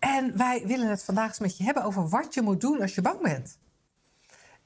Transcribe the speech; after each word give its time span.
En 0.00 0.36
wij 0.36 0.62
willen 0.66 0.88
het 0.88 1.04
vandaag 1.04 1.28
eens 1.28 1.38
met 1.38 1.56
je 1.56 1.64
hebben 1.64 1.84
over 1.84 2.08
wat 2.08 2.34
je 2.34 2.42
moet 2.42 2.60
doen 2.60 2.80
als 2.80 2.94
je 2.94 3.00
bang 3.00 3.20
bent. 3.20 3.58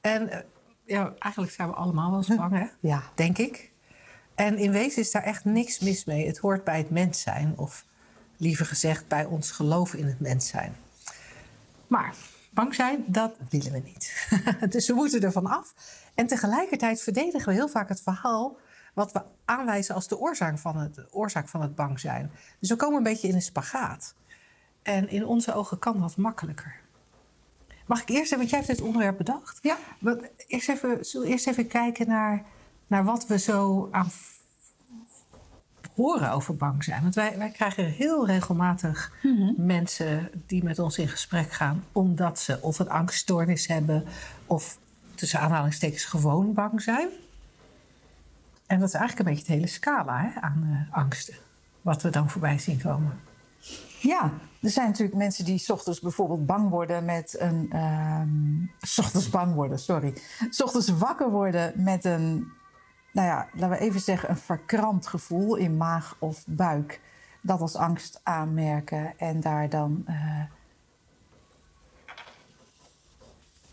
En 0.01 0.27
uh, 0.27 0.37
ja, 0.83 1.13
eigenlijk 1.19 1.53
zijn 1.53 1.67
we 1.67 1.73
allemaal 1.73 2.09
wel 2.09 2.17
eens 2.17 2.35
bang, 2.35 2.51
hè? 2.51 2.65
Ja. 2.79 3.03
Denk 3.15 3.37
ik. 3.37 3.71
En 4.35 4.57
in 4.57 4.71
wezen 4.71 5.01
is 5.01 5.11
daar 5.11 5.23
echt 5.23 5.45
niks 5.45 5.79
mis 5.79 6.05
mee. 6.05 6.27
Het 6.27 6.37
hoort 6.37 6.63
bij 6.63 6.77
het 6.77 6.89
mens 6.89 7.21
zijn, 7.21 7.53
of 7.55 7.85
liever 8.37 8.65
gezegd 8.65 9.07
bij 9.07 9.25
ons 9.25 9.51
geloof 9.51 9.93
in 9.93 10.05
het 10.05 10.19
mens 10.19 10.47
zijn. 10.47 10.75
Maar 11.87 12.15
bang 12.51 12.75
zijn, 12.75 13.03
dat 13.07 13.35
willen 13.49 13.71
we 13.71 13.81
niet. 13.85 14.27
dus 14.73 14.87
we 14.87 14.93
moeten 14.93 15.21
ervan 15.21 15.45
af. 15.45 15.73
En 16.13 16.27
tegelijkertijd 16.27 17.01
verdedigen 17.01 17.47
we 17.47 17.53
heel 17.53 17.69
vaak 17.69 17.89
het 17.89 18.01
verhaal 18.01 18.57
wat 18.93 19.11
we 19.11 19.21
aanwijzen 19.45 19.95
als 19.95 20.07
de 20.07 20.17
oorzaak 20.17 20.59
van 20.59 20.77
het, 20.77 20.95
de 20.95 21.07
oorzaak 21.11 21.47
van 21.47 21.61
het 21.61 21.75
bang 21.75 21.99
zijn. 21.99 22.31
Dus 22.59 22.69
we 22.69 22.75
komen 22.75 22.97
een 22.97 23.03
beetje 23.03 23.27
in 23.27 23.35
een 23.35 23.41
spagaat. 23.41 24.13
En 24.85 25.09
in 25.09 25.25
onze 25.25 25.53
ogen 25.53 25.79
kan 25.79 25.99
dat 25.99 26.17
makkelijker. 26.17 26.75
Mag 27.85 28.01
ik 28.01 28.09
eerst 28.09 28.25
even, 28.25 28.37
want 28.37 28.49
jij 28.49 28.59
hebt 28.59 28.71
dit 28.71 28.81
onderwerp 28.81 29.17
bedacht. 29.17 29.59
Ja. 29.61 29.77
Want 29.99 30.21
eerst 30.47 30.69
even, 30.69 31.05
zullen 31.05 31.27
we 31.27 31.33
eerst 31.33 31.47
even 31.47 31.67
kijken 31.67 32.07
naar, 32.07 32.43
naar 32.87 33.03
wat 33.03 33.27
we 33.27 33.39
zo 33.39 33.87
aan 33.91 34.11
horen 35.95 36.31
over 36.31 36.55
bang 36.55 36.83
zijn. 36.83 37.01
Want 37.01 37.15
wij, 37.15 37.37
wij 37.37 37.49
krijgen 37.49 37.85
heel 37.85 38.25
regelmatig 38.25 39.11
mensen 39.57 40.29
die 40.45 40.63
met 40.63 40.79
ons 40.79 40.97
in 40.97 41.07
gesprek 41.07 41.51
gaan, 41.51 41.83
omdat 41.91 42.39
ze 42.39 42.61
of 42.61 42.79
een 42.79 42.89
angststoornis 42.89 43.67
hebben 43.67 44.05
of 44.45 44.77
tussen 45.15 45.39
aanhalingstekens 45.39 46.05
gewoon 46.05 46.53
bang 46.53 46.81
zijn. 46.81 47.09
En 48.65 48.79
dat 48.79 48.87
is 48.87 48.93
eigenlijk 48.93 49.29
een 49.29 49.35
beetje 49.35 49.51
het 49.51 49.61
hele 49.61 49.71
scala 49.71 50.21
hè, 50.21 50.41
aan 50.41 50.63
uh, 50.65 50.97
angsten, 50.97 51.35
wat 51.81 52.01
we 52.01 52.09
dan 52.09 52.29
voorbij 52.29 52.59
zien 52.59 52.81
komen. 52.81 53.19
Ja, 54.05 54.31
er 54.61 54.69
zijn 54.69 54.87
natuurlijk 54.87 55.17
mensen 55.17 55.45
die 55.45 55.63
ochtends 55.67 55.99
bijvoorbeeld 55.99 56.45
bang 56.45 56.69
worden 56.69 57.05
met 57.05 57.35
een. 57.39 57.69
S 58.79 58.99
ochtends 58.99 59.29
bang 59.29 59.53
worden, 59.53 59.79
sorry. 59.79 60.13
Ochtends 60.63 60.89
wakker 60.89 61.31
worden 61.31 61.73
met 61.75 62.05
een. 62.05 62.47
Nou 63.13 63.27
ja, 63.27 63.47
laten 63.53 63.69
we 63.69 63.77
even 63.77 63.99
zeggen, 63.99 64.29
een 64.29 64.37
verkrampt 64.37 65.07
gevoel 65.07 65.55
in 65.55 65.77
maag 65.77 66.15
of 66.19 66.43
buik. 66.47 67.01
Dat 67.41 67.61
als 67.61 67.75
angst 67.75 68.19
aanmerken 68.23 69.19
en 69.19 69.39
daar 69.39 69.69
dan. 69.69 70.05
Uh, 70.09 70.43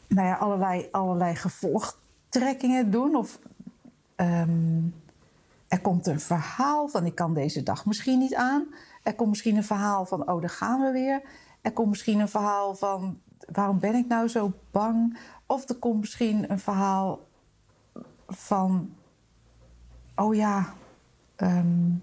nou 0.06 0.26
ja, 0.26 0.34
allerlei, 0.34 0.88
allerlei 0.90 1.34
gevolgtrekkingen 1.34 2.90
doen. 2.90 3.16
Of 3.16 3.38
um, 4.16 4.94
er 5.68 5.80
komt 5.80 6.06
een 6.06 6.20
verhaal 6.20 6.88
van: 6.88 7.06
ik 7.06 7.14
kan 7.14 7.34
deze 7.34 7.62
dag 7.62 7.86
misschien 7.86 8.18
niet 8.18 8.34
aan. 8.34 8.66
Er 9.02 9.14
komt 9.14 9.28
misschien 9.28 9.56
een 9.56 9.64
verhaal 9.64 10.06
van, 10.06 10.30
oh, 10.30 10.40
daar 10.40 10.50
gaan 10.50 10.80
we 10.80 10.90
weer. 10.90 11.22
Er 11.60 11.72
komt 11.72 11.88
misschien 11.88 12.20
een 12.20 12.28
verhaal 12.28 12.74
van, 12.74 13.20
waarom 13.52 13.78
ben 13.78 13.94
ik 13.94 14.06
nou 14.06 14.28
zo 14.28 14.52
bang? 14.70 15.18
Of 15.46 15.68
er 15.68 15.74
komt 15.74 16.00
misschien 16.00 16.50
een 16.50 16.58
verhaal 16.58 17.26
van, 18.26 18.94
oh 20.14 20.34
ja, 20.34 20.74
um, 21.36 22.02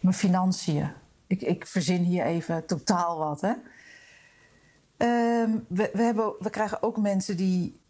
mijn 0.00 0.14
financiën. 0.14 0.92
Ik, 1.26 1.42
ik 1.42 1.66
verzin 1.66 2.02
hier 2.02 2.24
even 2.24 2.66
totaal 2.66 3.18
wat, 3.18 3.40
hè. 3.40 3.52
Um, 5.42 5.64
we, 5.68 5.90
we, 5.92 6.02
hebben, 6.02 6.32
we 6.38 6.50
krijgen 6.50 6.82
ook 6.82 6.96
mensen 6.96 7.36
die 7.36 7.80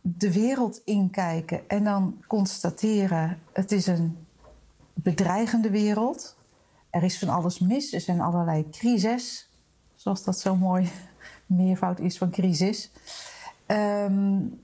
de 0.00 0.32
wereld 0.32 0.80
inkijken 0.84 1.68
en 1.68 1.84
dan 1.84 2.24
constateren: 2.26 3.42
het 3.52 3.72
is 3.72 3.86
een 3.86 4.26
bedreigende 4.94 5.70
wereld. 5.70 6.36
Er 6.90 7.02
is 7.02 7.18
van 7.18 7.28
alles 7.28 7.58
mis. 7.58 7.92
Er 7.92 8.00
zijn 8.00 8.20
allerlei 8.20 8.70
crises, 8.70 9.48
zoals 9.94 10.24
dat 10.24 10.38
zo 10.38 10.56
mooi 10.56 10.90
meervoud 11.46 12.00
is 12.00 12.18
van 12.18 12.30
crisis. 12.30 12.90
Um, 13.66 14.60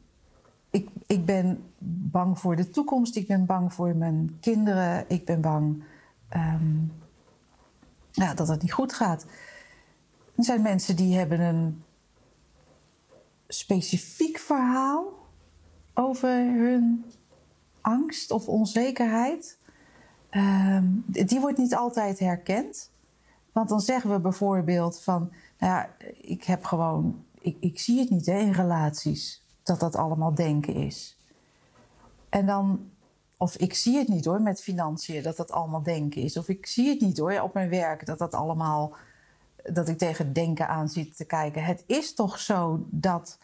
ik, 0.70 0.88
ik 1.06 1.24
ben 1.24 1.62
bang 2.10 2.38
voor 2.38 2.56
de 2.56 2.70
toekomst. 2.70 3.16
Ik 3.16 3.26
ben 3.26 3.46
bang 3.46 3.72
voor 3.72 3.96
mijn 3.96 4.36
kinderen. 4.40 5.04
Ik 5.08 5.24
ben 5.24 5.40
bang 5.40 5.84
um, 6.34 6.92
ja, 8.16 8.34
dat 8.34 8.48
het 8.48 8.62
niet 8.62 8.72
goed 8.72 8.92
gaat. 8.92 9.26
Er 10.36 10.44
zijn 10.44 10.62
mensen 10.62 10.96
die 10.96 11.16
hebben 11.16 11.40
een 11.40 11.84
specifiek 13.48 14.38
verhaal 14.38 15.04
over 15.94 16.30
hun 16.30 17.04
angst 17.80 18.30
of 18.30 18.48
onzekerheid. 18.48 19.58
Um, 20.36 21.04
die 21.06 21.40
wordt 21.40 21.58
niet 21.58 21.74
altijd 21.74 22.18
herkend. 22.18 22.90
Want 23.52 23.68
dan 23.68 23.80
zeggen 23.80 24.10
we 24.10 24.20
bijvoorbeeld 24.20 25.00
van, 25.02 25.32
nou 25.58 25.72
ja, 25.72 25.88
ik 26.20 26.44
heb 26.44 26.64
gewoon, 26.64 27.24
ik, 27.40 27.56
ik 27.60 27.80
zie 27.80 28.00
het 28.00 28.10
niet 28.10 28.26
hè, 28.26 28.38
in 28.38 28.52
relaties, 28.52 29.44
dat 29.62 29.80
dat 29.80 29.96
allemaal 29.96 30.34
denken 30.34 30.74
is. 30.74 31.18
En 32.28 32.46
dan, 32.46 32.90
of 33.36 33.56
ik 33.56 33.74
zie 33.74 33.98
het 33.98 34.08
niet 34.08 34.24
hoor 34.24 34.40
met 34.40 34.62
financiën, 34.62 35.22
dat 35.22 35.36
dat 35.36 35.50
allemaal 35.52 35.82
denken 35.82 36.22
is. 36.22 36.36
Of 36.36 36.48
ik 36.48 36.66
zie 36.66 36.88
het 36.88 37.00
niet 37.00 37.18
hoor 37.18 37.40
op 37.40 37.54
mijn 37.54 37.68
werk, 37.68 38.06
dat 38.06 38.18
dat 38.18 38.34
allemaal, 38.34 38.94
dat 39.62 39.88
ik 39.88 39.98
tegen 39.98 40.32
denken 40.32 40.68
aan 40.68 40.88
zit 40.88 41.16
te 41.16 41.24
kijken. 41.24 41.64
Het 41.64 41.84
is 41.86 42.14
toch 42.14 42.38
zo 42.38 42.86
dat. 42.90 43.38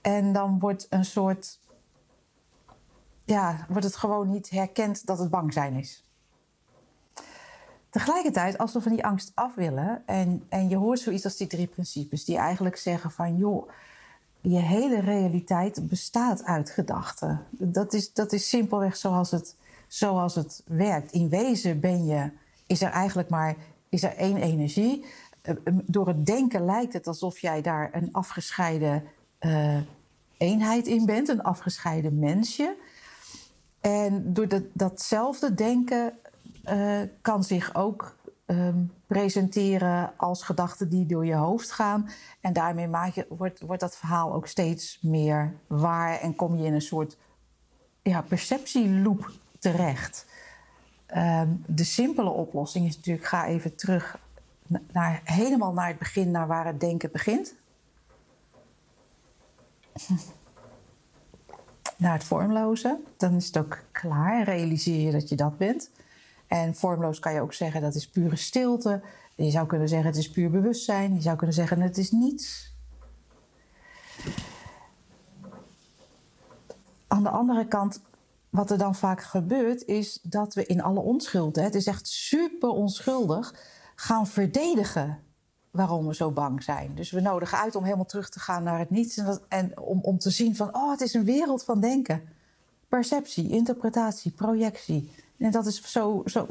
En 0.00 0.32
dan 0.32 0.58
wordt 0.58 0.86
een 0.90 1.04
soort 1.04 1.58
ja, 3.24 3.66
wordt 3.68 3.84
het 3.84 3.96
gewoon 3.96 4.30
niet 4.30 4.50
herkend 4.50 5.06
dat 5.06 5.18
het 5.18 5.30
bang 5.30 5.52
zijn 5.52 5.74
is. 5.74 6.04
Tegelijkertijd, 7.90 8.58
als 8.58 8.72
we 8.72 8.80
van 8.80 8.92
die 8.92 9.04
angst 9.04 9.32
af 9.34 9.54
willen 9.54 10.02
en, 10.06 10.42
en 10.48 10.68
je 10.68 10.76
hoort 10.76 11.00
zoiets 11.00 11.24
als 11.24 11.36
die 11.36 11.46
drie 11.46 11.66
principes, 11.66 12.24
die 12.24 12.36
eigenlijk 12.36 12.76
zeggen 12.76 13.10
van 13.10 13.36
joh, 13.36 13.70
je 14.40 14.58
hele 14.58 15.00
realiteit 15.00 15.88
bestaat 15.88 16.44
uit 16.44 16.70
gedachten. 16.70 17.46
Dat 17.50 17.92
is, 17.92 18.12
dat 18.12 18.32
is 18.32 18.48
simpelweg 18.48 18.96
zoals 18.96 19.30
het, 19.30 19.56
zoals 19.88 20.34
het 20.34 20.62
werkt. 20.66 21.12
In 21.12 21.28
wezen 21.28 21.80
ben 21.80 22.04
je, 22.04 22.30
is 22.66 22.82
er 22.82 22.90
eigenlijk 22.90 23.28
maar 23.28 23.56
is 23.88 24.02
er 24.02 24.16
één 24.16 24.36
energie. 24.36 25.04
Door 25.70 26.06
het 26.06 26.26
denken 26.26 26.64
lijkt 26.64 26.92
het 26.92 27.06
alsof 27.06 27.38
jij 27.38 27.62
daar 27.62 27.90
een 27.92 28.08
afgescheiden 28.12 29.04
uh, 29.40 29.80
eenheid 30.36 30.86
in 30.86 31.06
bent, 31.06 31.28
een 31.28 31.42
afgescheiden 31.42 32.18
mensje. 32.18 32.76
En 33.82 34.32
door 34.32 34.48
dat, 34.48 34.62
datzelfde 34.72 35.54
denken 35.54 36.12
uh, 36.64 37.00
kan 37.20 37.44
zich 37.44 37.74
ook 37.74 38.16
um, 38.46 38.92
presenteren 39.06 40.12
als 40.16 40.42
gedachten 40.42 40.88
die 40.88 41.06
door 41.06 41.26
je 41.26 41.34
hoofd 41.34 41.72
gaan. 41.72 42.08
En 42.40 42.52
daarmee 42.52 42.88
maak 42.88 43.14
je, 43.14 43.26
wordt, 43.28 43.60
wordt 43.60 43.80
dat 43.80 43.96
verhaal 43.96 44.34
ook 44.34 44.46
steeds 44.46 44.98
meer 45.00 45.54
waar 45.66 46.20
en 46.20 46.36
kom 46.36 46.56
je 46.56 46.66
in 46.66 46.74
een 46.74 46.80
soort 46.80 47.16
ja, 48.02 48.22
perceptieloop 48.22 49.30
terecht. 49.58 50.26
Um, 51.16 51.64
de 51.66 51.84
simpele 51.84 52.30
oplossing 52.30 52.86
is 52.86 52.96
natuurlijk, 52.96 53.26
ga 53.26 53.46
even 53.46 53.76
terug 53.76 54.18
naar, 54.92 55.20
helemaal 55.24 55.72
naar 55.72 55.88
het 55.88 55.98
begin, 55.98 56.30
naar 56.30 56.46
waar 56.46 56.66
het 56.66 56.80
denken 56.80 57.10
begint. 57.12 57.54
naar 62.02 62.12
het 62.12 62.24
vormloze. 62.24 62.98
Dan 63.16 63.34
is 63.34 63.46
het 63.46 63.56
ook 63.56 63.78
klaar. 63.92 64.44
Realiseer 64.44 65.00
je 65.00 65.12
dat 65.12 65.28
je 65.28 65.36
dat 65.36 65.58
bent. 65.58 65.90
En 66.46 66.74
vormloos 66.74 67.18
kan 67.18 67.32
je 67.34 67.40
ook 67.40 67.52
zeggen 67.52 67.80
dat 67.80 67.94
is 67.94 68.08
pure 68.08 68.36
stilte. 68.36 69.00
Je 69.34 69.50
zou 69.50 69.66
kunnen 69.66 69.88
zeggen 69.88 70.06
het 70.06 70.16
is 70.16 70.30
puur 70.30 70.50
bewustzijn. 70.50 71.14
Je 71.14 71.20
zou 71.20 71.36
kunnen 71.36 71.54
zeggen 71.54 71.80
het 71.80 71.98
is 71.98 72.10
niets. 72.10 72.74
Aan 77.06 77.22
de 77.22 77.28
andere 77.28 77.66
kant, 77.66 78.00
wat 78.50 78.70
er 78.70 78.78
dan 78.78 78.94
vaak 78.94 79.22
gebeurt, 79.22 79.84
is 79.84 80.18
dat 80.22 80.54
we 80.54 80.66
in 80.66 80.82
alle 80.82 81.00
onschuld, 81.00 81.56
hè, 81.56 81.62
het 81.62 81.74
is 81.74 81.86
echt 81.86 82.08
super 82.08 82.68
onschuldig, 82.68 83.54
gaan 83.94 84.26
verdedigen 84.26 85.18
waarom 85.72 86.06
we 86.06 86.14
zo 86.14 86.30
bang 86.30 86.62
zijn. 86.62 86.94
Dus 86.94 87.10
we 87.10 87.20
nodigen 87.20 87.58
uit 87.58 87.76
om 87.76 87.84
helemaal 87.84 88.04
terug 88.04 88.28
te 88.28 88.40
gaan 88.40 88.62
naar 88.62 88.78
het 88.78 88.90
niets 88.90 89.16
en, 89.16 89.40
en 89.48 89.80
om, 89.80 90.00
om 90.02 90.18
te 90.18 90.30
zien 90.30 90.56
van, 90.56 90.74
oh, 90.74 90.90
het 90.90 91.00
is 91.00 91.14
een 91.14 91.24
wereld 91.24 91.64
van 91.64 91.80
denken. 91.80 92.22
Perceptie, 92.88 93.50
interpretatie, 93.50 94.30
projectie. 94.30 95.12
En 95.38 95.50
dat 95.50 95.66
is 95.66 95.92
zo, 95.92 96.22
zo 96.26 96.46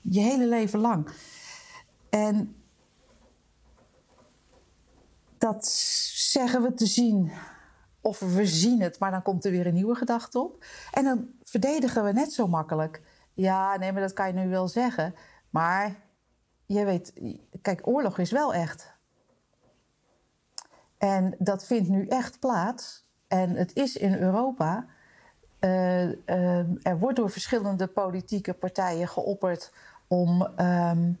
je 0.00 0.20
hele 0.20 0.46
leven 0.46 0.78
lang. 0.78 1.08
En 2.10 2.56
dat 5.38 5.66
zeggen 6.14 6.62
we 6.62 6.74
te 6.74 6.86
zien. 6.86 7.32
Of 8.00 8.18
we 8.18 8.46
zien 8.46 8.80
het, 8.82 8.98
maar 8.98 9.10
dan 9.10 9.22
komt 9.22 9.44
er 9.44 9.50
weer 9.50 9.66
een 9.66 9.74
nieuwe 9.74 9.94
gedachte 9.94 10.40
op. 10.40 10.64
En 10.92 11.04
dan 11.04 11.28
verdedigen 11.42 12.04
we 12.04 12.12
net 12.12 12.32
zo 12.32 12.48
makkelijk. 12.48 13.02
Ja, 13.34 13.76
nee, 13.76 13.92
maar 13.92 14.00
dat 14.00 14.12
kan 14.12 14.26
je 14.26 14.32
nu 14.32 14.48
wel 14.48 14.68
zeggen. 14.68 15.14
Maar 15.50 15.96
je 16.72 16.84
weet, 16.84 17.12
kijk, 17.62 17.86
oorlog 17.86 18.18
is 18.18 18.30
wel 18.30 18.54
echt. 18.54 18.92
En 20.98 21.34
dat 21.38 21.66
vindt 21.66 21.88
nu 21.88 22.06
echt 22.06 22.38
plaats. 22.38 23.04
En 23.28 23.50
het 23.50 23.76
is 23.76 23.96
in 23.96 24.14
Europa. 24.14 24.86
Uh, 25.60 26.04
uh, 26.04 26.86
er 26.86 26.98
wordt 26.98 27.16
door 27.16 27.30
verschillende 27.30 27.86
politieke 27.86 28.54
partijen 28.54 29.08
geopperd 29.08 29.72
om 30.06 30.42
um, 30.42 31.18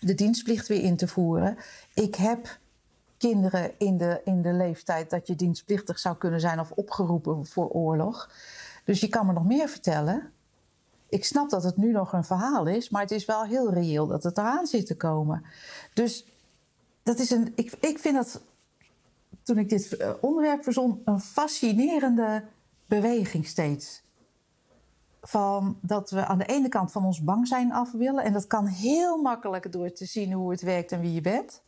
de 0.00 0.14
dienstplicht 0.14 0.68
weer 0.68 0.82
in 0.82 0.96
te 0.96 1.08
voeren. 1.08 1.56
Ik 1.94 2.14
heb 2.14 2.58
kinderen 3.16 3.78
in 3.78 3.96
de, 3.96 4.20
in 4.24 4.42
de 4.42 4.52
leeftijd 4.52 5.10
dat 5.10 5.26
je 5.26 5.36
dienstplichtig 5.36 5.98
zou 5.98 6.16
kunnen 6.16 6.40
zijn 6.40 6.60
of 6.60 6.70
opgeroepen 6.70 7.46
voor 7.46 7.68
oorlog. 7.68 8.30
Dus 8.84 9.00
je 9.00 9.08
kan 9.08 9.26
me 9.26 9.32
nog 9.32 9.44
meer 9.44 9.68
vertellen. 9.68 10.32
Ik 11.08 11.24
snap 11.24 11.50
dat 11.50 11.62
het 11.62 11.76
nu 11.76 11.92
nog 11.92 12.12
een 12.12 12.24
verhaal 12.24 12.66
is, 12.66 12.88
maar 12.88 13.02
het 13.02 13.10
is 13.10 13.24
wel 13.24 13.44
heel 13.44 13.72
reëel 13.72 14.06
dat 14.06 14.22
het 14.22 14.38
eraan 14.38 14.66
zit 14.66 14.86
te 14.86 14.96
komen. 14.96 15.44
Dus 15.94 16.26
dat 17.02 17.18
is 17.18 17.30
een, 17.30 17.52
ik, 17.54 17.72
ik 17.80 17.98
vind 17.98 18.14
dat, 18.14 18.40
toen 19.42 19.58
ik 19.58 19.68
dit 19.68 19.96
eh, 19.96 20.10
onderwerp 20.20 20.62
verzon, 20.62 21.02
een 21.04 21.20
fascinerende 21.20 22.44
beweging 22.86 23.46
steeds. 23.46 24.02
Van 25.20 25.78
dat 25.80 26.10
we 26.10 26.26
aan 26.26 26.38
de 26.38 26.46
ene 26.46 26.68
kant 26.68 26.92
van 26.92 27.04
ons 27.04 27.22
bang 27.22 27.48
zijn 27.48 27.72
af 27.72 27.92
willen. 27.92 28.24
En 28.24 28.32
dat 28.32 28.46
kan 28.46 28.66
heel 28.66 29.22
makkelijk 29.22 29.72
door 29.72 29.92
te 29.92 30.04
zien 30.04 30.32
hoe 30.32 30.50
het 30.50 30.60
werkt 30.60 30.92
en 30.92 31.00
wie 31.00 31.12
je 31.12 31.20
bent. 31.20 31.62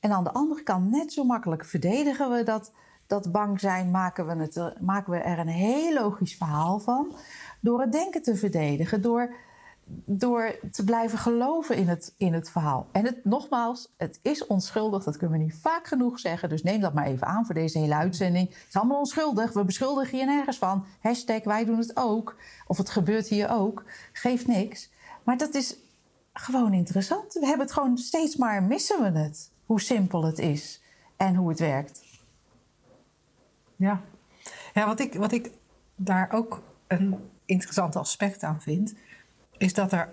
En 0.00 0.12
aan 0.12 0.24
de 0.24 0.32
andere 0.32 0.62
kant, 0.62 0.90
net 0.90 1.12
zo 1.12 1.24
makkelijk 1.24 1.64
verdedigen 1.64 2.30
we 2.30 2.42
dat, 2.42 2.72
dat 3.06 3.32
bang 3.32 3.60
zijn, 3.60 3.90
maken 3.90 4.26
we, 4.26 4.42
het, 4.42 4.80
maken 4.80 5.12
we 5.12 5.18
er 5.18 5.38
een 5.38 5.48
heel 5.48 5.92
logisch 5.92 6.36
verhaal 6.36 6.78
van. 6.78 7.14
Door 7.64 7.80
het 7.80 7.92
denken 7.92 8.22
te 8.22 8.36
verdedigen, 8.36 9.02
door, 9.02 9.34
door 10.04 10.58
te 10.70 10.84
blijven 10.84 11.18
geloven 11.18 11.76
in 11.76 11.88
het, 11.88 12.14
in 12.16 12.32
het 12.32 12.50
verhaal. 12.50 12.86
En 12.92 13.04
het, 13.04 13.24
nogmaals, 13.24 13.92
het 13.96 14.18
is 14.22 14.46
onschuldig, 14.46 15.04
dat 15.04 15.16
kunnen 15.16 15.38
we 15.38 15.44
niet 15.44 15.54
vaak 15.60 15.86
genoeg 15.86 16.18
zeggen. 16.18 16.48
Dus 16.48 16.62
neem 16.62 16.80
dat 16.80 16.94
maar 16.94 17.06
even 17.06 17.26
aan 17.26 17.46
voor 17.46 17.54
deze 17.54 17.78
hele 17.78 17.94
uitzending. 17.94 18.48
Het 18.48 18.66
is 18.68 18.74
allemaal 18.76 18.98
onschuldig, 18.98 19.52
we 19.52 19.64
beschuldigen 19.64 20.18
je 20.18 20.24
nergens 20.24 20.58
van. 20.58 20.84
Hashtag 21.00 21.44
wij 21.44 21.64
doen 21.64 21.78
het 21.78 21.96
ook. 21.96 22.36
Of 22.66 22.76
het 22.76 22.90
gebeurt 22.90 23.28
hier 23.28 23.50
ook. 23.50 23.84
Geeft 24.12 24.46
niks. 24.46 24.90
Maar 25.22 25.36
dat 25.36 25.54
is 25.54 25.76
gewoon 26.32 26.72
interessant. 26.72 27.32
We 27.32 27.46
hebben 27.46 27.66
het 27.66 27.74
gewoon 27.74 27.98
steeds 27.98 28.36
maar 28.36 28.62
missen 28.62 29.02
we 29.02 29.18
het 29.18 29.50
hoe 29.66 29.80
simpel 29.80 30.24
het 30.24 30.38
is 30.38 30.82
en 31.16 31.34
hoe 31.34 31.48
het 31.48 31.58
werkt. 31.58 32.02
Ja, 33.76 34.00
ja 34.74 34.86
wat, 34.86 35.00
ik, 35.00 35.14
wat 35.14 35.32
ik 35.32 35.50
daar 35.96 36.32
ook 36.32 36.62
een 36.86 37.32
interessant 37.44 37.96
aspect 37.96 38.42
aan 38.42 38.60
vind, 38.62 38.94
is 39.56 39.74
dat 39.74 39.92
er 39.92 40.10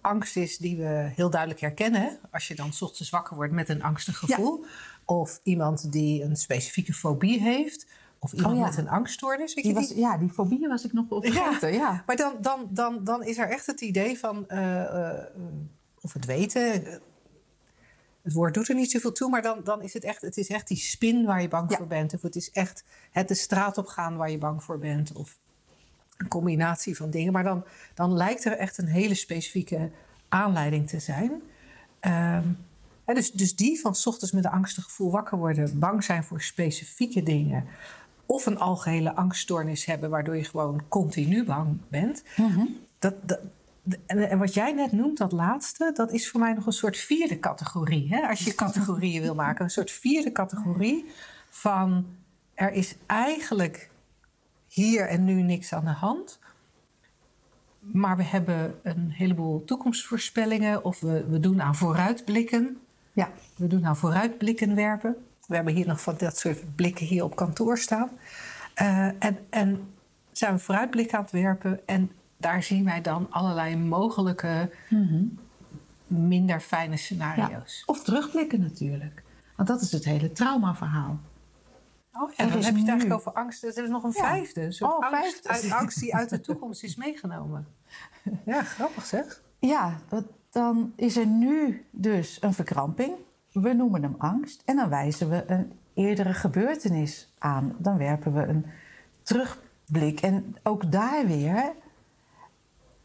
angst 0.00 0.36
is 0.36 0.58
die 0.58 0.76
we 0.76 1.10
heel 1.14 1.30
duidelijk 1.30 1.60
herkennen. 1.60 2.18
Als 2.30 2.48
je 2.48 2.54
dan 2.54 2.72
ochtends 2.80 3.10
wakker 3.10 3.36
wordt 3.36 3.52
met 3.52 3.68
een 3.68 3.82
angstig 3.82 4.18
gevoel. 4.18 4.64
Of 5.04 5.40
iemand 5.42 5.92
die 5.92 6.22
een 6.22 6.36
specifieke 6.36 6.92
fobie 6.92 7.40
heeft. 7.40 7.86
Of 8.18 8.32
iemand 8.32 8.56
Oh, 8.56 8.64
met 8.64 8.76
een 8.76 8.88
angststoornis. 8.88 9.54
Weet 9.54 9.64
Die 9.64 9.74
je, 9.74 9.80
was, 9.80 9.92
ja, 9.94 10.18
die 10.18 10.28
fobieën 10.30 10.68
was 10.68 10.84
ik 10.84 10.92
nog 10.92 11.08
wel 11.08 11.22
vergeten. 11.22 11.72
Ja. 11.72 12.02
Maar 12.06 12.16
dan, 12.16 12.34
dan, 12.40 12.68
dan, 12.70 13.04
dan 13.04 13.24
is 13.24 13.38
er 13.38 13.48
echt 13.48 13.66
het 13.66 13.80
idee 13.80 14.18
van, 14.18 14.48
eh, 14.48 15.10
eh, 15.10 15.24
of 16.00 16.12
het 16.12 16.24
weten, 16.24 16.86
eh, 16.86 16.92
het 18.22 18.32
woord 18.32 18.54
doet 18.54 18.68
er 18.68 18.74
niet 18.74 18.90
zoveel 18.90 19.12
toe, 19.12 19.30
maar 19.30 19.42
dan, 19.42 19.60
dan 19.64 19.82
is 19.82 19.92
het 19.94 20.04
echt, 20.04 20.22
het 20.22 20.36
is 20.36 20.48
echt 20.48 20.68
die 20.68 20.76
spin 20.76 21.24
waar 21.24 21.42
je 21.42 21.48
bang 21.48 21.70
Ja. 21.70 21.76
voor 21.76 21.86
bent. 21.86 22.14
Of 22.14 22.22
het 22.22 22.36
is 22.36 22.50
echt 22.50 22.84
het 23.10 23.28
de 23.28 23.34
straat 23.34 23.78
op 23.78 23.86
gaan 23.86 24.16
waar 24.16 24.30
je 24.30 24.38
bang 24.38 24.62
voor 24.62 24.78
bent. 24.78 25.12
Of 25.12 25.38
een 26.22 26.28
combinatie 26.28 26.96
van 26.96 27.10
dingen. 27.10 27.32
Maar 27.32 27.44
dan, 27.44 27.64
dan 27.94 28.12
lijkt 28.12 28.44
er 28.44 28.56
echt 28.56 28.78
een 28.78 28.86
hele 28.86 29.14
specifieke 29.14 29.90
aanleiding 30.28 30.88
te 30.88 31.00
zijn. 31.00 31.42
Ehm, 32.00 32.48
hè, 33.04 33.14
dus, 33.14 33.32
dus 33.32 33.56
die 33.56 33.80
van 33.80 33.94
's 33.94 34.06
ochtends 34.06 34.32
met 34.32 34.44
een 34.44 34.50
angstig 34.50 34.84
gevoel 34.84 35.10
wakker 35.10 35.38
worden, 35.38 35.78
bang 35.78 36.04
zijn 36.04 36.24
voor 36.24 36.42
specifieke 36.42 37.22
dingen. 37.22 37.64
Of 38.26 38.46
een 38.46 38.58
algehele 38.58 39.14
angststoornis 39.14 39.84
hebben, 39.84 40.10
waardoor 40.10 40.36
je 40.36 40.44
gewoon 40.44 40.82
continu 40.88 41.44
bang 41.44 41.78
bent. 41.88 42.22
Dat, 42.98 43.14
dat, 43.28 43.40
en, 44.06 44.30
en 44.30 44.38
wat 44.38 44.54
jij 44.54 44.72
net 44.72 44.92
noemt, 44.92 45.18
dat 45.18 45.32
laatste, 45.32 45.90
dat 45.94 46.12
is 46.12 46.30
voor 46.30 46.40
mij 46.40 46.52
nog 46.52 46.66
een 46.66 46.72
soort 46.72 46.96
vierde 46.96 47.38
categorie. 47.38 48.08
Hè? 48.08 48.28
Als 48.28 48.44
je 48.44 48.54
categorieën 48.54 49.22
wil 49.22 49.34
maken, 49.34 49.64
een 49.64 49.70
soort 49.70 49.90
vierde 49.90 50.32
categorie 50.32 51.04
van 51.50 52.06
er 52.54 52.72
is 52.72 52.96
eigenlijk 53.06 53.90
hier 54.72 55.08
en 55.08 55.24
nu 55.24 55.42
niks 55.42 55.72
aan 55.72 55.84
de 55.84 55.90
hand. 55.90 56.38
Maar 57.80 58.16
we 58.16 58.22
hebben 58.22 58.74
een 58.82 59.10
heleboel 59.10 59.64
toekomstvoorspellingen 59.64 60.84
of 60.84 61.00
we, 61.00 61.26
we 61.28 61.40
doen 61.40 61.62
aan 61.62 61.74
vooruitblikken. 61.74 62.78
Ja. 63.12 63.30
We 63.56 63.66
doen 63.66 63.86
aan 63.86 63.96
vooruitblikken 63.96 64.74
werpen. 64.74 65.16
We 65.46 65.54
hebben 65.54 65.74
hier 65.74 65.86
nog 65.86 66.00
van 66.00 66.14
dat 66.18 66.38
soort 66.38 66.74
blikken 66.74 67.06
hier 67.06 67.24
op 67.24 67.36
kantoor 67.36 67.78
staan. 67.78 68.10
Eh, 68.74 69.06
en, 69.06 69.38
en 69.50 69.92
zijn 70.30 70.54
we 70.54 70.58
vooruitblikken 70.58 71.18
aan 71.18 71.22
het 71.22 71.32
werpen 71.32 71.80
en 71.86 72.10
daar 72.36 72.62
zien 72.62 72.84
wij 72.84 73.00
dan 73.00 73.26
allerlei 73.30 73.76
mogelijke 73.76 74.70
minder 76.06 76.60
fijne 76.60 76.96
scenario's. 76.96 77.82
Of 77.86 78.04
terugblikken 78.04 78.60
natuurlijk. 78.60 79.22
Want 79.56 79.68
dat 79.68 79.80
is 79.80 79.92
het 79.92 80.04
hele 80.04 80.32
traumaverhaal. 80.32 81.20
Oh 82.14 82.32
ja, 82.32 82.44
Er 82.44 82.50
dan 82.50 82.62
heb 82.62 82.74
je 82.74 82.80
het 82.80 82.88
eigenlijk 82.88 83.08
nu- 83.08 83.14
over 83.14 83.32
angst. 83.32 83.62
Er 83.64 83.82
is 83.82 83.88
nog 83.88 84.02
een 84.02 84.12
Ja. 84.14 84.22
vijfde. 84.22 84.60
Een 84.62 84.72
soort 84.72 84.92
Oh, 84.92 85.12
angst. 85.12 85.48
Uit, 85.48 85.70
angst 85.72 86.00
die 86.00 86.14
uit 86.14 86.28
de 86.30 86.40
toekomst 86.40 86.82
is 86.82 86.96
meegenomen. 86.96 87.66
Ja, 88.44 88.62
grappig 88.62 89.04
zeg. 89.06 89.42
Ja, 89.58 89.98
dan 90.50 90.92
is 90.96 91.16
er 91.16 91.26
nu 91.26 91.84
dus 91.90 92.38
een 92.40 92.54
verkramping. 92.54 93.14
We 93.52 93.72
noemen 93.72 94.02
hem 94.02 94.14
angst. 94.18 94.62
En 94.64 94.76
dan 94.76 94.88
wijzen 94.88 95.28
we 95.30 95.44
een 95.50 95.72
eerdere 95.94 96.34
gebeurtenis 96.34 97.32
aan. 97.38 97.74
Dan 97.78 97.96
werpen 97.96 98.32
we 98.34 98.42
een 98.46 98.66
terugblik. 99.22 100.20
En 100.20 100.56
ook 100.62 100.92
daar 100.92 101.26
weer, 101.26 101.72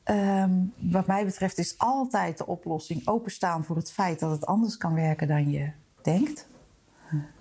ehm, 0.03 0.51
wat 0.77 1.07
mij 1.07 1.25
betreft, 1.25 1.57
is 1.57 1.77
altijd 1.77 2.37
de 2.37 2.47
oplossing 2.47 3.07
openstaan 3.07 3.63
voor 3.63 3.75
het 3.75 3.91
feit 3.91 4.19
dat 4.19 4.31
het 4.31 4.45
anders 4.45 4.77
kan 4.77 4.93
werken 4.93 5.27
dan 5.27 5.49
je 5.49 5.71
denkt. 6.01 6.47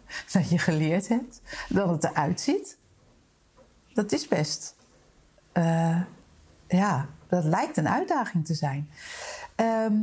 Dat 0.33 0.51
je 0.51 0.59
geleerd 0.59 1.09
hebt, 1.09 1.41
dan 1.69 1.91
het 1.91 2.05
eruit 2.05 2.41
ziet. 2.41 2.79
Dat 3.95 4.13
is 4.13 4.29
best. 4.29 4.75
eh, 5.53 6.01
ja, 6.69 7.07
dat 7.29 7.45
lijkt 7.45 7.77
een 7.77 7.89
uitdaging 7.89 8.47
te 8.47 8.55
zijn. 8.55 8.91
Ehm, 9.55 9.95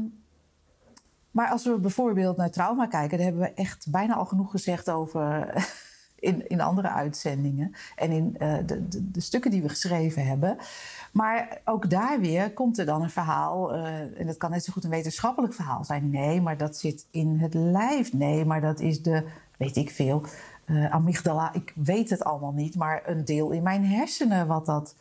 maar 1.32 1.50
als 1.50 1.64
we 1.66 1.78
bijvoorbeeld 1.78 2.38
naar 2.38 2.52
trauma 2.52 2.88
kijken, 2.88 3.18
daar 3.18 3.28
hebben 3.28 3.44
we 3.44 3.54
echt 3.54 3.92
bijna 3.92 4.14
al 4.16 4.26
genoeg 4.26 4.52
gezegd 4.52 4.90
over 4.90 5.54
in, 6.20 6.50
in 6.50 6.62
andere 6.62 6.90
uitzendingen 6.90 7.76
en 7.96 8.12
in 8.12 8.36
eh, 8.38 8.58
de, 8.66 8.88
de, 8.88 9.12
de 9.12 9.22
stukken 9.22 9.52
die 9.52 9.62
we 9.62 9.70
geschreven 9.70 10.26
hebben. 10.26 10.58
Maar 11.14 11.62
ook 11.66 11.90
daar 11.90 12.20
weer 12.20 12.54
komt 12.54 12.78
er 12.78 12.86
dan 12.86 13.02
een 13.02 13.10
verhaal, 13.10 13.74
eh, 13.74 14.20
en 14.20 14.28
dat 14.28 14.38
kan 14.38 14.52
net 14.52 14.64
zo 14.64 14.74
goed 14.74 14.84
een 14.84 14.90
wetenschappelijk 14.90 15.54
verhaal 15.54 15.84
zijn. 15.84 16.10
Nee, 16.10 16.42
maar 16.42 16.58
dat 16.58 16.78
zit 16.78 17.06
in 17.12 17.40
het 17.40 17.54
lijf. 17.54 18.14
Nee, 18.14 18.46
maar 18.46 18.62
dat 18.62 18.80
is 18.80 19.02
de, 19.02 19.24
weet 19.58 19.76
ik 19.76 19.90
veel, 19.90 20.24
eh, 20.66 20.92
amygdala. 20.92 21.54
Ik 21.54 21.74
weet 21.76 22.10
het 22.10 22.24
allemaal 22.24 22.52
niet, 22.52 22.76
maar 22.76 23.02
een 23.06 23.26
deel 23.26 23.52
in 23.52 23.64
mijn 23.64 23.86
hersenen 23.86 24.48
wat 24.48 24.66
dat. 24.66 24.96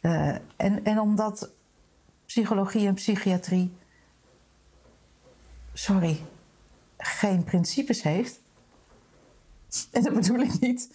eh, 0.00 0.28
en, 0.56 0.84
en 0.84 1.00
omdat 1.00 1.50
psychologie 2.26 2.86
en 2.86 2.94
psychiatrie, 2.94 3.72
sorry, 5.72 6.20
geen 6.98 7.44
principes 7.44 8.02
heeft. 8.02 8.40
En 9.92 10.02
dat 10.02 10.14
bedoel 10.14 10.38
ik 10.38 10.60
niet 10.60 10.90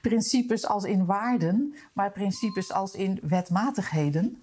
principes 0.00 0.66
als 0.66 0.84
in 0.84 1.04
waarden, 1.04 1.74
maar 1.92 2.12
principes 2.12 2.72
als 2.72 2.94
in 2.94 3.20
wetmatigheden. 3.22 4.38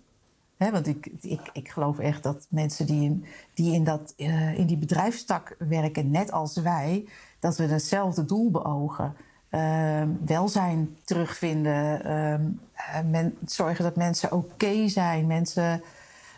Want 0.57 0.87
ik, 0.87 1.11
ik, 1.21 1.49
ik 1.53 1.69
geloof 1.69 1.99
echt 1.99 2.23
dat 2.23 2.47
mensen 2.49 2.85
die 2.85 3.03
in, 3.03 3.25
die 3.53 3.73
in, 3.73 3.83
dat, 3.83 4.13
eh, 4.17 4.57
in 4.57 4.65
die 4.65 4.77
bedrijfstak 4.77 5.55
werken, 5.57 6.11
net 6.11 6.31
als 6.31 6.57
wij, 6.57 7.05
dat 7.39 7.57
we 7.57 7.63
hetzelfde 7.63 8.25
doel 8.25 8.51
beogen. 8.51 9.15
Ehm, 9.49 10.09
welzijn 10.25 10.97
terugvinden, 11.03 12.03
ehm, 12.03 12.45
eh, 12.73 13.09
men, 13.09 13.37
zorgen 13.45 13.83
dat 13.83 13.95
mensen 13.95 14.31
oké 14.31 14.87
zijn, 14.87 15.27
mensen 15.27 15.83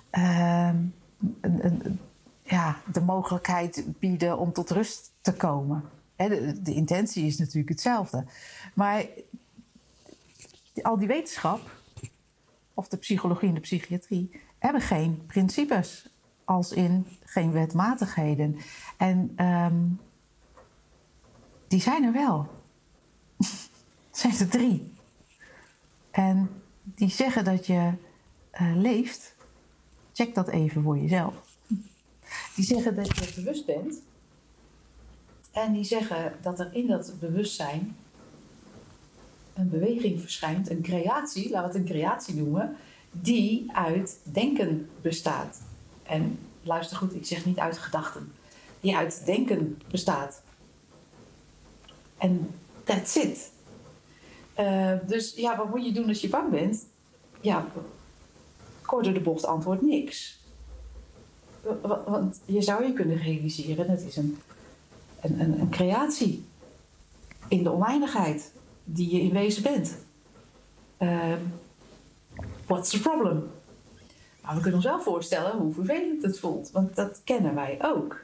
ehm, 0.10 0.76
ja, 2.44 2.78
de 2.92 3.02
mogelijkheid 3.02 3.86
bieden 4.00 4.38
om 4.38 4.54
tot 4.54 4.70
rust 4.70 5.12
te 5.22 5.34
komen. 5.34 5.84
De, 6.30 6.74
intentie 6.74 7.26
is 7.26 7.38
natuurlijk 7.38 7.70
hetzelfde. 7.70 8.26
Maar 8.74 9.06
al 10.82 10.98
die 10.98 11.08
wetenschap, 11.08 11.72
of 12.74 12.88
de 12.88 12.98
psychologie 12.98 13.48
en 13.48 13.54
de 13.54 13.60
psychiatrie, 13.60 14.42
hebben 14.60 14.82
geen 14.82 15.26
principes. 15.26 16.12
Als 16.46 16.72
in 16.72 17.08
geen 17.24 17.52
wetmatigheden. 17.52 18.58
En 18.98 19.32
ehm, 19.36 19.82
die 21.68 21.82
zijn 21.82 22.04
er 22.04 22.14
wel. 22.14 22.48
zijn 24.12 24.38
er 24.40 24.50
drie. 24.50 24.94
En 26.12 26.50
die 26.84 27.10
zeggen 27.10 27.44
dat 27.44 27.68
je 27.68 27.94
uh, 28.62 28.76
leeft. 28.76 29.36
Check 30.14 30.36
dat 30.36 30.48
even 30.48 30.84
voor 30.84 30.98
jezelf. 30.98 31.58
Die 32.56 32.66
zeggen 32.66 32.96
dat 32.96 33.18
je 33.18 33.34
bewust 33.36 33.66
bent. 33.66 34.02
En 35.54 35.74
die 35.74 35.84
zeggen 35.84 36.34
dat 36.42 36.60
er 36.60 36.70
in 36.72 36.88
dat 36.88 37.14
bewustzijn 37.20 37.96
een 39.54 39.70
beweging 39.70 40.22
verschijnt, 40.22 40.70
een 40.70 40.82
creatie, 40.82 41.50
laten 41.50 41.72
we 41.72 41.78
het 41.78 41.90
een 41.90 41.96
creatie 41.96 42.36
noemen, 42.36 42.76
die 43.12 43.72
uit 43.74 44.20
denken 44.24 44.90
bestaat. 45.02 45.62
En 46.04 46.40
luister 46.64 46.98
goed, 46.98 47.16
ik 47.16 47.26
zeg 47.26 47.46
niet 47.46 47.60
uit 47.60 47.78
gedachten, 47.78 48.32
die 48.80 48.96
uit 48.96 49.26
denken 49.26 49.82
bestaat. 49.92 50.42
En 52.18 52.50
that's 52.84 53.16
it. 53.16 53.52
Uh, 54.60 54.92
dus 55.08 55.34
ja, 55.36 55.58
wat 55.58 55.70
moet 55.70 55.86
je 55.86 55.92
doen 55.92 56.08
als 56.08 56.22
je 56.22 56.30
bang 56.30 56.50
bent? 56.50 56.86
Ja, 57.42 57.68
kort 58.82 59.06
de 59.14 59.20
bocht 59.20 59.46
antwoord 59.46 59.82
niks. 59.82 60.42
Want 62.06 62.42
je 62.46 62.62
zou 62.62 62.86
je 62.86 62.94
kunnen 62.94 63.18
realiseren, 63.18 63.90
het 63.90 64.02
is 64.02 64.16
een, 64.16 64.38
een, 65.24 65.60
een, 65.60 65.70
creatie 65.70 66.46
in 67.48 67.64
de 67.64 67.72
oneindigheid 67.72 68.52
die 68.84 69.16
je 69.16 69.22
in 69.22 69.34
wezen 69.34 69.64
bent. 69.64 69.98
Uh, 71.00 71.34
what's 72.66 72.90
the 72.90 73.00
problem? 73.00 73.52
Maar 74.42 74.56
we 74.56 74.62
kunnen 74.62 74.80
ons 74.80 74.90
wel 74.90 75.02
voorstellen 75.02 75.58
hoe 75.58 75.74
vervelend 75.74 76.24
het 76.24 76.40
voelt, 76.40 76.72
want 76.72 76.96
dat 76.96 77.22
kennen 77.24 77.56
wij 77.56 77.78
ook. 77.82 78.22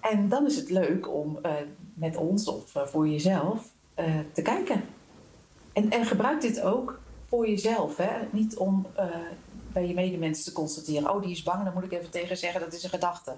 En 0.00 0.28
dan 0.28 0.46
is 0.46 0.56
het 0.56 0.70
leuk 0.70 1.14
om 1.14 1.38
uh, 1.42 1.52
met 1.94 2.16
ons 2.16 2.48
of 2.48 2.74
uh, 2.74 2.86
voor 2.86 3.08
jezelf 3.08 3.70
uh, 3.98 4.18
te 4.32 4.42
kijken. 4.42 4.82
En, 5.72 5.90
en, 5.90 6.06
gebruik 6.06 6.40
dit 6.40 6.60
ook 6.60 7.00
voor 7.28 7.48
jezelf. 7.48 7.96
Hè? 7.96 8.10
Niet 8.30 8.56
om 8.56 8.86
bij 9.72 9.86
je 9.86 9.94
medemensen 9.94 10.44
te 10.44 10.52
constateren: 10.52 11.14
oh, 11.14 11.22
die 11.22 11.30
is 11.30 11.42
bang, 11.42 11.64
dan 11.64 11.74
moet 11.74 11.84
ik 11.84 11.92
even 11.92 12.10
tegen 12.10 12.36
zeggen 12.36 12.60
dat 12.60 12.72
is 12.72 12.82
een 12.82 12.90
gedachte. 12.90 13.34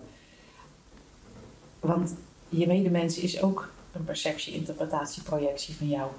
Want 1.81 2.15
je 2.51 2.67
medemens 2.67 3.19
is 3.19 3.43
ook 3.43 3.73
een 3.93 4.05
perceptie, 4.05 4.55
interpretatie, 4.55 5.23
projectie 5.23 5.77
van 5.77 5.89
jou. 5.89 6.11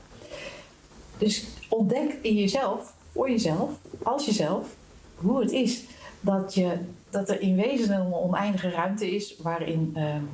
Dus 1.17 1.45
ontdek 1.69 2.17
in 2.21 2.35
jezelf, 2.35 2.93
voor 3.11 3.29
jezelf, 3.29 3.71
als 4.03 4.25
jezelf, 4.25 4.67
hoe 5.15 5.41
het 5.41 5.51
is 5.51 5.83
dat, 6.19 6.53
je, 6.53 6.77
dat 7.09 7.29
er 7.29 7.41
in 7.41 7.55
wezen 7.55 7.95
een 7.95 8.13
oneindige 8.13 8.69
ruimte 8.69 9.11
is 9.15 9.37
waarin 9.37 9.93
um, 9.97 10.29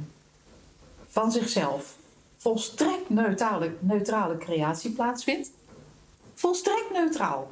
van 1.07 1.31
zichzelf 1.31 1.97
volstrekt 2.37 3.09
neutrale, 3.09 3.71
neutrale 3.79 4.37
creatie 4.37 4.91
plaatsvindt. 4.91 5.51
Volstrekt 6.33 6.91
neutraal. 6.93 7.51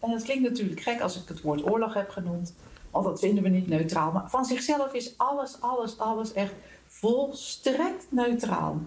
En 0.00 0.10
dat 0.10 0.22
klinkt 0.22 0.48
natuurlijk 0.48 0.80
gek 0.80 1.00
als 1.00 1.16
ik 1.16 1.28
het 1.28 1.40
woord 1.40 1.70
oorlog 1.70 1.94
heb 1.94 2.10
genoemd, 2.10 2.54
want 2.90 3.04
dat 3.04 3.20
vinden 3.20 3.42
we 3.42 3.48
niet 3.48 3.68
neutraal. 3.68 4.12
Maar 4.12 4.30
van 4.30 4.44
zichzelf 4.44 4.92
is 4.92 5.14
alles, 5.16 5.56
alles, 5.60 5.98
alles 5.98 6.32
echt 6.32 6.52
volstrekt 7.00 8.06
neutraal. 8.08 8.78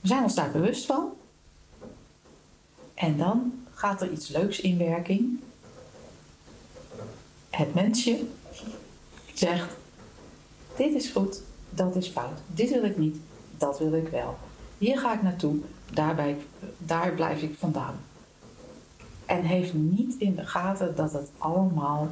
We 0.00 0.08
zijn 0.08 0.22
ons 0.22 0.34
daar 0.34 0.50
bewust 0.50 0.86
van. 0.86 1.12
En 2.94 3.16
dan 3.16 3.64
gaat 3.74 4.02
er 4.02 4.12
iets 4.12 4.28
leuks 4.28 4.60
in 4.60 4.78
werking. 4.78 5.40
Het 7.50 7.74
mensje 7.74 8.24
zegt: 9.34 9.76
Dit 10.76 10.94
is 10.94 11.08
goed, 11.08 11.42
dat 11.70 11.96
is 11.96 12.08
fout. 12.08 12.38
Dit 12.46 12.70
wil 12.70 12.84
ik 12.84 12.98
niet, 12.98 13.16
dat 13.58 13.78
wil 13.78 13.92
ik 13.92 14.08
wel. 14.08 14.36
Hier 14.78 14.98
ga 14.98 15.14
ik 15.14 15.22
naartoe, 15.22 15.56
daar 16.78 17.14
blijf 17.14 17.42
ik 17.42 17.58
vandaan. 17.58 18.00
En 19.26 19.42
heeft 19.42 19.74
niet 19.74 20.14
in 20.18 20.34
de 20.34 20.46
gaten 20.46 20.96
dat 20.96 21.12
het 21.12 21.30
allemaal 21.38 22.08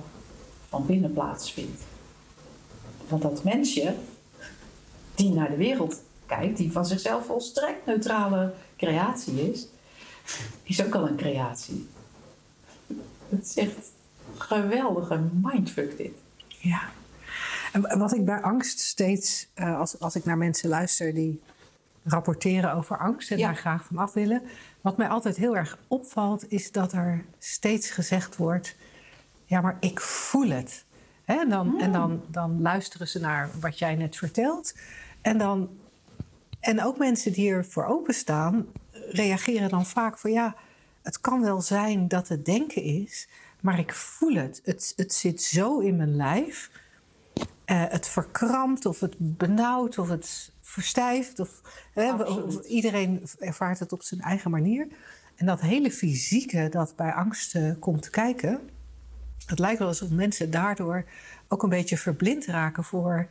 van 0.68 0.86
binnen 0.86 1.12
plaatsvindt. 1.12 1.82
Want 3.08 3.22
dat 3.22 3.44
mensje 3.44 3.94
die 5.18 5.34
naar 5.34 5.50
de 5.50 5.56
wereld 5.56 6.02
kijkt, 6.26 6.56
die 6.56 6.72
van 6.72 6.86
zichzelf 6.86 7.26
volstrekt 7.26 7.86
neutrale 7.86 8.52
creatie 8.76 9.52
is, 9.52 9.68
is 10.62 10.84
ook 10.84 10.94
al 10.94 11.08
een 11.08 11.16
creatie. 11.16 11.88
Het 13.28 13.44
is 13.44 13.56
echt 13.56 13.92
geweldige 14.36 15.20
mindfuck 15.42 15.96
dit. 15.96 16.12
Ja. 16.58 16.80
En 17.72 17.98
wat 17.98 18.14
ik 18.14 18.24
bij 18.24 18.40
angst 18.40 18.80
steeds, 18.80 19.48
uh, 19.54 19.78
als, 19.78 20.00
als 20.00 20.16
ik 20.16 20.24
naar 20.24 20.38
mensen 20.38 20.68
luister 20.68 21.14
die 21.14 21.40
rapporteren 22.04 22.74
over 22.74 22.98
angst 22.98 23.30
en 23.30 23.38
daar 23.38 23.56
graag 23.56 23.84
van 23.84 23.98
af 23.98 24.12
willen. 24.12 24.42
Wat 24.80 24.96
mij 24.96 25.08
altijd 25.08 25.36
heel 25.36 25.56
erg 25.56 25.78
opvalt, 25.88 26.50
is 26.50 26.72
dat 26.72 26.92
er 26.92 27.24
steeds 27.38 27.90
gezegd 27.90 28.36
wordt: 28.36 28.76
ja, 29.44 29.60
maar 29.60 29.76
ik 29.80 30.00
voel 30.00 30.48
het. 30.48 30.84
En, 31.24 31.48
dan, 31.48 31.80
en 31.80 31.92
dan, 31.92 32.22
dan 32.26 32.62
luisteren 32.62 33.08
ze 33.08 33.20
naar 33.20 33.50
wat 33.60 33.78
jij 33.78 33.94
net 33.94 34.16
vertelt. 34.16 34.74
En, 35.20 35.38
dan, 35.38 35.68
en 36.60 36.84
ook 36.84 36.98
mensen 36.98 37.32
die 37.32 37.50
ervoor 37.50 37.84
openstaan, 37.84 38.66
reageren 39.10 39.68
dan 39.68 39.86
vaak 39.86 40.18
van 40.18 40.32
ja, 40.32 40.56
het 41.02 41.20
kan 41.20 41.40
wel 41.40 41.60
zijn 41.60 42.08
dat 42.08 42.28
het 42.28 42.44
denken 42.44 42.82
is, 42.82 43.28
maar 43.60 43.78
ik 43.78 43.94
voel 43.94 44.34
het. 44.34 44.60
Het, 44.64 44.92
het 44.96 45.12
zit 45.12 45.42
zo 45.42 45.78
in 45.78 45.96
mijn 45.96 46.16
lijf. 46.16 46.70
Uh, 47.66 47.84
het 47.88 48.08
verkrampt 48.08 48.86
of 48.86 49.00
het 49.00 49.14
benauwt 49.18 49.98
of 49.98 50.08
het 50.08 50.52
verstijft. 50.60 51.40
Of, 51.40 51.60
of, 51.94 52.64
iedereen 52.64 53.22
ervaart 53.38 53.78
het 53.78 53.92
op 53.92 54.02
zijn 54.02 54.20
eigen 54.20 54.50
manier. 54.50 54.88
En 55.36 55.46
dat 55.46 55.60
hele 55.60 55.90
fysieke 55.90 56.68
dat 56.70 56.96
bij 56.96 57.12
angst 57.12 57.54
uh, 57.54 57.72
komt 57.78 58.10
kijken, 58.10 58.70
het 59.46 59.58
lijkt 59.58 59.78
wel 59.78 59.88
alsof 59.88 60.10
mensen 60.10 60.50
daardoor 60.50 61.04
ook 61.48 61.62
een 61.62 61.68
beetje 61.68 61.98
verblind 61.98 62.46
raken 62.46 62.84
voor 62.84 63.28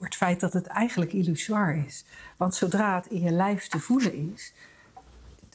voor 0.00 0.08
het 0.08 0.18
feit 0.18 0.40
dat 0.40 0.52
het 0.52 0.66
eigenlijk 0.66 1.12
illusoir 1.12 1.84
is. 1.86 2.04
Want 2.36 2.54
zodra 2.54 2.94
het 2.94 3.06
in 3.06 3.20
je 3.20 3.30
lijf 3.30 3.68
te 3.68 3.80
voelen 3.80 4.32
is, 4.34 4.52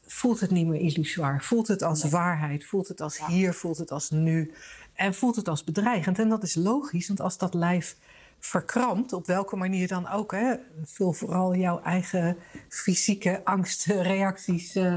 voelt 0.06 0.40
het 0.40 0.52
niet 0.52 0.68
meer 0.68 0.80
illusoir. 0.80 1.44
Voelt 1.44 1.68
het 1.68 1.82
als 1.84 2.04
waarheid, 2.04 2.66
voelt 2.66 2.88
het 2.88 3.02
als 3.02 3.26
hier, 3.26 3.54
voelt 3.54 3.78
het 3.78 3.92
als 3.92 4.10
nu. 4.10 4.54
En 4.94 5.14
voelt 5.14 5.36
het 5.36 5.48
als 5.48 5.64
bedreigend. 5.64 6.20
En 6.20 6.30
dat 6.30 6.44
is 6.44 6.56
logisch, 6.56 7.08
want 7.08 7.22
als 7.22 7.38
dat 7.38 7.54
lijf 7.54 7.96
verkrampt, 8.40 9.14
op 9.14 9.26
welke 9.26 9.56
manier 9.56 9.88
dan 9.88 10.10
ook, 10.10 10.32
hè, 10.32 10.56
vul 10.84 11.14
vooral 11.14 11.56
jouw 11.56 11.82
eigen 11.82 12.38
fysieke 12.70 13.42
angstreacties 13.44 14.76
uh, 14.76 14.96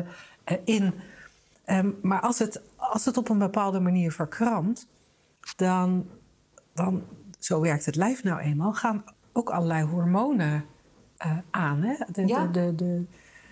in. 0.65 0.95
Um, 1.67 1.99
maar 2.03 2.21
als 2.21 2.39
het, 2.39 2.61
als 2.77 3.05
het 3.05 3.17
op 3.17 3.29
een 3.29 3.39
bepaalde 3.39 3.81
manier 3.81 4.13
verkrampt, 4.13 4.87
dan, 5.57 6.07
dan, 6.73 7.03
zo 7.39 7.61
werkt 7.61 7.87
het 7.87 7.97
lijf 7.97 8.23
nou 8.23 8.41
eenmaal, 8.41 8.73
gaan 8.73 9.05
ook 9.39 9.51
allerlei 9.51 9.85
hormonen 9.85 10.65
uh, 11.27 11.39
aan. 11.51 11.83
Hè? 11.83 11.95
De, 12.13 12.27
ja. 12.27 12.47
de, 12.47 12.51
de, 12.51 12.75
de, 12.75 13.05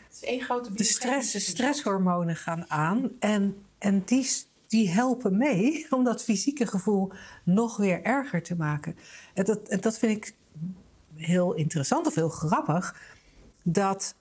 het 0.07 0.14
is 0.23 0.25
één 0.25 0.40
grote 0.40 0.73
de, 0.73 0.85
stress, 0.85 1.33
de 1.33 1.38
stresshormonen 1.38 2.37
gaan 2.37 2.71
aan. 2.71 3.11
En, 3.19 3.57
en 3.78 4.02
die, 4.05 4.31
die 4.66 4.90
helpen 4.90 5.37
mee 5.37 5.87
om 5.97 6.05
dat 6.05 6.25
fysieke 6.25 6.66
gevoel 6.66 7.12
nog 7.45 7.76
weer 7.76 8.02
erger 8.02 8.43
te 8.43 8.57
maken. 8.57 8.97
En 9.35 9.45
dat, 9.45 9.69
en 9.69 9.81
dat 9.81 9.99
vind 9.99 10.16
ik 10.16 10.35
heel 11.14 11.55
interessant 11.55 12.07
of 12.07 12.14
heel 12.14 12.28
grappig. 12.28 13.00
Dat 13.62 14.14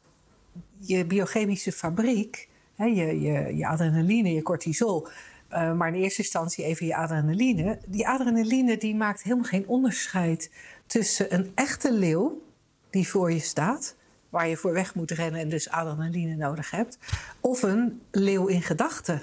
je 0.79 1.05
biochemische 1.05 1.71
fabriek, 1.71 2.49
hè, 2.75 2.85
je, 2.85 3.21
je, 3.21 3.55
je 3.55 3.67
adrenaline, 3.67 4.33
je 4.33 4.41
cortisol, 4.41 5.07
uh, 5.51 5.73
maar 5.73 5.87
in 5.87 6.01
eerste 6.01 6.21
instantie 6.21 6.65
even 6.65 6.85
je 6.85 6.95
adrenaline. 6.95 7.79
Die 7.87 8.07
adrenaline 8.07 8.77
die 8.77 8.95
maakt 8.95 9.23
helemaal 9.23 9.45
geen 9.45 9.67
onderscheid 9.67 10.51
tussen 10.87 11.33
een 11.33 11.51
echte 11.55 11.93
leeuw 11.93 12.41
die 12.89 13.07
voor 13.07 13.31
je 13.31 13.39
staat, 13.39 13.95
waar 14.29 14.47
je 14.47 14.57
voor 14.57 14.73
weg 14.73 14.95
moet 14.95 15.11
rennen 15.11 15.41
en 15.41 15.49
dus 15.49 15.69
adrenaline 15.69 16.35
nodig 16.35 16.71
hebt, 16.71 16.97
of 17.39 17.63
een 17.63 18.01
leeuw 18.11 18.47
in 18.47 18.61
gedachten. 18.61 19.21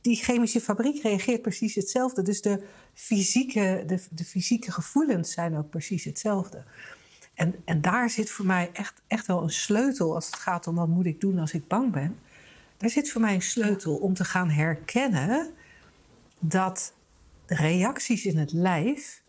Die 0.00 0.16
chemische 0.16 0.60
fabriek 0.60 1.02
reageert 1.02 1.42
precies 1.42 1.74
hetzelfde. 1.74 2.22
Dus 2.22 2.42
de 2.42 2.62
fysieke, 2.94 3.84
de, 3.86 4.02
de 4.10 4.24
fysieke 4.24 4.72
gevoelens 4.72 5.32
zijn 5.32 5.56
ook 5.56 5.70
precies 5.70 6.04
hetzelfde. 6.04 6.64
En, 7.34 7.54
en 7.64 7.80
daar 7.80 8.10
zit 8.10 8.30
voor 8.30 8.46
mij 8.46 8.70
echt, 8.72 9.02
echt 9.06 9.26
wel 9.26 9.42
een 9.42 9.50
sleutel 9.50 10.14
als 10.14 10.26
het 10.26 10.36
gaat 10.36 10.66
om 10.66 10.74
wat 10.74 10.88
moet 10.88 11.06
ik 11.06 11.20
doen 11.20 11.38
als 11.38 11.52
ik 11.52 11.68
bang 11.68 11.92
ben. 11.92 12.18
Daar 12.76 12.90
zit 12.90 13.10
voor 13.10 13.20
mij 13.20 13.34
een 13.34 13.42
sleutel 13.42 13.96
om 13.96 14.14
te 14.14 14.24
gaan 14.24 14.50
herkennen 14.50 15.50
dat 16.38 16.92
reacties 17.46 18.24
in 18.24 18.38
het 18.38 18.52
lijf 18.52 19.19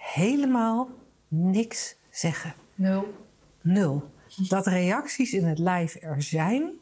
helemaal 0.00 0.88
niks 1.28 1.96
zeggen. 2.10 2.54
Nul. 2.74 3.14
Nul. 3.60 4.10
Dat 4.48 4.66
reacties 4.66 5.32
in 5.32 5.44
het 5.44 5.58
lijf 5.58 5.96
er 6.00 6.22
zijn. 6.22 6.72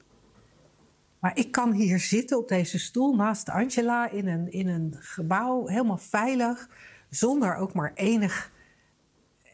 Maar 1.19 1.37
ik 1.37 1.51
kan 1.51 1.73
hier 1.73 1.99
zitten 1.99 2.39
op 2.39 2.49
deze 2.49 2.79
stoel 2.79 3.17
naast 3.17 3.49
Angela 3.49 4.11
in 4.11 4.27
een, 4.27 4.53
in 4.53 4.69
een 4.69 4.97
gebouw, 4.99 5.67
helemaal 5.67 5.99
veilig, 5.99 6.69
zonder 7.11 7.57
ook 7.57 7.73
maar 7.73 7.93
enig, 7.95 8.53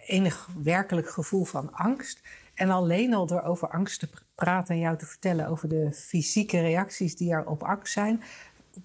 enig 0.07 0.49
werkelijk 0.63 1.11
gevoel 1.11 1.45
van 1.45 1.73
angst. 1.73 2.21
En 2.55 2.71
alleen 2.71 3.15
al 3.15 3.27
door 3.27 3.43
over 3.43 3.69
angst 3.69 4.01
te 4.01 4.09
praten 4.35 4.75
en 4.75 4.81
jou 4.81 4.99
te 4.99 5.07
vertellen 5.07 5.49
over 5.49 5.69
de 5.69 5.93
fysieke 5.93 6.61
reacties 6.61 7.17
die 7.17 7.33
er 7.33 7.47
op 7.47 7.63
angst 7.63 7.93
zijn, 7.93 8.23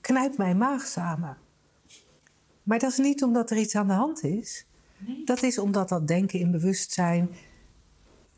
knijpt 0.02 0.38
mijn 0.38 0.58
maag 0.58 0.86
samen. 0.86 1.38
Maar 2.64 2.80
dat 2.80 2.92
is 2.92 2.98
niet 2.98 3.24
omdat 3.24 3.52
er 3.52 3.58
iets 3.58 3.76
aan 3.76 3.88
de 3.88 3.94
hand 3.94 4.24
is. 4.24 4.69
Nee. 5.08 5.22
Dat 5.26 5.44
is 5.44 5.58
omdat 5.60 5.90
dat 5.90 6.08
denken 6.08 6.40
in 6.40 6.52
bewustzijn 6.52 7.30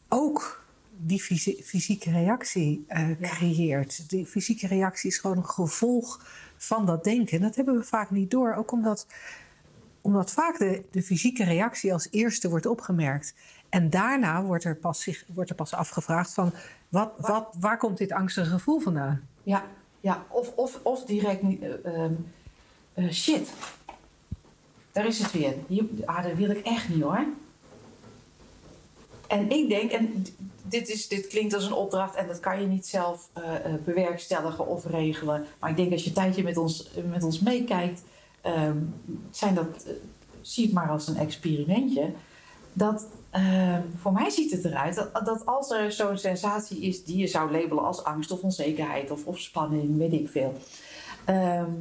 ook 0.07 0.63
die 0.97 1.21
fysi- 1.21 1.63
fysieke 1.63 2.11
reactie 2.11 2.83
eh, 2.87 3.19
Ja. 3.19 3.27
creëert. 3.29 4.09
Die 4.09 4.25
fysieke 4.25 4.67
reactie 4.67 5.09
is 5.09 5.17
gewoon 5.17 5.37
een 5.37 5.45
gevolg 5.45 6.25
van 6.57 6.85
dat 6.85 7.03
denken. 7.03 7.37
En 7.37 7.43
dat 7.43 7.55
hebben 7.55 7.75
we 7.77 7.83
vaak 7.83 8.09
niet 8.11 8.31
door, 8.31 8.53
ook 8.53 8.71
omdat, 8.71 9.07
omdat 10.01 10.31
vaak 10.31 10.57
de, 10.57 10.83
de 10.91 11.01
fysieke 11.03 11.43
reactie 11.43 11.93
als 11.93 12.07
eerste 12.11 12.49
wordt 12.49 12.65
opgemerkt. 12.65 13.33
En 13.69 13.89
daarna 13.89 14.43
wordt 14.43 14.63
er 14.63 14.75
pas, 14.75 15.01
zich, 15.01 15.23
wordt 15.33 15.49
er 15.49 15.55
pas 15.55 15.73
afgevraagd 15.73 16.33
van 16.33 16.53
wat, 16.89 17.11
wat, 17.17 17.55
waar 17.59 17.77
komt 17.77 17.97
dit 17.97 18.11
angstige 18.11 18.49
gevoel 18.49 18.79
vandaan? 18.79 19.21
Ja, 19.43 19.65
ja. 19.99 20.25
Of, 20.29 20.51
of, 20.55 20.79
of 20.83 21.05
direct 21.05 21.41
eh, 21.41 21.85
ehm, 21.85 22.13
eh, 22.93 23.09
shit. 23.11 23.49
Daar 24.91 25.05
is 25.05 25.19
het 25.19 25.31
weer. 25.31 25.53
Ah, 26.05 26.23
dat 26.23 26.33
wil 26.33 26.49
ik 26.49 26.65
echt 26.65 26.89
niet 26.89 27.03
hoor. 27.03 27.25
En 29.27 29.49
ik 29.49 29.69
denk, 29.69 29.91
en 29.91 30.25
dit, 30.61 30.89
is, 30.89 31.07
dit 31.07 31.27
klinkt 31.27 31.53
als 31.53 31.65
een 31.65 31.73
opdracht 31.73 32.15
en 32.15 32.27
dat 32.27 32.39
kan 32.39 32.61
je 32.61 32.67
niet 32.67 32.87
zelf 32.87 33.29
eh, 33.33 33.55
eh, 33.55 33.73
bewerkstelligen 33.85 34.67
of 34.67 34.85
regelen. 34.85 35.45
Maar 35.59 35.69
ik 35.69 35.75
denk 35.75 35.91
als 35.91 36.01
je 36.01 36.07
een 36.07 36.15
tijdje 36.15 36.43
met 36.43 36.57
ons, 36.57 36.89
met 37.09 37.23
ons 37.23 37.39
meekijkt, 37.39 38.01
ehm, 38.41 38.77
zijn 39.31 39.55
dat, 39.55 39.83
eh, 39.85 39.93
zie 40.41 40.65
het 40.65 40.73
maar 40.73 40.89
als 40.89 41.07
een 41.07 41.17
experimentje. 41.17 42.11
Dat 42.73 43.05
ehm, 43.29 43.81
voor 44.01 44.11
mij 44.11 44.29
ziet 44.29 44.51
het 44.51 44.65
eruit 44.65 44.95
dat, 44.95 45.25
dat 45.25 45.45
als 45.45 45.69
er 45.71 45.91
zo'n 45.91 46.17
sensatie 46.17 46.81
is 46.81 47.03
die 47.03 47.17
je 47.17 47.27
zou 47.27 47.51
labelen 47.51 47.83
als 47.83 48.03
angst 48.03 48.31
of 48.31 48.41
onzekerheid 48.41 49.11
of, 49.11 49.25
of 49.25 49.39
spanning, 49.39 49.97
weet 49.97 50.13
ik 50.13 50.29
veel. 50.29 50.53
ehm, 51.25 51.71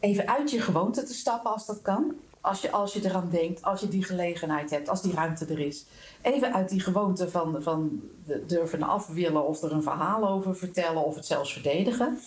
even 0.00 0.28
uit 0.28 0.50
je 0.50 0.60
gewoonte 0.60 1.02
te 1.02 1.14
stappen 1.14 1.52
als 1.52 1.66
dat 1.66 1.82
kan. 1.82 2.14
Als 2.40 2.60
je, 2.60 2.70
als 2.70 2.92
je 2.92 3.04
eraan 3.04 3.28
denkt, 3.30 3.62
als 3.62 3.80
je 3.80 3.88
die 3.88 4.04
gelegenheid 4.04 4.70
hebt, 4.70 4.88
als 4.88 5.02
die 5.02 5.14
ruimte 5.14 5.46
er 5.46 5.58
is. 5.58 5.86
Even 6.22 6.54
uit 6.54 6.68
die 6.68 6.80
gewoonte 6.80 7.30
van, 7.30 7.62
van 7.62 8.00
durven 8.46 8.82
afwillen 8.82 9.46
of 9.46 9.62
er 9.62 9.72
een 9.72 9.82
verhaal 9.82 10.28
over 10.28 10.56
vertellen 10.56 11.04
of 11.04 11.14
het 11.14 11.26
zelfs 11.26 11.52
verdedigen. 11.52 12.18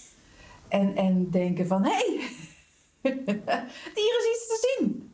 En, 0.67 0.95
en 0.95 1.29
denken 1.29 1.67
van, 1.67 1.83
hé, 1.83 1.89
hey, 1.89 2.29
hier 3.95 4.17
is 4.19 4.29
iets 4.33 4.47
te 4.47 4.75
zien. 4.77 5.13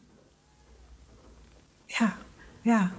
Ja, 1.85 2.17
ja. 2.61 2.91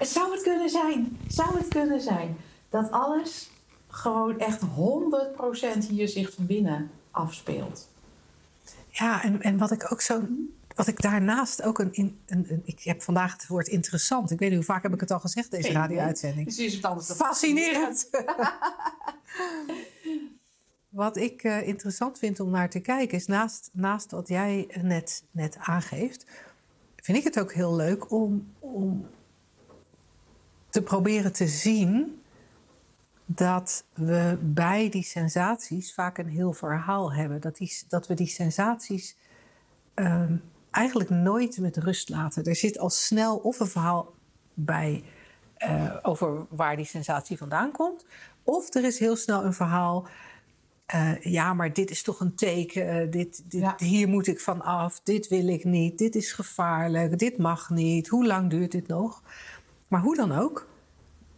Zou 0.00 0.32
het 0.32 0.42
kunnen 0.42 0.70
zijn? 0.70 1.18
Zou 1.28 1.58
het 1.58 1.68
kunnen 1.68 2.00
zijn 2.00 2.36
dat 2.68 2.90
alles 2.90 3.50
gewoon 3.88 4.38
echt 4.38 4.60
100% 4.62 5.88
hier 5.88 6.08
zich 6.08 6.32
van 6.32 6.46
binnen 6.46 6.90
afspeelt? 7.10 7.88
Ja, 8.98 9.22
en, 9.22 9.42
en 9.42 9.58
wat 9.58 9.70
ik 9.70 9.92
ook 9.92 10.00
zo. 10.00 10.22
Wat 10.74 10.86
ik 10.86 11.02
daarnaast 11.02 11.62
ook 11.62 11.78
een, 11.78 11.92
een, 11.94 12.18
een. 12.26 12.62
Ik 12.64 12.82
heb 12.82 13.02
vandaag 13.02 13.32
het 13.32 13.46
woord 13.46 13.68
interessant. 13.68 14.30
Ik 14.30 14.38
weet 14.38 14.48
niet 14.48 14.58
hoe 14.58 14.66
vaak 14.66 14.82
heb 14.82 14.94
ik 14.94 15.00
het 15.00 15.10
al 15.10 15.20
gezegd, 15.20 15.50
deze 15.50 15.72
radio-uitzending. 15.72 16.46
Dus 16.46 16.58
is 16.58 16.74
het 16.74 16.84
anders 16.84 17.06
dan 17.06 17.16
Fascinerend! 17.16 18.10
wat 20.88 21.16
ik 21.16 21.42
eh, 21.42 21.66
interessant 21.66 22.18
vind 22.18 22.40
om 22.40 22.50
naar 22.50 22.70
te 22.70 22.80
kijken 22.80 23.16
is 23.16 23.26
naast, 23.26 23.70
naast 23.72 24.10
wat 24.10 24.28
jij 24.28 24.68
net, 24.82 25.24
net 25.30 25.56
aangeeft, 25.60 26.26
vind 26.96 27.18
ik 27.18 27.24
het 27.24 27.40
ook 27.40 27.52
heel 27.52 27.76
leuk 27.76 28.10
om, 28.10 28.52
om 28.58 29.06
te 30.68 30.82
proberen 30.82 31.32
te 31.32 31.48
zien 31.48 32.22
dat 33.26 33.84
we 33.94 34.38
bij 34.42 34.88
die 34.88 35.02
sensaties 35.04 35.94
vaak 35.94 36.18
een 36.18 36.28
heel 36.28 36.52
verhaal 36.52 37.12
hebben. 37.12 37.40
Dat, 37.40 37.56
die, 37.56 37.72
dat 37.88 38.06
we 38.06 38.14
die 38.14 38.26
sensaties 38.26 39.16
ehm, 39.94 40.36
eigenlijk 40.70 41.10
nooit 41.10 41.58
met 41.58 41.76
rust 41.76 42.08
laten. 42.08 42.44
Er 42.44 42.56
zit 42.56 42.78
al 42.78 42.90
snel 42.90 43.36
of 43.36 43.60
een 43.60 43.66
verhaal 43.66 44.14
bij 44.54 45.04
eh, 45.56 45.96
over 46.02 46.46
waar 46.50 46.76
die 46.76 46.84
sensatie 46.84 47.38
vandaan 47.38 47.70
komt. 47.72 48.06
Of 48.42 48.74
er 48.74 48.84
is 48.84 48.98
heel 48.98 49.16
snel 49.16 49.44
een 49.44 49.54
verhaal. 49.54 50.08
eh, 50.86 51.20
ja, 51.20 51.54
maar 51.54 51.72
dit 51.72 51.90
is 51.90 52.02
toch 52.02 52.20
een 52.20 52.34
teken. 52.34 52.88
eh, 52.88 53.10
dit, 53.10 53.42
dit, 53.50 53.60
Ja. 53.60 53.74
Hier 53.78 54.08
moet 54.08 54.26
ik 54.26 54.40
van 54.40 54.62
af. 54.62 55.00
Dit 55.02 55.28
wil 55.28 55.48
ik 55.48 55.64
niet. 55.64 55.98
Dit 55.98 56.14
is 56.14 56.32
gevaarlijk. 56.32 57.18
Dit 57.18 57.38
mag 57.38 57.70
niet. 57.70 58.08
Hoe 58.08 58.26
lang 58.26 58.50
duurt 58.50 58.72
dit 58.72 58.86
nog? 58.88 59.22
Maar 59.88 60.00
hoe 60.00 60.16
dan 60.16 60.32
ook, 60.32 60.68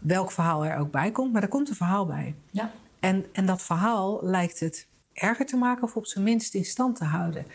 welk 0.07 0.33
verhaal 0.33 0.65
er 0.65 0.79
ook 0.79 0.91
bij 0.91 1.11
komt, 1.11 1.33
maar 1.33 1.43
er 1.43 1.49
komt 1.49 1.69
een 1.69 1.75
verhaal 1.75 2.07
bij. 2.07 2.35
Ja. 2.51 2.73
En, 3.01 3.27
en 3.33 3.47
dat 3.47 3.63
verhaal 3.63 4.19
lijkt 4.23 4.61
het 4.61 4.87
erger 5.13 5.47
te 5.47 5.57
maken 5.57 5.83
of 5.83 5.97
op 5.97 6.07
zijn 6.07 6.25
minst 6.25 6.55
in 6.55 6.65
stand 6.65 6.97
te 6.97 7.05
houden. 7.05 7.47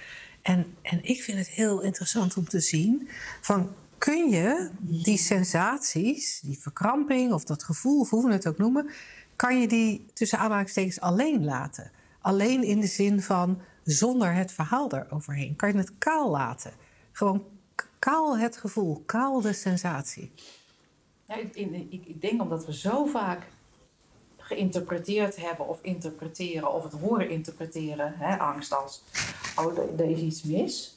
En, 0.41 0.65
en 0.81 1.03
ik 1.03 1.21
vind 1.21 1.37
het 1.37 1.47
heel 1.47 1.81
interessant 1.81 2.37
om 2.37 2.47
te 2.47 2.59
zien 2.59 3.09
van 3.41 3.69
kun 3.97 4.29
je 4.29 4.69
die 4.79 5.17
sensaties, 5.17 6.39
die 6.39 6.59
verkramping 6.59 7.33
of 7.33 7.43
dat 7.43 7.63
gevoel, 7.63 7.99
of 7.99 8.09
hoe 8.09 8.25
we 8.27 8.33
het 8.33 8.47
ook 8.47 8.57
noemen, 8.57 8.89
kan 9.35 9.59
je 9.59 9.67
die 9.67 10.05
tussen 10.13 10.39
aanhalingstekens 10.39 10.99
alleen 10.99 11.43
laten? 11.43 11.91
Alleen 12.21 12.63
in 12.63 12.79
de 12.79 12.87
zin 12.87 13.21
van 13.21 13.61
zonder 13.83 14.33
het 14.33 14.51
verhaal 14.51 14.91
eroverheen. 14.91 15.55
Kan 15.55 15.71
je 15.71 15.77
het 15.77 15.97
kaal 15.97 16.29
laten? 16.29 16.71
Gewoon 17.11 17.43
kaal 17.99 18.37
het 18.37 18.57
gevoel, 18.57 19.03
kaal 19.05 19.41
de 19.41 19.53
sensatie. 19.53 20.31
Ik, 21.39 21.55
ik, 21.89 22.05
ik 22.05 22.21
denk 22.21 22.41
omdat 22.41 22.65
we 22.65 22.73
zo 22.73 23.05
vaak 23.05 23.47
geïnterpreteerd 24.37 25.35
hebben 25.35 25.67
of 25.67 25.79
interpreteren 25.81 26.73
of 26.73 26.83
het 26.83 26.93
horen 26.93 27.29
interpreteren, 27.29 28.13
hè, 28.17 28.37
angst 28.39 28.73
als, 28.73 29.03
oh, 29.55 29.77
er- 29.77 30.09
is 30.09 30.19
iets 30.19 30.43
mis. 30.43 30.95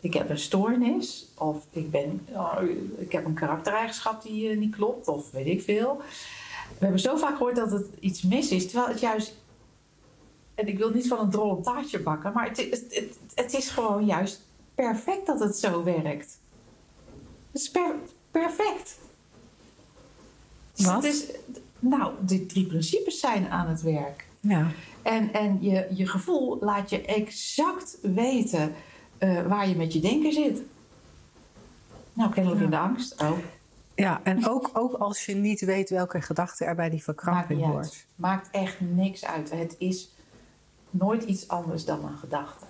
Ik 0.00 0.14
heb 0.14 0.30
een 0.30 0.38
stoornis 0.38 1.28
of 1.38 1.66
ik, 1.70 1.90
ben, 1.90 2.26
oh, 2.32 2.56
ik 2.98 3.12
heb 3.12 3.24
een 3.24 3.34
karaktereigenschap 3.34 4.22
die 4.22 4.50
eh, 4.50 4.58
niet 4.58 4.74
klopt 4.74 5.08
of 5.08 5.30
weet 5.30 5.46
ik 5.46 5.62
veel. 5.62 5.96
We 6.68 6.76
hebben 6.78 7.00
zo 7.00 7.16
vaak 7.16 7.36
gehoord 7.36 7.56
dat 7.56 7.70
het 7.70 7.86
iets 8.00 8.22
mis 8.22 8.50
is, 8.50 8.64
terwijl 8.70 8.88
het 8.88 9.00
juist, 9.00 9.34
en 10.54 10.66
ik 10.68 10.78
wil 10.78 10.90
niet 10.90 11.08
van 11.08 11.18
een 11.18 11.30
drol 11.30 11.56
een 11.56 11.62
taartje 11.62 12.00
bakken, 12.00 12.32
maar 12.32 12.48
het, 12.48 12.56
het, 12.56 13.18
het, 13.34 13.52
is 13.54 13.68
gewoon 13.68 14.06
juist 14.06 14.46
perfect 14.74 15.26
dat 15.26 15.40
het 15.40 15.56
zo 15.56 15.84
werkt. 15.84 16.38
Het 17.52 17.60
is 17.60 17.70
per- 17.70 17.94
perfect. 18.30 18.98
Dus 20.80 20.88
Wat? 20.88 21.02
Het 21.04 21.12
is, 21.12 21.24
nou, 21.78 22.12
de 22.26 22.46
drie 22.46 22.66
principes 22.66 23.20
zijn 23.20 23.48
aan 23.48 23.68
het 23.68 23.82
werk. 23.82 24.26
Ja. 24.40 24.66
En, 25.02 25.32
en 25.32 25.58
je, 25.60 25.86
je 25.94 26.06
gevoel 26.06 26.58
laat 26.60 26.90
je 26.90 27.04
exact 27.04 27.98
weten 28.02 28.72
eh, 29.18 29.46
waar 29.46 29.68
je 29.68 29.76
met 29.76 29.92
je 29.92 30.00
denken 30.00 30.32
zit. 30.32 30.62
Nou, 32.12 32.32
kennelijk 32.32 32.60
Ja. 32.60 32.64
in 32.66 32.70
de 32.70 32.78
angst. 32.78 33.20
Oh, 33.22 33.38
Ja, 33.94 34.20
en 34.22 34.48
ook, 34.48 34.70
ook 34.72 34.92
als 34.92 35.26
je 35.26 35.34
niet 35.34 35.60
weet 35.60 35.90
welke 35.90 36.20
gedachte 36.20 36.64
er 36.64 36.74
bij 36.74 36.90
die 36.90 36.92
maakt 36.92 37.04
verkramping 37.04 37.60
niet 37.60 37.68
hoort. 37.68 38.06
Maakt 38.14 38.48
echt 38.50 38.76
niks 38.80 39.24
uit. 39.24 39.50
Het 39.50 39.74
is 39.78 40.10
nooit 40.90 41.22
iets 41.22 41.48
anders 41.48 41.84
dan 41.84 42.04
een 42.04 42.18
gedachte. 42.18 42.64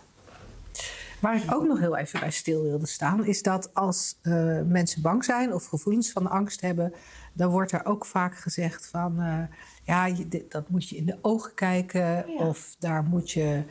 Waar 1.21 1.37
ik 1.37 1.55
ook 1.55 1.67
nog 1.67 1.79
heel 1.79 1.97
even 1.97 2.21
bij 2.21 2.31
stil 2.31 2.63
wilde 2.63 2.87
staan, 2.87 3.25
is 3.25 3.43
dat 3.43 3.75
als 3.75 4.17
eh, 4.23 4.61
mensen 4.67 5.03
bang 5.03 5.25
zijn 5.25 5.55
of 5.55 5.67
gevoelens 5.67 6.11
van 6.13 6.31
angst 6.31 6.61
hebben, 6.61 6.93
dan 7.33 7.51
wordt 7.51 7.73
er 7.73 7.85
ook 7.85 8.07
vaak 8.07 8.37
gezegd 8.37 8.87
van, 8.87 9.21
eh, 9.21 9.43
ja, 9.85 10.07
je- 10.07 10.47
dat 10.49 10.69
moet 10.69 10.89
je 10.89 10.97
in 10.97 11.07
de 11.07 11.19
ogen 11.23 11.55
kijken 11.55 12.01
Ja. 12.01 12.25
of 12.47 12.77
daar 12.79 13.05
moet 13.05 13.31
je 13.31 13.63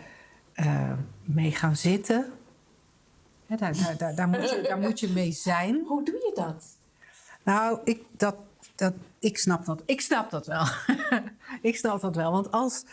eh, 0.54 0.94
mee 1.24 1.52
gaan 1.52 1.76
zitten. 1.76 2.32
Daar, 3.48 3.58
daar, 3.58 3.96
daar, 3.98 4.16
daar, 4.16 4.28
moet 4.28 4.50
je, 4.50 4.62
daar 4.62 4.78
moet 4.80 5.00
je 5.00 5.10
mee 5.10 5.32
zijn. 5.32 5.84
Hoe 5.88 6.04
doe 6.06 6.16
je 6.16 6.32
dat? 6.36 6.66
Nou, 7.44 7.80
ik, 7.84 8.02
dat, 8.18 8.36
dat, 8.76 8.94
ik, 9.20 9.38
snap, 9.38 9.66
dat, 9.66 9.82
ik 9.86 10.02
snap 10.02 10.30
dat 10.30 10.46
wel. 10.48 10.66
ik 11.62 11.76
snap 11.78 12.02
dat 12.02 12.16
wel. 12.16 12.32
Want 12.32 12.52
als, 12.52 12.86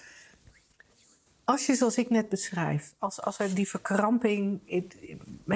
als 1.47 1.67
je, 1.67 1.75
zoals 1.75 1.97
ik 1.99 2.11
net 2.11 2.29
beschrijf, 2.29 2.95
als, 2.99 3.23
als 3.23 3.39
er 3.39 3.55
die 3.55 3.69
verkramping. 3.69 4.61
het- 4.67 4.97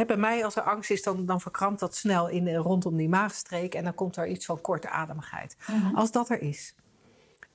bij 0.07 0.17
mij, 0.17 0.45
als 0.45 0.57
er 0.57 0.63
angst 0.63 0.91
is, 0.91 1.03
dan, 1.03 1.27
dan 1.27 1.41
verkrampt 1.41 1.81
dat 1.81 1.97
snel 1.97 2.29
in, 2.29 2.55
rondom 2.57 2.97
die 2.97 3.09
maagstreek. 3.09 3.75
En 3.75 3.85
dan 3.85 3.95
komt 3.95 4.17
er 4.17 4.29
iets 4.29 4.47
van 4.47 4.61
korte 4.61 4.89
ademigheid. 4.89 5.57
Als 5.95 6.13
dat 6.13 6.31
er 6.31 6.41
is. 6.43 6.75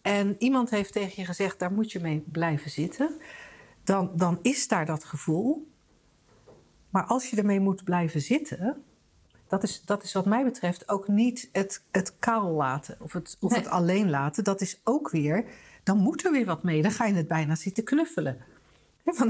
En 0.01 0.35
iemand 0.39 0.69
heeft 0.69 0.93
tegen 0.93 1.13
je 1.15 1.25
gezegd: 1.25 1.59
daar 1.59 1.71
moet 1.71 1.91
je 1.91 1.99
mee 1.99 2.23
blijven 2.31 2.71
zitten. 2.71 3.17
Dan, 3.83 4.11
dan 4.15 4.39
is 4.41 4.67
daar 4.67 4.85
dat 4.85 5.03
gevoel. 5.03 5.67
Maar 6.89 7.03
als 7.03 7.29
je 7.29 7.37
ermee 7.37 7.59
moet 7.59 7.83
blijven 7.83 8.21
zitten, 8.21 8.83
dat 9.47 9.63
is, 9.63 9.81
dat 9.85 10.03
is 10.03 10.13
wat 10.13 10.25
mij 10.25 10.43
betreft 10.43 10.89
ook 10.89 11.07
niet 11.07 11.49
het, 11.51 11.83
het 11.91 12.13
kaal 12.19 12.51
laten 12.51 12.97
of, 12.99 13.13
het, 13.13 13.37
of 13.39 13.51
Nee. 13.51 13.59
het 13.59 13.69
alleen 13.69 14.09
laten. 14.09 14.43
Dat 14.43 14.61
is 14.61 14.81
ook 14.83 15.09
weer, 15.09 15.45
dan 15.85 15.97
moet 15.97 16.25
er 16.25 16.31
weer 16.31 16.45
wat 16.45 16.63
mee. 16.63 16.81
Dan 16.81 16.91
ga 16.91 17.05
je 17.05 17.13
het 17.13 17.27
bijna 17.27 17.55
zitten 17.55 17.83
knuffelen. 17.83 18.37
Van, 19.05 19.27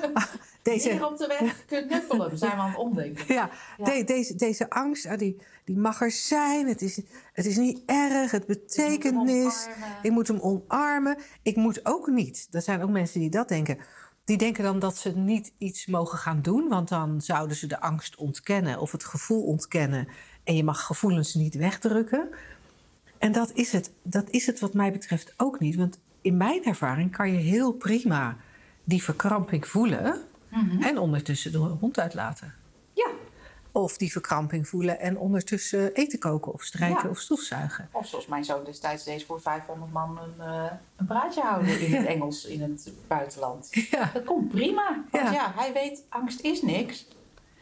deze... 0.62 0.88
Meer 0.88 1.06
op 1.06 1.18
de 1.18 1.26
weg 1.26 1.64
knuffelen, 1.64 2.38
zijn 2.38 2.50
we 2.50 2.56
aan 2.56 2.68
het 2.68 2.78
omdenken. 2.78 3.34
Ja, 3.34 3.50
De, 3.76 4.04
deze, 4.04 4.34
deze 4.34 4.70
angst, 4.70 5.06
ah, 5.06 5.18
die, 5.18 5.40
die 5.64 5.78
mag 5.78 6.00
er 6.00 6.10
zijn. 6.10 6.68
Het 6.68 6.82
is, 6.82 7.00
het 7.32 7.46
is 7.46 7.56
niet 7.56 7.82
erg, 7.86 8.30
het 8.30 8.46
betekent 8.46 9.24
niks. 9.24 9.66
Ik 10.02 10.10
moet 10.10 10.28
hem 10.28 10.40
omarmen. 10.40 11.18
Ik 11.42 11.56
moet 11.56 11.80
ook 11.86 12.06
niet. 12.06 12.48
Er 12.50 12.62
zijn 12.62 12.82
ook 12.82 12.90
mensen 12.90 13.20
die 13.20 13.30
dat 13.30 13.48
denken. 13.48 13.78
Die 14.24 14.36
denken 14.36 14.64
dan 14.64 14.78
dat 14.78 14.96
ze 14.96 15.10
niet 15.16 15.52
iets 15.58 15.86
mogen 15.86 16.18
gaan 16.18 16.42
doen, 16.42 16.68
want 16.68 16.88
dan 16.88 17.20
zouden 17.20 17.56
ze 17.56 17.66
de 17.66 17.80
angst 17.80 18.16
ontkennen 18.16 18.80
of 18.80 18.92
het 18.92 19.04
gevoel 19.04 19.42
ontkennen. 19.42 20.08
En 20.44 20.56
je 20.56 20.64
mag 20.64 20.86
gevoelens 20.86 21.34
niet 21.34 21.54
wegdrukken. 21.54 22.28
En 23.22 23.32
dat 23.32 23.50
is 23.52 23.72
het. 23.72 23.92
Dat 24.02 24.30
is 24.30 24.46
het 24.46 24.60
wat 24.60 24.74
mij 24.74 24.92
betreft 24.92 25.34
ook 25.36 25.60
niet. 25.60 25.76
Want 25.76 25.98
in 26.20 26.36
mijn 26.36 26.64
ervaring 26.64 27.12
kan 27.12 27.32
je 27.32 27.38
heel 27.38 27.72
prima 27.72 28.36
die 28.84 29.02
verkramping 29.02 29.68
voelen 29.68 30.22
mhm. 30.48 30.82
en 30.82 30.98
ondertussen 30.98 31.52
de 31.52 31.58
hond 31.58 31.98
uitlaten. 31.98 32.54
Ja. 32.92 33.06
Of 33.72 33.96
die 33.96 34.12
verkramping 34.12 34.68
voelen 34.68 35.00
en 35.00 35.18
ondertussen 35.18 35.92
eten 35.92 36.18
koken 36.18 36.52
of 36.52 36.62
strijken 36.62 37.10
of 37.10 37.18
stofzuigen. 37.18 37.88
Of 37.92 38.06
zoals 38.06 38.26
mijn 38.26 38.44
zoon 38.44 38.64
destijds 38.64 39.04
deed 39.04 39.24
voor 39.24 39.40
500 39.40 39.92
man 39.92 40.18
een, 40.18 40.46
uh, 40.46 40.64
een 40.96 41.06
praatje 41.06 41.40
houden 41.40 41.80
in 41.80 41.94
het 41.94 42.06
Engels 42.14 42.44
in 42.44 42.62
het 42.62 42.92
buitenland. 43.06 43.68
Ja. 43.90 44.10
Dat 44.12 44.24
komt 44.24 44.48
prima. 44.48 45.04
Want 45.10 45.24
ja. 45.24 45.32
ja, 45.32 45.52
hij 45.56 45.72
weet, 45.72 46.04
angst 46.08 46.40
is 46.40 46.62
niks. 46.62 47.06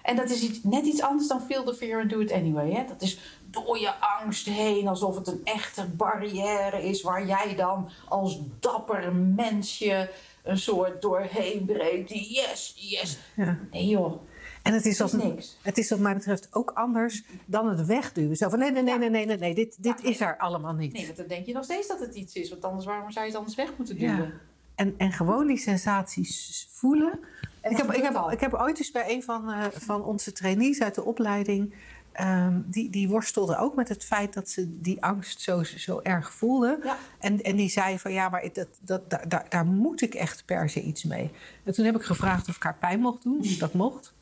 En 0.03 0.17
dat 0.17 0.31
is 0.31 0.43
iets, 0.43 0.63
net 0.63 0.85
iets 0.85 1.03
anders 1.03 1.29
dan 1.29 1.43
feel 1.43 1.65
the 1.65 1.75
fear 1.75 2.01
and 2.01 2.11
do 2.11 2.19
it 2.19 2.33
anyway. 2.33 2.71
Hè? 2.71 2.85
Dat 2.87 3.03
is 3.03 3.40
door 3.51 3.79
je 3.79 3.93
angst 3.95 4.47
heen, 4.47 4.89
alsof 4.89 5.17
het 5.17 5.27
een 5.27 5.41
echte 5.45 5.87
barrière 5.87 6.83
is 6.83 7.03
waar 7.03 7.27
jij 7.27 7.55
dan 7.57 7.91
als 8.09 8.39
dapper 8.61 9.15
mensje 9.15 10.11
een 10.43 10.59
soort 10.59 11.03
doorheen 11.03 11.65
breekt. 11.65 12.11
Yes, 12.11 12.73
yes. 12.77 13.19
Ja. 13.37 13.59
Nee 13.71 13.87
joh. 13.87 14.23
En 14.63 14.73
het 14.73 14.87
is, 14.87 14.99
het 14.99 15.13
is 15.13 15.23
niks. 15.23 15.59
Het 15.63 15.79
is 15.79 15.91
wat 15.91 15.99
mij 15.99 16.15
betreft 16.15 16.49
ook 16.51 16.71
anders 16.71 17.23
dan 17.47 17.69
het 17.69 17.87
wegduwen. 17.87 18.37
Zo 18.37 18.49
van 18.49 18.59
nee, 18.59 18.71
nee, 18.71 18.83
nee, 18.83 18.99
nee, 18.99 19.11
nee, 19.11 19.27
nee, 19.27 19.39
nee, 19.39 19.55
dit, 19.55 19.83
dit 19.83 20.05
is 20.05 20.21
er 20.21 20.37
allemaal 20.39 20.73
niet. 20.73 20.93
Nee, 20.93 21.05
want 21.05 21.17
dan 21.17 21.27
denk 21.27 21.47
je 21.47 21.53
nog 21.53 21.65
steeds 21.65 21.89
dat 21.89 22.01
het 22.01 22.15
iets 22.15 22.35
is. 22.35 22.51
Want 22.51 22.65
anders, 22.65 22.87
waarom 22.87 23.11
zou 23.11 23.25
je 23.25 23.31
het 23.31 23.39
anders 23.39 23.57
weg 23.57 23.77
moeten 23.77 23.99
duwen? 23.99 24.41
En, 24.75 24.95
en 24.97 25.13
gewoon 25.13 25.47
die 25.47 25.59
sensaties 25.59 26.69
voelen. 26.71 27.21
Ik 27.63 27.77
heb, 27.77 27.93
ik, 27.93 28.03
heb, 28.03 28.31
ik 28.31 28.41
heb 28.41 28.55
ooit 28.55 28.79
eens 28.79 28.91
bij 28.91 29.11
een 29.11 29.23
van, 29.23 29.51
uh, 29.51 29.65
van 29.73 30.05
onze 30.05 30.33
trainees 30.33 30.83
uit 30.83 30.95
de 30.95 31.05
opleiding 31.05 31.75
Um, 32.21 32.65
die, 32.67 32.91
die 32.91 33.09
worstelde 33.09 33.59
ook 33.59 33.75
met 33.75 33.89
het 33.89 34.05
feit 34.05 34.35
dat 34.35 34.49
ze 34.49 34.81
die 34.81 35.03
angst 35.03 35.41
zo, 35.41 35.63
zo 35.63 36.01
erg 36.03 36.33
voelde. 36.33 36.81
Ja. 36.83 36.97
En, 37.19 37.43
en 37.43 37.57
die 37.57 37.69
zei 37.69 37.99
van 37.99 38.13
ja, 38.13 38.29
maar 38.29 38.49
dat, 38.53 38.69
dat, 38.81 39.11
daar, 39.11 39.47
daar 39.49 39.67
moet 39.67 40.03
ik 40.03 40.15
echt 40.15 40.45
per 40.45 40.71
se 40.71 40.83
iets 40.83 41.05
mee. 41.05 41.31
En 41.65 41.73
toen 41.73 41.85
heb 41.85 41.97
ik 41.97 42.03
gevraagd 42.03 42.49
of 42.49 42.57
ik 42.57 42.63
haar 42.63 42.77
pijn 42.79 43.01
mocht 43.01 43.23
doen. 43.23 43.47
Dat 43.59 43.73
mocht. 43.73 44.15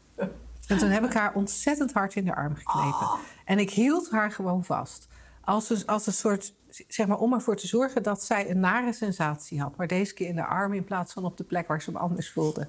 En 0.66 0.78
toen 0.78 0.88
heb 0.88 1.04
ik 1.04 1.12
haar 1.12 1.34
ontzettend 1.34 1.92
hard 1.92 2.14
in 2.14 2.24
de 2.24 2.34
arm 2.34 2.54
geknepen. 2.54 3.06
Ah. 3.06 3.18
En 3.44 3.58
ik 3.58 3.70
hield 3.70 4.10
haar 4.10 4.32
gewoon 4.32 4.64
vast. 4.64 5.08
Als 5.40 5.70
een, 5.70 5.86
als 5.86 6.06
een 6.06 6.12
soort, 6.12 6.54
zeg 6.88 7.06
maar, 7.06 7.18
om 7.18 7.32
ervoor 7.32 7.56
te 7.56 7.66
zorgen 7.66 8.02
dat 8.02 8.24
zij 8.24 8.50
een 8.50 8.60
nare 8.60 8.92
sensatie 8.92 9.60
had. 9.60 9.76
Maar 9.76 9.86
deze 9.86 10.14
keer 10.14 10.28
in 10.28 10.36
de 10.36 10.46
arm 10.46 10.72
in 10.72 10.84
plaats 10.84 11.12
van 11.12 11.24
op 11.24 11.36
de 11.36 11.44
plek 11.44 11.66
waar 11.66 11.82
ze 11.82 11.90
hem 11.90 12.00
anders 12.00 12.30
voelde. 12.30 12.68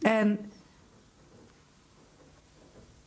En 0.00 0.50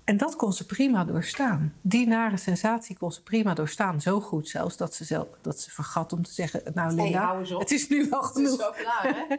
en 0.08 0.18
dat 0.18 0.36
kon 0.36 0.54
ze 0.54 0.66
prima 0.66 1.06
doorstaan. 1.06 1.74
Die 1.82 2.08
nare 2.08 2.38
sensatie 2.38 2.98
kon 2.98 3.12
ze 3.12 3.24
prima 3.24 3.54
doorstaan. 3.54 4.02
Zo 4.02 4.22
goed 4.22 4.48
zelfs 4.48 4.78
dat 4.78 4.94
ze, 4.94 5.04
zelf, 5.04 5.28
dat 5.42 5.60
ze 5.60 5.72
vergat 5.72 6.14
om 6.14 6.24
te 6.24 6.32
zeggen... 6.32 6.62
nou 6.74 6.94
Linda, 6.94 7.42
het 7.58 7.72
is 7.72 7.90
nu 7.90 8.10
wel 8.10 8.22
genoeg. 8.22 8.52
Het 8.52 8.60
is 8.60 8.66
zo 8.66 8.72
klaar, 8.84 9.16
hè? 9.28 9.36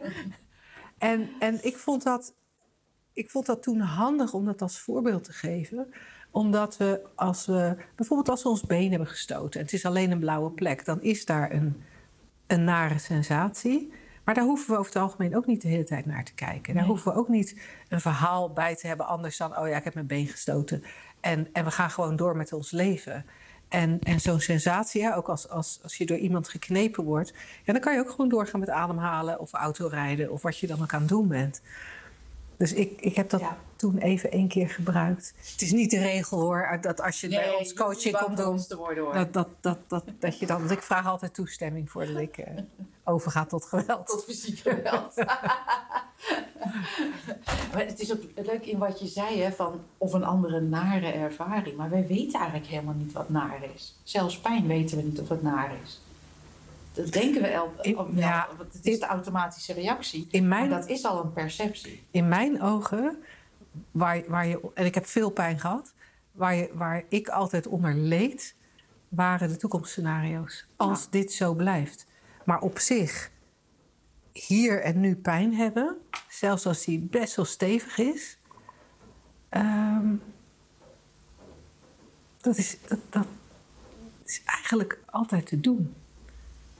en, 1.11 1.29
en 1.39 1.65
ik, 1.65 1.77
vond 1.77 2.03
dat, 2.03 2.33
ik 3.13 3.29
vond 3.29 3.45
dat 3.45 3.63
toen 3.63 3.79
handig 3.79 4.33
om 4.33 4.45
dat 4.45 4.61
als 4.61 4.79
voorbeeld 4.79 5.23
te 5.23 5.33
geven. 5.33 5.93
Omdat 6.31 6.77
we, 6.77 7.01
als 7.15 7.45
we 7.45 7.75
bijvoorbeeld 7.95 8.29
als 8.29 8.43
we 8.43 8.49
ons 8.49 8.63
been 8.63 8.89
hebben 8.89 9.07
gestoten... 9.07 9.59
en 9.59 9.65
het 9.65 9.75
is 9.75 9.85
alleen 9.85 10.11
een 10.11 10.19
blauwe 10.19 10.51
plek... 10.51 10.85
dan 10.85 11.01
is 11.01 11.25
daar 11.25 11.51
een, 11.51 11.83
een 12.47 12.63
nare 12.63 12.99
sensatie... 12.99 13.93
Maar 14.29 14.37
daar 14.37 14.47
hoeven 14.47 14.73
we 14.73 14.79
over 14.79 14.93
het 14.93 15.01
algemeen 15.01 15.35
ook 15.35 15.45
niet 15.45 15.61
de 15.61 15.67
hele 15.67 15.83
tijd 15.83 16.05
naar 16.05 16.23
te 16.23 16.33
kijken. 16.33 16.73
Daar 16.75 16.85
hoeven 16.85 17.11
we 17.11 17.17
ook 17.17 17.27
niet 17.27 17.59
een 17.87 18.01
verhaal 18.01 18.53
bij 18.53 18.75
te 18.75 18.87
hebben 18.87 19.07
anders 19.07 19.37
dan, 19.37 19.57
oh 19.57 19.67
ja, 19.67 19.77
ik 19.77 19.83
heb 19.83 19.93
mijn 19.93 20.07
been 20.07 20.27
gestoten. 20.27 20.83
En, 21.19 21.47
en 21.53 21.63
we 21.63 21.71
gaan 21.71 21.89
gewoon 21.89 22.15
door 22.15 22.35
met 22.35 22.53
ons 22.53 22.71
leven. 22.71 23.25
En, 23.67 23.99
en 23.99 24.19
zo'n 24.19 24.39
sensatie, 24.39 25.01
ja, 25.01 25.15
ook 25.15 25.29
als, 25.29 25.49
als, 25.49 25.79
als 25.83 25.95
je 25.95 26.05
door 26.05 26.17
iemand 26.17 26.49
geknepen 26.49 27.03
wordt, 27.03 27.33
ja, 27.63 27.73
dan 27.73 27.81
kan 27.81 27.93
je 27.93 27.99
ook 27.99 28.09
gewoon 28.09 28.29
doorgaan 28.29 28.59
met 28.59 28.69
ademhalen 28.69 29.39
of 29.39 29.53
autorijden 29.53 30.31
of 30.31 30.41
wat 30.41 30.57
je 30.57 30.67
dan 30.67 30.81
ook 30.81 30.93
aan 30.93 30.99
het 30.99 31.09
doen 31.09 31.27
bent. 31.27 31.61
Dus 32.57 32.73
ik, 32.73 33.01
ik 33.01 33.15
heb 33.15 33.29
dat 33.29 33.41
toen 33.79 33.97
even 33.97 34.31
één 34.31 34.47
keer 34.47 34.69
gebruikt. 34.69 35.33
Het 35.51 35.61
is 35.61 35.71
niet 35.71 35.91
de 35.91 35.99
regel 35.99 36.39
hoor, 36.39 36.77
dat 36.81 37.01
als 37.01 37.21
je 37.21 37.27
bij 37.27 37.55
ons 37.55 37.73
coaching 37.73 38.17
komt 38.17 38.37
doen, 38.37 38.65
dat, 39.13 39.33
dat, 39.33 39.47
dat, 39.59 39.77
dat, 39.87 40.03
dat 40.19 40.39
je 40.39 40.45
dan. 40.45 40.59
Want 40.59 40.71
ik 40.71 40.81
vraag 40.81 41.07
altijd 41.07 41.33
toestemming 41.33 41.91
voordat 41.91 42.17
ik 42.17 42.37
uh, 42.37 42.45
overga 43.13 43.45
tot 43.45 43.65
geweld. 43.65 44.07
Tot 44.07 44.23
fysiek 44.23 44.59
geweld. 44.59 45.15
maar 47.71 47.85
het 47.85 47.99
is 47.99 48.11
ook 48.11 48.21
leuk 48.35 48.65
in 48.65 48.77
wat 48.77 48.99
je 48.99 49.07
zei, 49.07 49.41
hè, 49.41 49.51
van 49.51 49.81
of 49.97 50.13
een 50.13 50.23
andere 50.23 50.61
nare 50.61 51.11
ervaring. 51.11 51.77
Maar 51.77 51.89
wij 51.89 52.07
weten 52.07 52.39
eigenlijk 52.39 52.69
helemaal 52.69 52.93
niet 52.93 53.11
wat 53.11 53.29
naar 53.29 53.59
is. 53.75 53.99
Zelfs 54.03 54.39
pijn 54.39 54.67
weten 54.67 54.97
we 54.97 55.03
niet 55.03 55.19
of 55.19 55.29
het 55.29 55.41
naar 55.41 55.71
is. 55.83 56.01
Dat 56.93 57.11
denken 57.11 57.41
we 57.41 57.47
elk, 57.47 57.85
ja, 58.15 58.47
want 58.57 58.73
het 58.73 58.85
is 58.85 58.99
de 58.99 59.05
automatische 59.05 59.73
reactie. 59.73 60.27
In 60.31 60.47
mijn, 60.47 60.69
maar 60.69 60.79
dat 60.79 60.89
is 60.89 61.05
al 61.05 61.23
een 61.23 61.33
perceptie. 61.33 62.03
In 62.11 62.27
mijn 62.27 62.61
ogen, 62.61 63.23
waar, 63.91 64.23
waar 64.27 64.47
je, 64.47 64.71
en 64.73 64.85
ik 64.85 64.95
heb 64.95 65.05
veel 65.05 65.29
pijn 65.29 65.59
gehad, 65.59 65.93
waar, 66.31 66.55
je, 66.55 66.69
waar 66.73 67.03
ik 67.09 67.27
altijd 67.27 67.67
onder 67.67 67.93
leed, 67.93 68.55
waren 69.09 69.49
de 69.49 69.57
toekomstscenario's. 69.57 70.65
Als 70.75 71.09
dit 71.09 71.33
zo 71.33 71.53
blijft. 71.53 72.05
Maar 72.45 72.59
op 72.61 72.79
zich, 72.79 73.31
hier 74.31 74.81
en 74.81 74.99
nu 74.99 75.15
pijn 75.15 75.53
hebben, 75.53 75.97
zelfs 76.29 76.65
als 76.65 76.85
die 76.85 76.99
best 76.99 77.35
wel 77.35 77.45
stevig 77.45 77.97
is, 77.97 78.37
ehm, 79.49 80.15
dat, 82.41 82.57
is, 82.57 82.77
dat, 82.87 82.99
dat 83.09 83.25
is 84.25 84.41
eigenlijk 84.45 84.99
altijd 85.05 85.45
te 85.45 85.59
doen. 85.59 85.93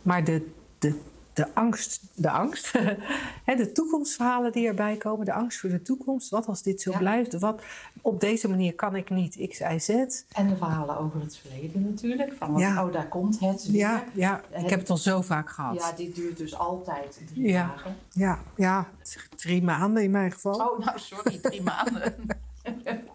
Maar 0.02 0.24
de, 0.24 0.52
de, 0.78 1.00
de 1.40 1.54
angst, 1.54 2.02
de 2.14 2.30
angst, 2.30 2.72
de 3.46 3.72
toekomstverhalen 3.74 4.52
die 4.52 4.68
erbij 4.68 4.98
komen, 4.98 5.26
de 5.26 5.34
angst 5.34 5.60
voor 5.60 5.70
de 5.70 5.82
toekomst, 5.82 6.30
wat 6.30 6.48
als 6.48 6.62
dit 6.62 6.82
zo 6.82 6.98
blijft, 6.98 7.40
wat 7.40 7.62
op 8.02 8.20
deze 8.20 8.50
manier 8.50 8.76
kan 8.76 8.96
ik 8.96 9.10
niet 9.10 9.48
X, 9.50 9.60
Y, 9.60 9.78
Z. 9.80 9.90
En 10.32 10.48
de 10.48 10.58
verhalen 10.58 10.98
over 10.98 11.22
het 11.22 11.38
verleden 11.38 11.82
natuurlijk, 11.82 12.34
van 12.38 12.52
wat, 12.52 12.62
oh 12.62 12.94
daar 12.94 13.08
komt 13.08 13.40
het 13.40 13.72
weer. 13.72 13.80
Ja, 13.80 14.04
ja, 14.14 14.42
ik 14.64 14.70
heb 14.70 14.80
het 14.80 14.90
al 14.90 14.98
zo 14.98 15.22
vaak 15.22 15.50
gehad. 15.50 15.76
Ja, 15.76 15.92
dit 15.92 16.16
duurt 16.16 16.38
dus 16.38 16.56
altijd 16.58 17.22
drie 17.34 17.54
dagen. 17.54 17.96
Ja, 18.10 18.40
ja, 18.56 18.88
drie 19.36 19.64
maanden 19.64 20.04
in 20.04 20.12
mijn 20.12 20.32
geval. 20.32 20.54
Oh, 20.54 20.86
nou 20.86 21.00
sorry, 21.00 21.38
drie 21.38 21.62
maanden. 21.72 22.16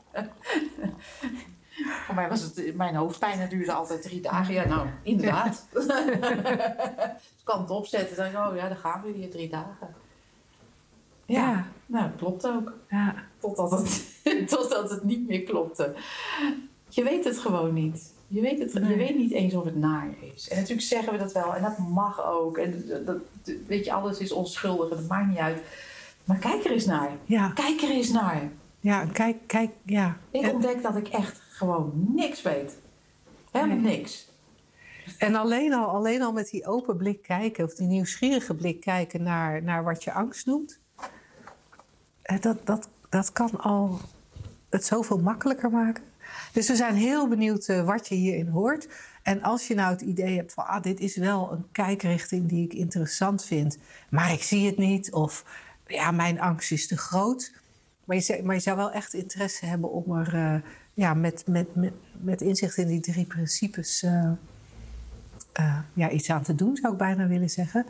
Voor 2.15 2.23
mij 2.23 2.33
was 2.33 2.43
het, 2.43 2.77
mijn 2.77 2.95
hoofdpijn 2.95 3.49
duurde 3.49 3.73
altijd 3.73 4.03
drie 4.03 4.21
dagen. 4.21 4.55
Ja, 4.55 4.67
nou, 4.67 4.89
inderdaad. 5.03 5.67
dus 5.73 5.85
ik 5.85 7.45
kan 7.45 7.61
het 7.61 7.71
opzetten. 7.71 8.17
Dan 8.17 8.25
denk 8.25 8.37
ik, 8.37 8.51
oh 8.51 8.57
ja, 8.57 8.69
dan 8.69 8.77
gaan 8.77 9.03
we 9.03 9.13
weer 9.13 9.31
drie 9.31 9.49
dagen. 9.49 9.95
Ja, 11.27 11.67
nou, 11.87 12.09
dat 12.09 12.17
klopt 12.17 12.47
ook. 12.47 12.73
Ja. 12.91 13.15
Totdat, 13.39 13.71
het, 13.71 14.15
totdat 14.53 14.91
het 14.91 15.05
niet 15.05 15.29
meer 15.29 15.43
klopte. 15.43 15.95
Je 16.89 17.03
weet 17.03 17.25
het 17.25 17.39
gewoon 17.39 17.75
niet. 17.75 18.13
Je 18.27 18.41
weet, 18.41 18.59
het, 18.59 18.73
je 18.73 18.97
weet 18.97 19.17
niet 19.17 19.33
eens 19.33 19.55
of 19.55 19.65
het 19.65 19.77
naar 19.77 20.15
is. 20.35 20.49
En 20.49 20.57
natuurlijk 20.57 20.87
zeggen 20.87 21.13
we 21.13 21.19
dat 21.19 21.33
wel. 21.33 21.55
En 21.55 21.63
dat 21.63 21.79
mag 21.79 22.25
ook. 22.25 22.59
En 22.59 22.85
dat, 23.05 23.17
weet 23.67 23.85
je, 23.85 23.93
alles 23.93 24.19
is 24.19 24.33
onschuldig. 24.33 24.91
En 24.91 24.97
dat 24.97 25.09
maakt 25.09 25.29
niet 25.29 25.39
uit. 25.39 25.63
Maar 26.25 26.39
kijk 26.39 26.65
er 26.65 26.71
eens 26.71 26.87
naar. 26.87 27.11
Ja. 27.25 27.49
Kijk 27.49 27.83
er 27.83 27.91
eens 27.91 28.11
naar. 28.11 28.51
Ja, 28.85 29.07
kijk, 29.13 29.37
kijk, 29.47 29.71
ja. 29.85 30.17
Ik 30.31 30.53
ontdek 30.53 30.83
dat 30.83 30.97
ik 30.97 31.09
echt 31.09 31.41
gewoon 31.51 31.93
niks 32.15 32.43
weet. 32.43 32.73
Helemaal 33.51 33.77
niks. 33.77 34.29
En 35.19 35.35
alleen 35.35 35.75
al, 35.75 35.89
alleen 35.89 36.23
al 36.23 36.33
met 36.33 36.51
die 36.51 36.67
open 36.67 36.97
blik 36.97 37.23
kijken, 37.23 37.65
of 37.65 37.75
die 37.75 37.87
nieuwsgierige 37.87 38.55
blik 38.55 38.81
kijken 38.81 39.23
naar, 39.23 39.63
naar 39.63 39.85
wat 39.85 40.05
je 40.05 40.13
angst 40.13 40.47
noemt, 40.47 40.79
eh, 42.23 42.41
dat, 42.41 42.67
dat, 42.67 42.89
dat 43.09 43.33
kan 43.33 43.61
al 43.61 44.01
het 44.71 44.85
zoveel 44.85 45.19
makkelijker 45.19 45.71
maken. 45.71 46.05
Dus 46.53 46.69
we 46.69 46.77
zijn 46.77 46.95
heel 46.95 47.29
benieuwd 47.29 47.67
eh, 47.67 47.85
wat 47.85 48.09
je 48.09 48.15
hierin 48.15 48.49
hoort. 48.49 48.89
En 49.23 49.43
als 49.43 49.67
je 49.67 49.75
nou 49.75 49.93
het 49.93 50.01
idee 50.01 50.37
hebt 50.37 50.53
van, 50.53 50.67
ah, 50.67 50.83
dit 50.83 51.01
is 51.01 51.17
wel 51.17 51.53
een 51.53 51.67
kijkrichting 51.73 52.49
die 52.49 52.65
ik 52.65 52.75
interessant 52.75 53.45
vind, 53.45 53.79
maar 54.09 54.33
ik 54.33 54.43
zie 54.43 54.67
het 54.67 54.77
niet, 54.77 55.13
of 55.13 55.45
ja, 55.87 56.11
mijn 56.11 56.41
angst 56.41 56.73
is 56.73 56.87
te 56.87 56.97
groot. 56.99 57.53
Maar 58.05 58.17
je, 58.17 58.41
maar 58.45 58.55
je 58.55 58.61
zou 58.61 58.77
wel 58.77 58.91
echt 58.91 59.15
interesse 59.15 59.67
hebben 59.67 59.91
om 59.91 60.17
er 60.17 60.35
uh, 60.35 60.55
ja, 60.95 61.15
met, 61.15 61.45
met, 61.47 61.75
met, 61.75 61.93
met 62.13 62.41
inzicht 62.41 62.77
in 62.77 62.87
die 62.87 63.01
drie 63.01 63.27
principes 63.27 64.03
uh, 64.03 64.31
uh, 65.61 65.79
ja, 65.93 66.11
iets 66.11 66.31
aan 66.31 66.43
te 66.43 66.55
doen, 66.55 66.77
zou 66.77 66.93
ik 66.93 66.99
bijna 66.99 67.27
willen 67.27 67.51
zeggen. 67.51 67.87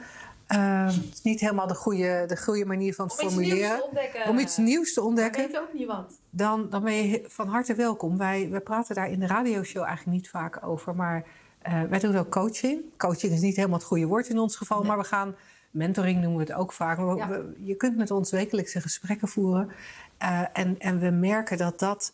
Het 0.47 1.13
is 1.13 1.23
niet 1.23 1.41
helemaal 1.41 1.67
de 1.67 1.75
goede, 1.75 2.25
de 2.27 2.37
goede 2.37 2.65
manier 2.65 2.95
van 2.95 3.07
het 3.07 3.21
Om 3.21 3.27
iets 3.27 3.37
nieuws 3.37 3.47
formuleren. 3.47 3.79
te 3.79 3.85
ontdekken. 3.85 4.29
Om 4.29 4.39
iets 4.39 4.57
nieuws 4.57 4.93
te 4.95 5.01
Ik 5.01 5.07
ontdekken, 5.07 5.47
weet 5.47 5.59
ook 5.59 5.73
niet 5.73 5.87
wat. 5.87 6.19
dan, 6.31 6.71
dan 6.71 6.83
ben 6.83 6.93
je 6.93 7.25
van 7.27 7.49
harte 7.49 7.75
welkom. 7.75 8.19
Wij, 8.19 8.49
wij 8.51 8.61
praten 8.61 8.95
daar 8.95 9.11
in 9.11 9.21
de 9.21 9.27
radioshow 9.27 9.83
eigenlijk 9.83 10.17
niet 10.17 10.29
vaak 10.29 10.67
over. 10.67 10.95
Maar 10.95 11.25
eh, 11.65 11.83
wij 11.83 11.99
doen 11.99 12.17
ook 12.17 12.31
coaching. 12.31 12.83
Coaching 12.97 13.33
is 13.33 13.41
niet 13.41 13.57
helemaal 13.57 13.79
het 13.79 13.87
goede 13.87 14.07
woord 14.07 14.29
in 14.29 14.39
ons 14.39 14.57
geval. 14.57 14.79
Nee. 14.79 14.87
Maar 14.87 14.99
we 14.99 15.05
gaan, 15.05 15.35
mentoring 15.75 16.21
noemen 16.21 16.45
we 16.47 16.53
het 16.53 16.61
ook 16.61 16.73
vaak. 16.73 16.99
Ja. 16.99 17.29
we- 17.29 17.53
je 17.63 17.75
kunt 17.75 17.97
met 17.97 18.11
ons 18.11 18.31
wekelijkse 18.31 18.81
gesprekken 18.81 19.29
voeren. 19.29 19.71
Eh, 20.19 20.41
en, 20.53 20.79
en 20.79 20.99
we 20.99 21.11
merken 21.11 21.59
dat 21.59 21.79
dat 21.79 22.13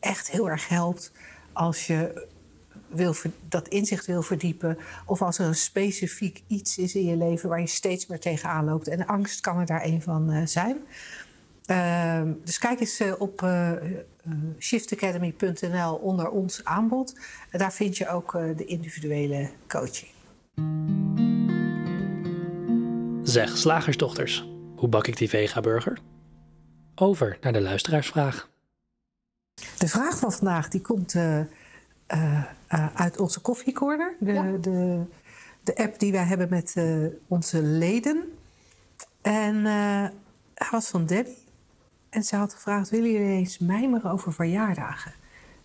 echt 0.00 0.30
heel 0.30 0.50
erg 0.50 0.68
helpt 0.68 1.12
als 1.52 1.86
je 1.86 2.28
wil 2.88 3.14
dat 3.48 3.68
inzicht 3.68 4.06
wil 4.06 4.22
verdiepen. 4.22 4.78
Of 5.06 5.22
als 5.22 5.38
er 5.38 5.46
een 5.46 5.54
specifiek 5.54 6.42
iets 6.46 6.78
is 6.78 6.94
in 6.94 7.04
je 7.04 7.16
leven 7.16 7.48
waar 7.48 7.60
je 7.60 7.66
steeds 7.66 8.06
meer 8.06 8.20
tegenaan 8.20 8.64
loopt. 8.64 8.88
En 8.88 9.06
angst 9.06 9.40
kan 9.40 9.58
er 9.58 9.66
daar 9.66 9.84
een 9.84 10.02
van 10.02 10.30
eh, 10.30 10.46
zijn. 10.46 10.76
Ehm, 11.64 12.32
dus 12.44 12.58
kijk 12.58 12.80
eens 12.80 13.00
eh, 13.00 13.12
op 13.18 13.46
shiftacademy.nl 14.58 15.94
onder 15.94 16.28
ons 16.30 16.64
aanbod. 16.64 17.18
Daar 17.50 17.72
vind 17.72 17.96
je 17.96 18.08
ook 18.08 18.32
de 18.32 18.64
individuele 18.64 19.50
coaching. 19.68 20.10
Zeg, 23.30 23.56
slagersdochters, 23.58 24.48
hoe 24.76 24.88
bak 24.88 25.06
ik 25.06 25.16
die 25.16 25.28
vega-burger? 25.28 25.98
Over 26.94 27.38
naar 27.40 27.52
de 27.52 27.60
luisteraarsvraag. 27.60 28.48
De 29.78 29.88
vraag 29.88 30.18
van 30.18 30.32
vandaag 30.32 30.68
die 30.68 30.80
komt 30.80 31.14
eh, 31.14 31.40
eh, 31.40 31.46
eh, 32.06 32.86
uit 32.94 33.18
onze 33.20 33.40
koffiecorner. 33.40 34.14
De, 34.20 34.32
Ja. 34.32 34.42
de, 34.60 35.02
de 35.62 35.76
app 35.76 35.98
die 35.98 36.12
wij 36.12 36.24
hebben 36.24 36.48
met 36.50 36.72
eh, 36.76 37.06
onze 37.26 37.62
leden. 37.62 38.32
En 39.22 39.56
eh, 39.56 40.08
hij 40.54 40.68
was 40.70 40.88
van 40.88 41.06
Debbie. 41.06 41.38
En 42.08 42.22
ze 42.22 42.36
had 42.36 42.54
gevraagd, 42.54 42.90
willen 42.90 43.10
jullie 43.12 43.28
eens 43.28 43.58
mijmeren 43.58 44.10
over 44.10 44.32
verjaardagen? 44.32 45.12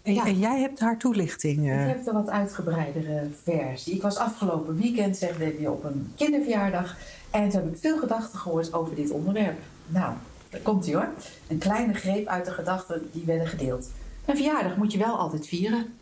En, 0.06 0.14
Ja. 0.14 0.26
en 0.26 0.38
jij 0.40 0.60
hebt 0.60 0.80
haar 0.80 0.98
toelichting. 0.98 1.70
eh, 1.70 1.82
Ik 1.82 1.88
heb 1.96 2.08
een 2.08 2.14
wat 2.14 2.30
uitgebreidere 2.30 3.28
versie. 3.44 3.94
Ik 3.96 4.02
was 4.02 4.18
afgelopen 4.18 4.76
weekend, 4.76 5.18
zegt 5.18 5.38
Debbie, 5.38 5.72
op 5.72 5.84
een 5.84 6.12
kinderverjaardag. 6.16 6.96
En 7.32 7.50
toen 7.50 7.62
heb 7.62 7.74
ik 7.74 7.80
veel 7.80 7.98
gedachten 7.98 8.40
gehoord 8.40 8.74
over 8.74 8.96
dit 8.96 9.10
onderwerp. 9.12 9.60
Nou, 9.88 10.14
daar 10.50 10.62
komt 10.62 10.88
ie 10.88 10.96
hoor. 10.96 11.08
Een 11.48 11.58
kleine 11.58 11.94
greep 11.94 12.28
uit 12.28 12.46
de 12.46 12.52
gedachten 12.52 13.10
die 13.12 13.24
werden 13.26 13.48
gedeeld. 13.48 13.90
Een 14.26 14.36
verjaardag 14.36 14.76
moet 14.78 14.92
je 14.92 14.98
wel 14.98 15.18
altijd 15.18 15.48
vieren. 15.48 15.94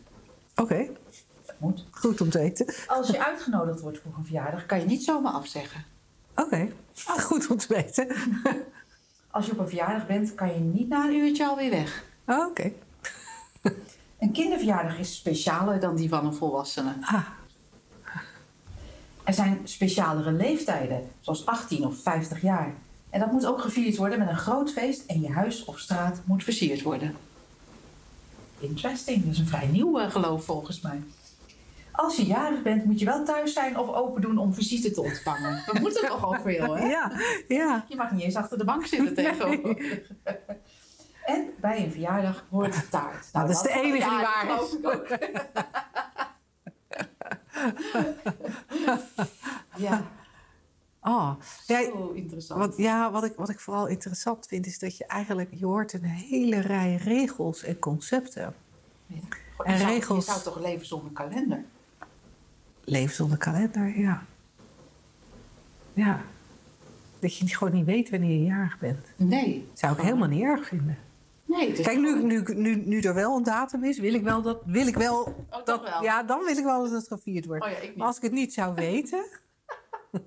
Oké, 0.56 0.86
Dat 1.46 1.54
moet. 1.58 1.84
goed 1.90 2.20
om 2.20 2.30
te 2.30 2.38
weten. 2.38 2.66
Als 2.86 3.08
je 3.08 3.24
uitgenodigd 3.24 3.80
wordt 3.80 3.98
voor 3.98 4.12
een 4.18 4.24
verjaardag, 4.24 4.66
kan 4.66 4.80
je 4.80 4.86
niet 4.86 5.04
zomaar 5.04 5.32
afzeggen. 5.32 5.84
Oké, 6.36 6.68
goed 7.20 7.46
om 7.50 7.56
te 7.56 7.74
weten. 7.74 8.06
Als 9.30 9.46
je 9.46 9.52
op 9.52 9.58
een 9.58 9.68
verjaardag 9.68 10.06
bent, 10.06 10.34
kan 10.34 10.48
je 10.48 10.58
niet 10.60 10.88
na 10.88 11.04
een 11.08 11.14
uurtje 11.14 11.46
alweer 11.46 11.70
weg. 11.70 12.04
Oké. 12.26 12.72
Een 14.24 14.32
kinderverjaardag 14.32 14.98
is 14.98 15.14
specialer 15.14 15.80
dan 15.80 15.96
die 15.96 16.08
van 16.08 16.26
een 16.26 16.34
volwassene. 16.34 16.94
Ah, 17.00 17.26
Er 19.24 19.34
zijn 19.34 19.60
specialere 19.64 20.32
leeftijden, 20.32 21.08
zoals 21.20 21.46
18 21.46 21.86
of 21.86 21.96
50 21.96 22.42
jaar. 22.42 22.74
En 23.10 23.20
dat 23.20 23.32
moet 23.32 23.46
ook 23.46 23.60
gevierd 23.60 23.96
worden 23.96 24.18
met 24.18 24.28
een 24.28 24.36
groot 24.36 24.72
feest 24.72 25.06
en 25.06 25.20
je 25.20 25.32
huis 25.32 25.64
of 25.64 25.78
straat 25.78 26.20
moet 26.24 26.44
versierd 26.44 26.82
worden. 26.82 27.16
Interesting, 28.58 29.24
dat 29.24 29.32
is 29.32 29.38
een 29.38 29.46
vrij 29.46 29.66
nieuw 29.66 29.98
eh, 29.98 30.10
geloof 30.10 30.44
volgens 30.44 30.80
mij. 30.80 31.02
Als 31.92 32.16
je 32.16 32.26
jarig 32.26 32.62
bent, 32.62 32.84
moet 32.84 32.98
je 32.98 33.04
wel 33.04 33.24
thuis 33.24 33.52
zijn 33.52 33.78
of 33.78 33.94
open 33.94 34.22
doen 34.22 34.38
om 34.38 34.54
visite 34.54 34.90
te 34.90 35.02
ontvangen. 35.02 35.62
Dat 35.66 35.78
moet 35.78 36.02
er 36.02 36.08
toch 36.08 36.24
al 36.24 36.40
veel, 36.42 36.76
hè? 36.76 36.86
ja, 36.86 37.12
ja. 37.48 37.84
Je 37.88 37.96
mag 37.96 38.10
niet 38.10 38.22
eens 38.22 38.36
achter 38.36 38.58
de 38.58 38.64
bank 38.64 38.86
zitten 38.86 39.14
tegenwoordig. 39.24 40.10
En 41.24 41.48
bij 41.60 41.84
een 41.84 41.90
verjaardag 41.90 42.44
hoort 42.50 42.72
de 42.72 42.88
taart. 42.88 43.28
Nou, 43.32 43.46
dat 43.46 43.56
is 43.56 43.62
de 43.62 43.68
van- 43.68 43.78
enige 43.82 43.92
die 44.08 44.18
ja, 44.18 44.22
waar 44.22 44.60
is. 44.62 44.76
ja, 49.86 50.02
Oh, 51.06 51.30
ja, 51.66 51.82
zo 51.84 52.10
interessant. 52.14 52.60
Wat, 52.60 52.76
ja, 52.76 53.10
wat 53.10 53.24
ik, 53.24 53.32
wat 53.36 53.48
ik 53.48 53.60
vooral 53.60 53.86
interessant 53.86 54.46
vind, 54.46 54.66
is 54.66 54.78
dat 54.78 54.96
je 54.96 55.06
eigenlijk, 55.06 55.50
je 55.54 55.64
hoort 55.66 55.92
een 55.92 56.04
hele 56.04 56.58
rij 56.60 56.96
regels 56.96 57.62
en 57.62 57.78
concepten. 57.78 58.54
Ja. 59.06 59.16
Goh, 59.56 59.66
en 59.66 59.72
je 59.72 59.78
zou- 59.78 59.92
regels. 59.92 60.24
Je 60.26 60.30
zou 60.32 60.42
toch 60.42 60.60
leven 60.60 60.86
zonder 60.86 61.12
kalender? 61.12 61.64
Leven 62.84 63.14
zonder 63.14 63.38
kalender, 63.38 63.98
ja. 63.98 64.22
Ja. 65.92 66.20
Dat 67.18 67.36
je 67.36 67.48
gewoon 67.56 67.74
niet 67.74 67.84
weet 67.86 68.10
wanneer 68.10 68.38
je 68.38 68.44
jarig 68.44 68.78
bent. 68.78 69.06
Nee. 69.16 69.68
Zou 69.72 69.92
ik 69.96 70.00
helemaal 70.02 70.28
niet 70.28 70.42
erg 70.42 70.66
vinden. 70.66 70.98
Nee, 71.46 71.72
Kijk, 71.72 71.98
nu, 71.98 72.22
nu, 72.22 72.42
nu, 72.54 72.76
nu 72.76 73.00
er 73.00 73.14
wel 73.14 73.36
een 73.36 73.42
datum 73.42 73.84
is, 73.84 73.98
wil 73.98 74.14
ik 74.14 74.22
wel 74.22 74.42
dat. 74.42 74.62
Wil 74.64 74.86
ik 74.86 74.96
wel 74.96 75.22
Oh, 75.50 75.64
dat 75.64 75.82
wel? 75.82 76.02
Ja, 76.02 76.22
dan 76.22 76.44
wil 76.44 76.56
ik 76.56 76.64
wel 76.64 76.82
dat 76.82 76.92
het 76.92 77.08
gevierd 77.08 77.46
wordt. 77.46 77.64
Oh 77.64 77.70
ja, 77.70 77.76
maar 77.96 78.06
als 78.06 78.16
ik 78.16 78.22
het 78.22 78.32
niet 78.32 78.54
zou 78.54 78.74
weten. 78.88 79.24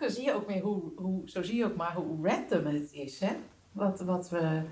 Zo 0.00 0.08
zie 0.08 0.24
je 0.24 0.32
ook 0.34 0.46
meer 0.46 0.62
hoe, 0.62 0.82
hoe, 0.96 1.22
zo 1.24 1.42
zie 1.42 1.56
je 1.56 1.64
ook 1.64 1.76
maar 1.76 1.94
hoe 1.94 2.28
random 2.28 2.74
het 2.74 2.92
is, 2.92 3.20
hè? 3.20 3.36
Wat, 3.72 4.00
wat 4.00 4.28
we 4.30 4.62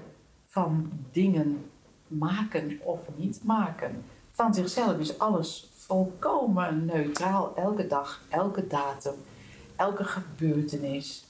van 0.46 0.90
dingen 1.12 1.70
maken 2.06 2.80
of 2.82 3.00
niet 3.16 3.44
maken. 3.44 4.04
Van 4.30 4.54
zichzelf 4.54 4.98
is 4.98 5.18
alles 5.18 5.70
volkomen 5.74 6.84
neutraal. 6.84 7.56
Elke 7.56 7.86
dag, 7.86 8.22
elke 8.28 8.66
datum, 8.66 9.14
elke 9.76 10.04
gebeurtenis. 10.04 11.24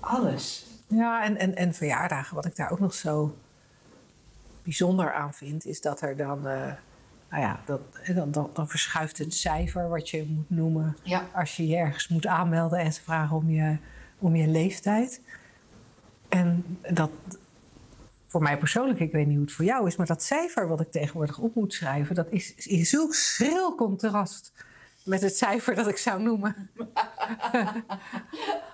Alles. 0.00 0.66
Ja, 0.86 1.24
en, 1.24 1.36
en, 1.36 1.56
en 1.56 1.74
verjaardagen, 1.74 2.34
wat 2.34 2.44
ik 2.44 2.56
daar 2.56 2.70
ook 2.70 2.80
nog 2.80 2.94
zo 2.94 3.36
bijzonder 4.62 5.12
aan 5.12 5.34
vind, 5.34 5.66
is 5.66 5.80
dat 5.80 6.00
er 6.00 6.16
dan. 6.16 6.46
eh, 6.46 6.72
nou 7.30 7.42
ja, 7.42 7.60
dat, 7.64 7.80
dan, 8.14 8.30
dan, 8.30 8.50
dan 8.52 8.68
verschuift 8.68 9.18
het 9.18 9.34
cijfer 9.34 9.88
wat 9.88 10.10
je 10.10 10.24
moet 10.28 10.50
noemen. 10.50 10.96
Ja. 11.02 11.26
als 11.32 11.56
je 11.56 11.66
je 11.66 11.76
ergens 11.76 12.08
moet 12.08 12.26
aanmelden 12.26 12.78
en 12.78 12.92
ze 12.92 13.02
vragen 13.02 13.36
om 13.36 13.50
je, 13.50 13.76
om 14.18 14.36
je 14.36 14.48
leeftijd. 14.48 15.20
En 16.28 16.78
dat, 16.90 17.10
voor 18.26 18.42
mij 18.42 18.58
persoonlijk, 18.58 19.00
ik 19.00 19.12
weet 19.12 19.26
niet 19.26 19.36
hoe 19.36 19.44
het 19.44 19.54
voor 19.54 19.64
jou 19.64 19.86
is, 19.86 19.96
maar 19.96 20.06
dat 20.06 20.22
cijfer 20.22 20.68
wat 20.68 20.80
ik 20.80 20.90
tegenwoordig 20.90 21.38
op 21.38 21.54
moet 21.54 21.72
schrijven, 21.72 22.14
dat 22.14 22.30
is 22.30 22.54
in 22.54 22.86
zulk 22.86 23.14
schril 23.14 23.74
contrast 23.74 24.52
met 25.06 25.20
het 25.20 25.36
cijfer 25.36 25.74
dat 25.74 25.86
ik 25.88 25.96
zou 25.96 26.22
noemen. 26.22 26.70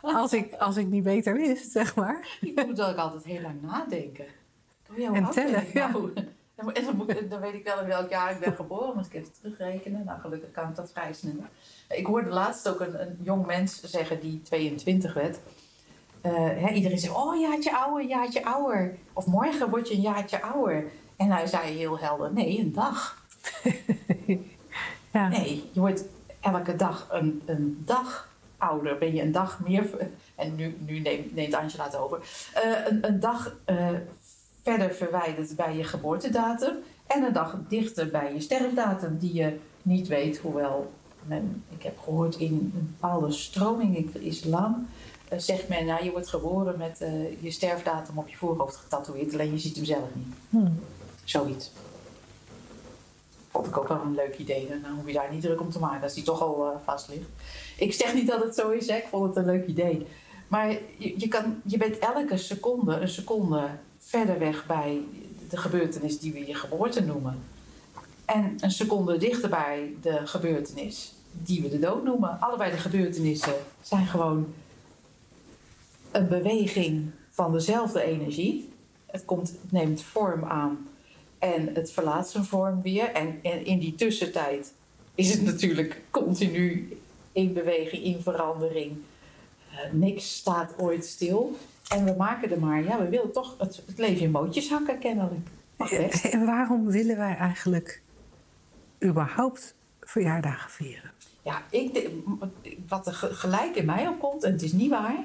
als, 0.03 0.33
ik, 0.33 0.55
als 0.55 0.77
ik 0.77 0.87
niet 0.87 1.03
beter 1.03 1.35
wist, 1.35 1.73
zeg 1.73 1.95
maar. 1.95 2.39
Ik 2.41 2.67
moet 2.67 2.81
ook 2.83 2.97
altijd 2.97 3.25
heel 3.25 3.41
lang 3.41 3.63
nadenken. 3.63 4.25
Oh 4.91 4.99
ja, 4.99 5.13
En 5.13 5.31
tellen, 5.31 5.65
nou? 5.75 6.13
En 6.75 6.85
dan, 6.85 6.97
moet 6.97 7.11
ik- 7.11 7.31
dan 7.31 7.41
weet 7.41 7.55
ik 7.55 7.65
wel 7.65 7.81
in 7.81 7.87
welk 7.87 8.11
jaar 8.11 8.33
ik 8.33 8.39
ben 8.41 8.55
geboren, 8.55 8.97
moet 8.97 9.07
ik 9.07 9.15
even 9.15 9.33
terugrekenen. 9.33 10.05
Nou, 10.05 10.21
gelukkig 10.21 10.51
kan 10.51 10.69
ik 10.69 10.77
dat 10.77 10.93
vrij 10.93 11.13
snel. 11.13 11.35
Ik 11.89 12.07
hoorde 12.07 12.31
laatst 12.31 12.69
ook 12.69 12.81
een, 12.81 13.01
een 13.01 13.19
jong 13.23 13.47
mens 13.47 13.83
zeggen 13.83 14.21
die 14.21 14.43
22 14.43 15.15
werd. 15.15 15.39
Eh, 16.21 16.33
hè, 16.35 16.69
iedereen 16.71 16.99
zei, 16.99 17.13
oh, 17.15 17.41
jaartje 17.41 17.77
ouder, 17.77 18.07
jaartje 18.07 18.45
ouder. 18.45 18.99
Of 19.13 19.27
morgen 19.27 19.71
word 19.71 19.89
je 19.89 19.95
een 19.95 20.01
jaartje 20.01 20.43
ouder. 20.43 20.85
En 21.17 21.31
hij 21.31 21.47
zei 21.47 21.77
heel 21.77 21.99
helder, 21.99 22.33
nee, 22.33 22.59
een 22.59 22.73
dag. 22.73 23.25
Ja. 25.13 25.29
Nee, 25.29 25.71
je 25.73 25.81
wordt 25.81 26.05
elke 26.43 26.77
dag 26.77 27.09
een, 27.11 27.43
een 27.47 27.83
dag 27.85 28.29
ouder. 28.57 28.99
Ben 28.99 29.15
je 29.15 29.23
een 29.23 29.33
dag 29.33 29.61
meer... 29.61 30.11
En 30.35 30.55
nu, 30.55 30.77
nu 30.79 30.99
neemt, 30.99 31.35
neemt 31.35 31.55
Angela 31.55 31.85
het 31.85 31.97
over. 31.97 32.19
Eh, 32.55 32.87
een, 32.87 33.07
een 33.07 33.21
dag 33.21 33.57
eh, 33.65 33.89
verder 34.63 34.95
verwijderd 34.95 35.57
bij 35.57 35.77
je 35.77 35.85
geboortedatum. 35.85 36.77
En 37.07 37.23
een 37.23 37.33
dag 37.33 37.57
dichter 37.69 38.09
bij 38.09 38.35
je 38.35 38.41
sterfdatum 38.41 39.19
die 39.19 39.35
je 39.35 39.59
niet 39.83 40.09
weet. 40.09 40.39
Hoewel, 40.39 40.93
men, 41.27 41.65
ik 41.69 41.83
heb 41.83 41.99
gehoord 41.99 42.37
in 42.37 42.53
een 42.53 42.97
bepaalde 42.99 43.33
stroming 43.33 43.97
in 43.97 44.11
de 44.13 44.21
islam... 44.21 44.89
eh, 45.29 45.39
zegt 45.39 45.69
men, 45.69 45.87
nou, 45.87 46.05
je 46.05 46.11
wordt 46.11 46.29
geboren 46.29 46.79
met 46.79 46.99
je 47.41 47.51
sterfdatum 47.51 48.19
op 48.19 48.29
je 48.29 48.37
voorhoofd 48.37 48.77
getatoeëerd. 48.77 49.33
Alleen 49.33 49.53
je 49.53 49.59
ziet 49.59 49.77
hem 49.77 49.85
zelf 49.85 50.09
niet. 50.15 50.35
Hmm. 50.51 50.81
Zoiets. 51.25 51.73
Vond 53.53 53.67
ik 53.67 53.77
ook 53.77 53.89
wel 53.89 54.01
een 54.01 54.15
leuk 54.15 54.37
idee. 54.39 54.69
Dan 54.83 54.93
hoef 54.95 55.07
je 55.07 55.13
daar 55.13 55.33
niet 55.33 55.43
druk 55.43 55.61
om 55.61 55.71
te 55.71 55.79
maken 55.79 56.03
als 56.03 56.15
die 56.15 56.23
toch 56.23 56.41
al 56.41 56.67
eh, 56.67 56.77
vast 56.85 57.09
ligt. 57.09 57.29
Ik 57.77 57.93
zeg 57.93 58.15
niet 58.15 58.27
dat 58.27 58.43
het 58.43 58.55
zo 58.55 58.71
is, 58.71 58.87
ik 58.87 59.07
vond 59.11 59.27
het 59.27 59.37
een 59.37 59.53
leuk 59.53 59.67
idee. 59.67 60.07
Maar 60.49 60.71
je, 60.97 61.15
je, 61.17 61.29
kan, 61.29 61.61
je 61.65 61.77
bent 61.77 61.99
elke 61.99 62.37
seconde 62.37 62.95
een 62.95 63.09
seconde 63.09 63.69
verder 63.99 64.39
weg 64.39 64.67
bij 64.67 65.01
de 65.49 65.57
gebeurtenis 65.57 66.19
die 66.19 66.33
we 66.33 66.47
je 66.47 66.55
geboorte 66.55 67.05
noemen. 67.05 67.39
En 68.25 68.57
een 68.61 68.71
seconde 68.71 69.17
dichter 69.17 69.49
bij 69.49 69.95
de 70.01 70.27
gebeurtenis 70.27 71.13
die 71.33 71.63
we 71.63 71.69
de 71.69 71.79
dood 71.79 72.05
noemen. 72.05 72.41
Allebei 72.41 72.71
de 72.71 72.77
gebeurtenissen 72.77 73.55
zijn 73.83 74.07
gewoon 74.07 74.55
een 76.11 76.29
beweging 76.29 77.11
van 77.31 77.53
dezelfde 77.53 78.03
energie. 78.03 78.73
Het, 79.07 79.25
komt, 79.25 79.49
het 79.49 79.73
neemt 79.73 80.03
vorm 80.03 80.45
aan 80.45 80.89
en 81.43 81.71
het 81.75 81.93
verlaat 81.93 82.29
zijn 82.31 82.45
vorm 82.45 82.83
weer. 82.83 83.05
En, 83.13 83.39
en 83.43 83.65
in 83.65 83.79
die 83.79 83.95
tussentijd 83.95 84.73
is 85.15 85.31
het 85.33 85.43
natuurlijk 85.43 86.01
continu 86.11 86.97
in 87.33 87.53
beweging, 87.53 88.03
in 88.05 88.21
verandering. 88.23 88.97
Eh, 89.71 89.93
niks 89.93 90.37
staat 90.37 90.75
ooit 90.79 91.05
stil. 91.07 91.57
En 91.89 92.05
we 92.05 92.15
maken 92.19 92.51
er 92.51 92.59
maar, 92.59 92.85
ja, 92.85 92.99
we 92.99 93.09
willen 93.09 93.33
toch 93.33 93.55
het, 93.59 93.83
het 93.87 93.99
leven 93.99 94.23
in 94.23 94.31
mootjes 94.31 94.69
hakken 94.71 94.99
kennelijk. 94.99 95.47
Best. 95.77 96.25
En 96.25 96.47
waarom 96.47 96.87
willen 96.87 97.17
wij 97.17 97.37
eigenlijk 97.37 98.03
überhaupt 99.05 99.75
verjaardagen 100.01 100.71
vieren? 100.71 101.11
Ja, 101.43 101.63
ik 101.71 101.95
denk- 101.95 102.09
wat 102.89 103.07
er 103.07 103.15
ge- 103.15 103.35
gelijk 103.35 103.77
in 103.77 103.85
mij 103.85 104.09
opkomt, 104.09 104.43
en 104.45 104.53
het 104.53 104.63
is 104.63 104.73
niet 104.73 104.91
waar. 104.91 105.25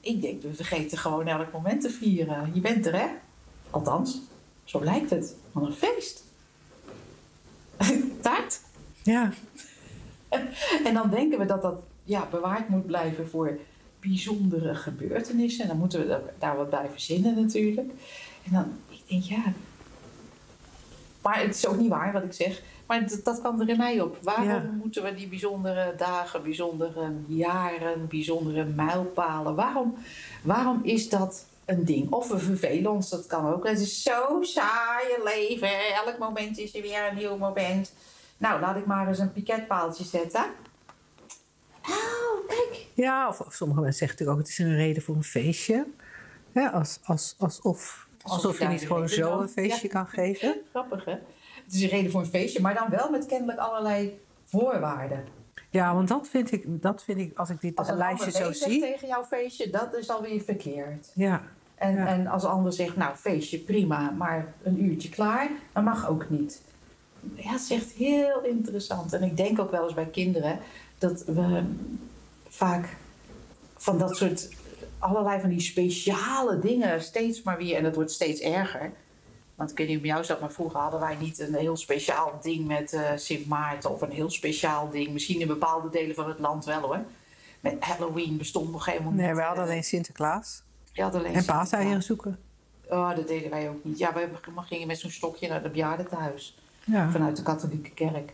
Ik 0.00 0.22
denk, 0.22 0.42
we 0.42 0.54
vergeten 0.54 0.98
gewoon 0.98 1.26
elk 1.26 1.52
moment 1.52 1.80
te 1.80 1.90
vieren. 1.90 2.50
Je 2.54 2.60
bent 2.60 2.86
er, 2.86 2.94
hè? 2.98 3.06
Althans, 3.70 4.20
zo 4.64 4.84
lijkt 4.84 5.10
het. 5.10 5.36
Wat 5.52 5.66
een 5.66 5.72
feest. 5.72 6.24
Taart. 8.22 8.60
Ja, 9.02 9.30
En 10.86 10.94
dan 10.94 11.10
denken 11.10 11.38
we 11.38 11.44
dat 11.44 11.62
dat 11.62 11.82
ja, 12.04 12.28
bewaard 12.30 12.68
moet 12.68 12.86
blijven 12.86 13.28
voor 13.28 13.58
bijzondere 14.00 14.74
gebeurtenissen. 14.74 15.62
En 15.62 15.68
dan 15.68 15.78
moeten 15.78 16.00
we 16.00 16.06
daar- 16.06 16.20
daar 16.38 16.56
wat 16.56 16.70
bij 16.70 16.88
verzinnen 16.92 17.34
natuurlijk. 17.42 17.90
En 18.44 18.52
dan, 18.52 18.64
ik 18.88 19.02
denk, 19.08 19.22
ja... 19.22 19.52
Maar 21.22 21.40
het 21.40 21.54
is 21.54 21.66
ook 21.66 21.76
niet 21.78 21.88
waar 21.88 22.12
wat 22.12 22.22
ik 22.24 22.32
zeg. 22.32 22.62
Maar 22.86 23.08
dat, 23.08 23.24
dat 23.24 23.40
kwam 23.40 23.60
er 23.60 23.68
in 23.68 23.76
mij 23.76 24.00
op. 24.00 24.18
Waarom 24.22 24.46
Ja. 24.48 24.70
moeten 24.82 25.02
we 25.02 25.14
die 25.14 25.28
bijzondere 25.28 25.94
dagen, 25.98 26.42
bijzondere 26.42 27.12
jaren, 27.26 28.06
bijzondere 28.08 28.64
mijlpalen... 28.64 29.54
Waarom, 29.54 29.94
waarom 30.42 30.80
is 30.82 31.08
dat 31.08 31.46
een 31.66 31.84
ding? 31.84 32.10
Of 32.12 32.28
we 32.28 32.38
vervelen 32.38 32.90
ons, 32.90 33.10
dat 33.10 33.26
kan 33.26 33.52
ook. 33.52 33.66
Het 33.66 33.80
is 33.80 34.02
zo 34.02 34.38
saai 34.42 35.06
je 35.08 35.20
leven. 35.24 35.94
Elk 36.04 36.18
moment 36.18 36.58
is 36.58 36.74
er 36.74 36.82
weer 36.82 37.08
een 37.10 37.16
nieuw 37.16 37.36
moment. 37.36 37.92
Nou, 38.36 38.60
laat 38.60 38.76
ik 38.76 38.86
maar 38.86 39.08
eens 39.08 39.18
een 39.18 39.32
piketpaaltje 39.32 40.04
zetten. 40.04 40.44
Oh, 41.88 42.48
kijk. 42.48 42.86
ja 42.94 43.28
of, 43.28 43.40
of 43.40 43.54
sommige 43.54 43.80
mensen 43.80 43.98
zeggen 43.98 44.18
natuurlijk 44.18 44.38
ook... 44.38 44.38
het 44.38 44.48
is 44.48 44.58
een 44.58 44.76
reden 44.76 45.02
voor 45.02 45.14
een 45.16 45.24
feestje. 45.24 45.86
Ja, 46.52 46.68
als, 46.68 46.98
als, 47.04 47.34
alsof, 47.38 48.06
alsof 48.22 48.58
je 48.58 48.66
niet 48.66 48.86
gewoon 48.86 49.08
zo 49.08 49.20
dan- 49.28 49.40
een 49.40 49.48
feestje 49.48 49.86
Ja. 49.88 49.92
kan 49.92 50.06
geven. 50.06 50.60
Grappig, 50.70 51.04
hè? 51.04 51.12
Het 51.64 51.74
is 51.74 51.82
een 51.82 51.88
reden 51.88 52.10
voor 52.10 52.20
een 52.20 52.26
feestje, 52.26 52.60
maar 52.60 52.74
dan 52.74 52.90
wel 52.90 53.10
met 53.10 53.26
kennelijk 53.26 53.58
allerlei 53.58 54.20
voorwaarden. 54.44 55.24
Ja, 55.70 55.94
want 55.94 56.08
dat 56.08 56.28
vind 56.28 56.52
ik, 56.52 56.82
dat 56.82 57.04
vind 57.04 57.18
ik 57.18 57.38
als 57.38 57.50
ik 57.50 57.60
dit 57.60 57.76
Als 57.76 57.88
een 57.88 57.96
lijstje 57.96 58.30
zo 58.30 58.52
zie... 58.52 58.80
tegen 58.80 59.08
jouw 59.08 59.24
feestje, 59.24 59.70
dat 59.70 59.94
is 59.94 60.08
alweer 60.10 60.40
verkeerd. 60.40 61.10
Ja, 61.14 61.42
En, 61.74 61.94
Ja. 61.94 62.06
en 62.06 62.26
als 62.26 62.44
ander 62.44 62.72
zegt, 62.72 62.96
nou, 62.96 63.16
feestje, 63.16 63.58
prima, 63.58 64.10
maar 64.10 64.54
een 64.62 64.84
uurtje 64.84 65.08
klaar, 65.08 65.50
dat 65.72 65.84
mag 65.84 66.08
ook 66.08 66.30
niet. 66.30 66.62
Ja, 67.34 67.50
het 67.52 67.60
is 67.60 67.70
echt 67.70 67.90
heel 67.90 68.42
interessant. 68.42 69.12
En 69.12 69.22
ik 69.22 69.36
denk 69.36 69.58
ook 69.60 69.70
wel 69.70 69.84
eens 69.84 69.94
bij 69.94 70.06
kinderen 70.06 70.58
dat 70.98 71.24
we 71.24 71.62
vaak 72.48 72.96
van 73.76 73.98
dat 73.98 74.16
soort 74.16 74.48
allerlei 74.98 75.40
van 75.40 75.48
die 75.50 75.60
speciale 75.60 76.58
dingen 76.58 77.02
steeds 77.02 77.42
maar 77.42 77.56
weer, 77.56 77.76
en 77.76 77.82
dat 77.82 77.94
wordt 77.94 78.10
steeds 78.10 78.40
erger. 78.40 78.92
Want 79.54 79.70
ik 79.70 79.76
weet 79.78 79.88
niet 79.88 79.98
of 79.98 80.04
jou 80.04 80.24
zat, 80.24 80.40
maar 80.40 80.52
vroeger 80.52 80.80
hadden 80.80 81.00
wij 81.00 81.16
niet 81.20 81.38
een 81.38 81.54
heel 81.54 81.76
speciaal 81.76 82.38
ding 82.42 82.66
met 82.66 82.92
eh, 82.92 83.00
Sint 83.16 83.46
Maarten 83.46 83.90
of 83.90 84.00
een 84.02 84.10
heel 84.10 84.30
speciaal 84.30 84.90
ding. 84.90 85.12
Misschien 85.12 85.40
in 85.40 85.46
bepaalde 85.46 85.90
delen 85.90 86.14
van 86.14 86.28
het 86.28 86.38
land 86.38 86.64
wel 86.64 86.80
hoor. 86.80 87.00
Met 87.60 87.74
Halloween 87.80 88.36
bestond 88.36 88.72
nog 88.72 88.86
helemaal 88.86 89.10
niet. 89.12 89.20
nee, 89.20 89.34
we 89.34 89.40
hadden 89.42 89.64
alleen 89.64 89.84
Sinterklaas. 89.84 90.62
Had 91.02 91.14
alleen 91.14 91.34
En 91.34 91.44
paaseieren 91.44 92.02
zoeken. 92.02 92.38
Oh, 92.88 93.16
dat 93.16 93.28
deden 93.28 93.50
wij 93.50 93.68
ook 93.68 93.84
niet. 93.84 93.98
Ja, 93.98 94.12
we 94.12 94.28
gingen 94.62 94.86
met 94.86 94.98
zo'n 94.98 95.10
stokje 95.10 95.48
naar 95.48 95.62
het 95.62 95.72
bejaardentehuis. 95.72 96.58
Ja. 96.84 97.10
Vanuit 97.10 97.36
de 97.36 97.42
katholieke 97.42 97.90
kerk. 97.90 98.32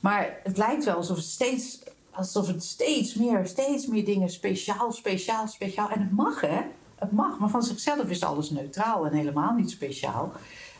Maar 0.00 0.36
het 0.42 0.56
lijkt 0.56 0.84
wel 0.84 0.96
alsof 0.96 1.16
het 1.16 1.26
steeds, 1.26 1.78
alsof 2.10 2.46
het 2.46 2.64
steeds 2.64 3.14
meer, 3.14 3.46
steeds 3.46 3.86
meer 3.86 4.04
dingen 4.04 4.28
speciaal, 4.30 4.92
speciaal, 4.92 5.48
speciaal. 5.48 5.90
En 5.90 6.00
het 6.00 6.12
mag, 6.12 6.40
hè? 6.40 6.60
Het 6.94 7.12
mag, 7.12 7.38
maar 7.38 7.48
van 7.48 7.62
zichzelf 7.62 8.08
is 8.10 8.22
alles 8.24 8.50
neutraal 8.50 9.06
en 9.06 9.12
helemaal 9.12 9.54
niet 9.54 9.70
speciaal. 9.70 10.32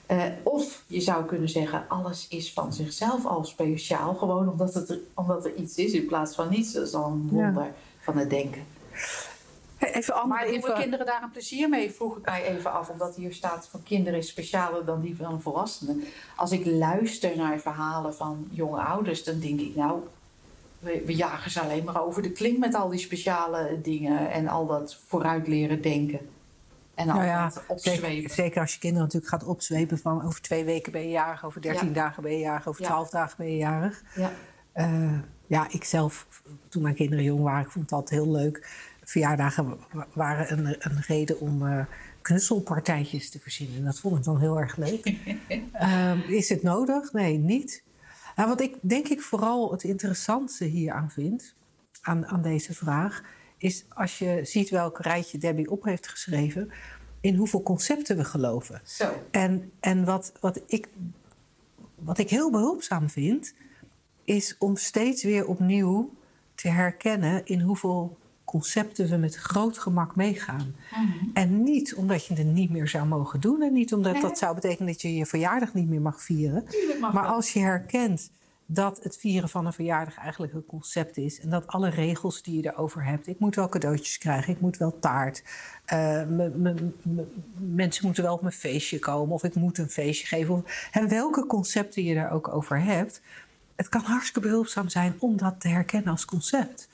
Eh, 0.07 0.23
of 0.43 0.83
je 0.87 1.01
zou 1.01 1.25
kunnen 1.25 1.49
zeggen, 1.49 1.85
alles 1.89 2.29
is 2.29 2.53
van 2.53 2.73
zichzelf 2.73 3.25
al 3.27 3.45
speciaal. 3.45 4.15
Gewoon 4.15 4.49
omdat, 4.51 4.75
het 4.75 4.89
er, 4.89 4.99
omdat 5.15 5.45
er 5.45 5.55
iets 5.55 5.75
is 5.77 5.93
in 5.93 6.07
plaats 6.07 6.35
van 6.35 6.49
niets. 6.51 6.73
Dat 6.73 6.87
is 6.87 6.95
al 6.95 7.11
een 7.11 7.29
Ja. 7.33 7.45
wonder 7.45 7.73
van 8.01 8.17
het 8.19 8.31
denken. 8.31 8.63
Even 9.79 10.15
andere 10.15 10.29
Maar 10.29 10.61
doen 10.61 10.75
kinderen 10.75 11.07
daar 11.07 11.23
een 11.23 11.31
plezier 11.31 11.69
mee? 11.69 11.91
Vroeg 11.91 12.17
ik 12.17 12.25
mij 12.25 12.45
even 12.45 12.73
af, 12.73 12.89
omdat 12.89 13.17
hier 13.17 13.33
staat 13.33 13.69
van 13.71 13.83
kinderen 13.83 14.19
is 14.19 14.29
specialer 14.29 14.85
dan 14.85 15.01
die 15.01 15.17
van 15.17 15.43
volwassenen. 15.43 16.05
Als 16.37 16.53
ik 16.53 16.67
luister 16.67 17.37
naar 17.37 17.59
verhalen 17.59 18.15
van 18.15 18.49
jonge 18.51 18.81
ouders, 18.81 19.25
dan 19.25 19.39
denk 19.41 19.61
ik 19.61 19.77
nou, 19.77 20.01
we, 20.79 21.03
we 21.07 21.15
jagen 21.17 21.51
ze 21.51 21.61
alleen 21.61 21.85
maar 21.85 22.03
over 22.03 22.23
de 22.23 22.31
kling 22.33 22.59
met 22.59 22.75
al 22.75 22.89
die 22.89 22.99
speciale 22.99 23.79
dingen 23.83 24.31
en 24.31 24.49
al 24.49 24.67
dat 24.67 24.99
vooruit 25.07 25.47
leren 25.49 25.83
denken. 25.83 26.21
En 26.95 27.09
al 27.09 27.15
Nou 27.15 27.27
ja, 27.27 27.43
dat 27.45 27.53
zeker, 27.55 27.71
opzwepen. 28.03 28.31
zeker 28.31 28.61
als 28.61 28.73
je 28.73 28.79
kinderen 28.79 29.05
natuurlijk 29.07 29.33
gaat 29.33 29.45
opzwepen 29.45 29.99
van 29.99 30.25
over 30.27 30.41
twee 30.41 30.65
weken 30.65 30.93
ben 30.93 31.03
je 31.03 31.09
jarig, 31.11 31.45
over 31.45 31.61
dertien 31.61 31.89
Ja. 31.89 31.95
dagen 31.95 32.23
ben 32.23 32.33
je 32.33 32.39
jarig, 32.39 32.69
over 32.69 32.83
Ja. 32.83 32.87
twaalf 32.89 33.09
dagen 33.11 33.35
ben 33.37 33.51
je 33.51 33.57
jarig. 33.57 34.03
Ja. 34.15 34.33
Eh, 34.73 35.19
ja, 35.47 35.67
ik 35.71 35.85
zelf, 35.85 36.27
toen 36.69 36.83
mijn 36.83 36.95
kinderen 36.95 37.25
jong 37.25 37.43
waren, 37.43 37.65
ik 37.65 37.71
vond 37.71 37.93
altijd 37.93 38.21
heel 38.23 38.33
leuk. 38.33 38.69
Verjaardagen 39.07 39.79
wa- 39.93 40.07
waren 40.13 40.53
een, 40.59 40.77
een 40.79 41.01
reden 41.07 41.41
om 41.41 41.67
eh, 41.67 41.85
knutselpartijtjes 42.23 43.31
te 43.31 43.39
verzinnen. 43.39 43.85
Dat 43.85 44.01
vond 44.01 44.17
ik 44.17 44.25
dan 44.25 44.41
heel 44.41 44.61
erg 44.61 44.77
leuk. 44.77 45.15
Ehm, 45.73 46.19
is 46.21 46.49
het 46.49 46.63
nodig? 46.63 47.13
Nee, 47.13 47.39
niet. 47.39 47.83
Nou, 48.37 48.49
wat 48.49 48.61
ik 48.61 48.77
denk 48.81 49.09
ik 49.09 49.21
vooral 49.23 49.71
het 49.73 49.83
interessantste 49.83 50.65
hier 50.65 50.93
aan 50.93 51.11
vind, 51.11 51.55
aan, 52.01 52.27
aan 52.27 52.43
deze 52.43 52.75
vraag, 52.75 53.23
is 53.59 53.85
als 53.89 54.19
je 54.19 54.41
ziet 54.43 54.71
welk 54.71 54.99
rijtje 54.99 55.39
Debbie 55.39 55.71
op 55.71 55.85
heeft 55.85 56.09
geschreven, 56.09 56.71
in 57.21 57.35
hoeveel 57.35 57.63
concepten 57.63 58.17
we 58.17 58.25
geloven. 58.25 58.81
Zo. 58.85 59.23
En, 59.31 59.73
en 59.81 60.05
wat, 60.05 60.33
wat, 60.41 60.61
ik, 60.67 60.89
wat 61.95 62.19
ik 62.19 62.31
heel 62.31 62.51
behulpzaam 62.51 63.09
vind, 63.11 63.55
is 64.25 64.55
om 64.59 64.77
steeds 64.77 65.23
weer 65.23 65.47
opnieuw 65.47 66.15
te 66.55 66.69
herkennen 66.69 67.47
in 67.47 67.61
hoeveel 67.61 68.19
concepten 68.61 69.09
we 69.09 69.17
met 69.17 69.35
groot 69.35 69.79
gemak 69.79 70.17
meegaan. 70.17 70.75
En 71.35 71.63
niet 71.63 71.95
omdat 71.95 72.27
je 72.27 72.35
het 72.35 72.47
niet 72.47 72.71
meer 72.71 72.89
zou 72.89 73.07
mogen 73.07 73.41
doen 73.41 73.63
en 73.63 73.73
niet 73.73 73.93
omdat 73.95 74.21
dat 74.21 74.39
zou 74.39 74.55
betekenen 74.55 74.93
dat 74.93 75.03
je 75.03 75.15
je 75.15 75.27
verjaardag 75.27 75.75
niet 75.75 75.89
meer 75.89 76.01
mag 76.01 76.23
vieren. 76.23 76.65
Mag 77.01 77.13
Maar 77.13 77.23
dat. 77.23 77.33
als 77.33 77.53
je 77.53 77.61
herkent 77.61 78.31
dat 78.67 79.01
het 79.03 79.17
vieren 79.17 79.49
van 79.49 79.67
een 79.67 79.73
verjaardag 79.73 80.17
eigenlijk 80.17 80.53
een 80.53 80.67
concept 80.67 81.17
is. 81.17 81.41
En 81.41 81.51
dat 81.51 81.67
alle 81.67 81.89
regels 81.91 82.43
die 82.43 82.63
je 82.63 82.69
erover 82.73 83.05
hebt. 83.05 83.27
Ik 83.27 83.39
moet 83.39 83.55
wel 83.55 83.69
cadeautjes 83.69 84.19
krijgen, 84.19 84.53
ik 84.53 84.61
moet 84.61 84.77
wel 84.77 84.99
taart. 84.99 85.43
eh, 85.85 85.99
me- 86.29 86.53
me- 86.57 86.93
me- 87.03 87.27
mensen 87.75 88.05
moeten 88.05 88.23
wel 88.25 88.35
op 88.35 88.41
mijn 88.41 88.53
feestje 88.55 88.99
komen. 88.99 89.35
Of 89.35 89.45
ik 89.45 89.55
moet 89.55 89.79
een 89.79 89.91
feestje 89.91 90.27
geven. 90.27 90.55
Of, 90.55 90.89
en 90.93 91.09
welke 91.09 91.47
concepten 91.47 92.05
je 92.05 92.15
daar 92.15 92.31
ook 92.33 92.49
over 92.49 92.81
hebt. 92.83 93.21
Het 93.77 93.89
kan 93.89 94.01
hartstikke 94.03 94.41
behulpzaam 94.41 94.89
zijn 94.89 95.15
om 95.19 95.37
dat 95.37 95.61
te 95.61 95.69
herkennen 95.69 96.11
als 96.11 96.25
concept. 96.25 96.89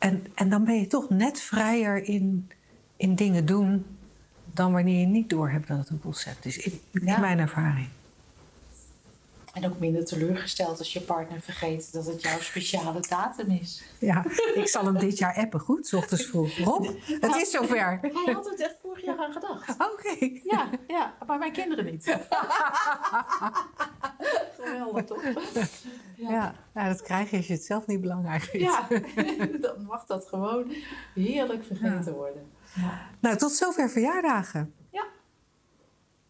En, 0.00 0.26
en 0.34 0.48
dan 0.48 0.64
ben 0.64 0.74
je 0.80 0.86
toch 0.86 1.08
net 1.10 1.40
vrijer 1.40 2.04
in, 2.04 2.50
in 2.96 3.14
dingen 3.14 3.46
doen. 3.46 3.86
dan 4.54 4.72
wanneer 4.72 5.00
je 5.00 5.06
niet 5.06 5.30
doorhebt 5.30 5.68
dat 5.68 5.78
het 5.78 5.88
een 5.88 6.00
concept 6.00 6.44
is. 6.44 6.56
In, 6.58 6.80
in 6.90 7.04
Ja. 7.06 7.18
mijn 7.18 7.38
ervaring. 7.38 7.88
En 9.52 9.66
ook 9.66 9.78
minder 9.78 10.04
teleurgesteld 10.04 10.78
als 10.78 10.92
je 10.92 11.00
partner 11.00 11.40
vergeet 11.40 11.92
dat 11.92 12.06
het 12.06 12.22
jouw 12.22 12.40
speciale 12.40 13.00
datum 13.08 13.50
is. 13.50 13.82
Ja, 13.98 14.24
ik 14.54 14.68
zal 14.68 14.84
hem 14.84 14.98
dit 14.98 15.18
jaar 15.18 15.34
appen, 15.34 15.60
goed? 15.60 15.86
's 15.86 15.92
ochtends 15.92 16.24
vroeg. 16.26 16.56
Rob, 16.58 16.86
het 17.20 17.36
is 17.36 17.50
zover. 17.50 17.98
Hij 18.00 18.32
had 18.34 18.50
het 18.50 18.60
echt 18.60 18.74
vorig 18.82 19.04
jaar 19.04 19.18
aan 19.18 19.32
gedacht. 19.32 19.70
Oké. 19.92 20.40
Ja, 20.44 20.68
ja, 20.88 21.14
maar 21.26 21.38
mijn 21.38 21.52
kinderen 21.52 21.84
niet. 21.84 22.04
Geweldig, 24.60 25.04
toch? 25.04 25.22
Ja, 26.28 26.54
nou, 26.74 26.88
dat 26.88 27.02
krijg 27.02 27.30
je 27.30 27.36
als 27.36 27.46
je 27.46 27.52
het 27.52 27.64
zelf 27.64 27.86
niet 27.86 28.00
belangrijk 28.00 28.42
vindt. 28.42 28.66
Ja, 28.66 28.88
dan 29.66 29.84
mag 29.84 30.06
dat 30.06 30.28
gewoon 30.28 30.72
heerlijk 31.14 31.64
vergeten 31.64 32.14
worden. 32.14 32.50
Nou, 33.20 33.36
tot 33.36 33.52
zover 33.52 33.90
verjaardagen. 33.90 34.74
Ja. 34.90 35.06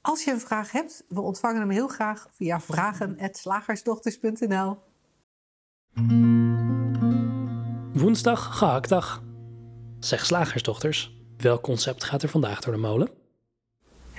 Als 0.00 0.24
je 0.24 0.30
een 0.30 0.40
vraag 0.40 0.72
hebt, 0.72 1.04
we 1.08 1.20
ontvangen 1.20 1.60
hem 1.60 1.70
heel 1.70 1.88
graag 1.88 2.28
via 2.30 2.60
vragen.slagersdochters.nl. 2.60 4.78
Woensdag, 7.92 8.58
gehaktdag. 8.58 9.22
Zeg 9.98 10.26
slagersdochters, 10.26 11.16
welk 11.36 11.62
concept 11.62 12.04
gaat 12.04 12.22
er 12.22 12.28
vandaag 12.28 12.60
door 12.60 12.72
de 12.72 12.80
molen? 12.80 13.19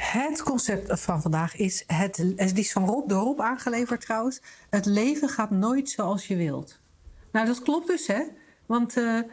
Het 0.01 0.43
concept 0.43 0.99
van 0.99 1.21
vandaag 1.21 1.55
is, 1.55 1.83
het, 1.87 2.17
het 2.35 2.57
is 2.57 2.71
van 2.71 2.85
Rob, 2.85 3.09
door 3.09 3.23
Rob 3.23 3.39
aangeleverd 3.39 4.01
trouwens. 4.01 4.41
Het 4.69 4.85
leven 4.85 5.29
gaat 5.29 5.51
nooit 5.51 5.89
zoals 5.89 6.27
je 6.27 6.35
wilt. 6.35 6.79
Nou, 7.31 7.45
dat 7.45 7.61
klopt 7.61 7.87
dus, 7.87 8.07
hè? 8.07 8.23
Want 8.65 8.97
eh, 8.97 9.17
eh, 9.17 9.23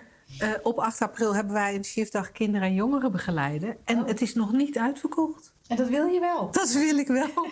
op 0.63 0.79
8 0.79 1.03
april 1.03 1.35
hebben 1.35 1.53
wij 1.53 1.75
een 1.75 1.85
shiftdag 1.85 2.33
kinderen 2.33 2.69
en 2.69 2.75
jongeren 2.75 3.13
begeleiden. 3.13 3.77
En 3.85 4.07
het 4.07 4.21
is 4.21 4.35
nog 4.35 4.53
niet 4.53 4.79
uitverkocht. 4.79 5.53
En 5.67 5.77
dat 5.77 5.89
wil 5.89 6.07
je 6.07 6.21
wel. 6.21 6.51
Dat 6.51 6.73
wil 6.73 6.99
ik 6.99 7.09
wel. 7.09 7.31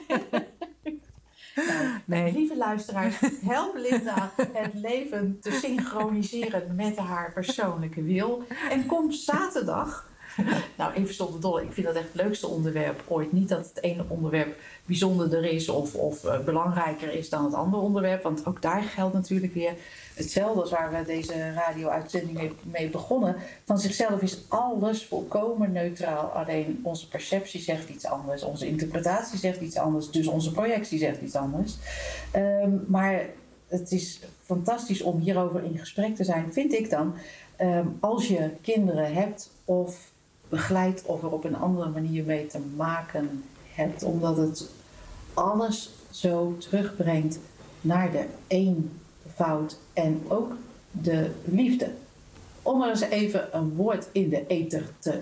Nou, 1.56 2.00
Nee. 2.04 2.32
Lieve 2.32 2.56
luisteraars, 2.56 3.20
help 3.44 3.76
Linda 3.76 4.32
het 4.52 4.74
leven 4.74 5.38
te 5.40 5.50
synchroniseren 5.50 6.74
met 6.74 6.96
haar 6.96 7.32
persoonlijke 7.32 8.02
wil. 8.02 8.44
En 8.70 8.86
kom 8.86 9.12
zaterdag. 9.12 10.10
Nou, 10.76 10.94
even 10.94 11.14
zonder 11.14 11.40
dolle. 11.40 11.62
Ik 11.62 11.72
vind 11.72 11.86
dat 11.86 11.96
echt 11.96 12.12
het 12.12 12.22
leukste 12.22 12.46
onderwerp 12.46 13.02
ooit. 13.06 13.32
Niet 13.32 13.48
dat 13.48 13.70
het 13.74 13.82
ene 13.82 14.04
onderwerp 14.08 14.56
bijzonderder 14.84 15.44
is 15.44 15.68
of, 15.68 15.94
of 15.94 16.24
eh, 16.24 16.40
belangrijker 16.40 17.12
is 17.12 17.28
dan 17.28 17.44
het 17.44 17.54
andere 17.54 17.82
onderwerp. 17.82 18.22
Want 18.22 18.46
ook 18.46 18.62
daar 18.62 18.82
geldt 18.82 19.14
natuurlijk 19.14 19.54
weer 19.54 19.74
hetzelfde 20.14 20.60
als 20.60 20.70
waar 20.70 20.90
we 20.92 21.04
deze 21.04 21.52
radio-uitzending 21.52 22.38
mee, 22.38 22.52
mee 22.62 22.90
begonnen. 22.90 23.36
Van 23.64 23.78
zichzelf 23.78 24.22
is 24.22 24.44
alles 24.48 25.04
volkomen 25.04 25.72
neutraal. 25.72 26.24
Alleen 26.24 26.80
onze 26.82 27.08
perceptie 27.08 27.60
zegt 27.60 27.88
iets 27.88 28.06
anders. 28.06 28.42
Onze 28.42 28.66
interpretatie 28.66 29.38
zegt 29.38 29.60
iets 29.60 29.76
anders. 29.76 30.10
Dus 30.10 30.26
onze 30.26 30.52
projectie 30.52 30.98
zegt 30.98 31.20
iets 31.20 31.34
anders. 31.34 31.76
Ehm, 32.30 32.70
maar 32.86 33.26
het 33.68 33.92
is 33.92 34.20
fantastisch 34.42 35.02
om 35.02 35.20
hierover 35.20 35.64
in 35.64 35.78
gesprek 35.78 36.16
te 36.16 36.24
zijn, 36.24 36.52
vind 36.52 36.72
ik 36.72 36.90
dan. 36.90 37.14
Ehm, 37.56 37.86
als 38.00 38.28
je 38.28 38.50
kinderen 38.62 39.14
hebt 39.14 39.50
of 39.64 40.14
begeleidt 40.48 41.02
of 41.02 41.22
er 41.22 41.30
op 41.30 41.44
een 41.44 41.56
andere 41.56 41.90
manier 41.90 42.24
mee 42.24 42.46
te 42.46 42.58
maken 42.76 43.44
hebt. 43.74 44.02
Omdat 44.02 44.36
het 44.36 44.70
alles 45.34 45.90
zo 46.10 46.56
terugbrengt 46.58 47.38
naar 47.80 48.10
de 48.10 48.26
eenvoud 48.46 49.78
en 49.92 50.22
ook 50.28 50.52
de 50.90 51.30
liefde. 51.44 51.90
Om 52.62 52.82
er 52.82 52.88
eens 52.88 53.00
even 53.00 53.56
een 53.56 53.74
woord 53.74 54.06
in 54.12 54.28
de 54.28 54.46
ether 54.46 54.84
te, 54.98 55.20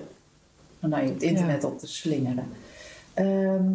nou, 0.79 1.09
het 1.09 1.23
internet 1.23 1.65
op 1.65 1.79
te 1.79 1.87
slingeren. 1.87 2.49
Ehm, 3.15 3.73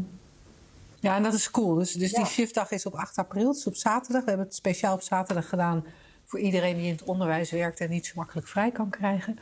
Ja, 1.02 1.16
en 1.16 1.24
dat 1.24 1.34
is 1.34 1.52
cool. 1.52 1.76
Dus, 1.76 1.93
dus 1.93 2.14
die 2.14 2.26
shiftdag 2.26 2.72
is 2.72 2.86
op 2.86 2.93
8 2.93 3.18
april, 3.18 3.52
dus 3.52 3.68
op 3.68 3.76
zaterdag. 3.76 4.24
We 4.24 4.30
hebben 4.30 4.45
het 4.45 4.56
speciaal 4.56 4.93
op 4.93 5.02
zaterdag 5.02 5.50
gedaan 5.50 5.86
voor 6.26 6.39
iedereen 6.39 6.76
die 6.76 6.86
in 6.86 6.91
het 6.91 7.04
onderwijs 7.04 7.52
werkt 7.52 7.80
en 7.80 7.89
niet 7.89 8.06
zo 8.06 8.14
makkelijk 8.16 8.47
vrij 8.47 8.72
kan 8.72 8.89
krijgen. 8.89 9.39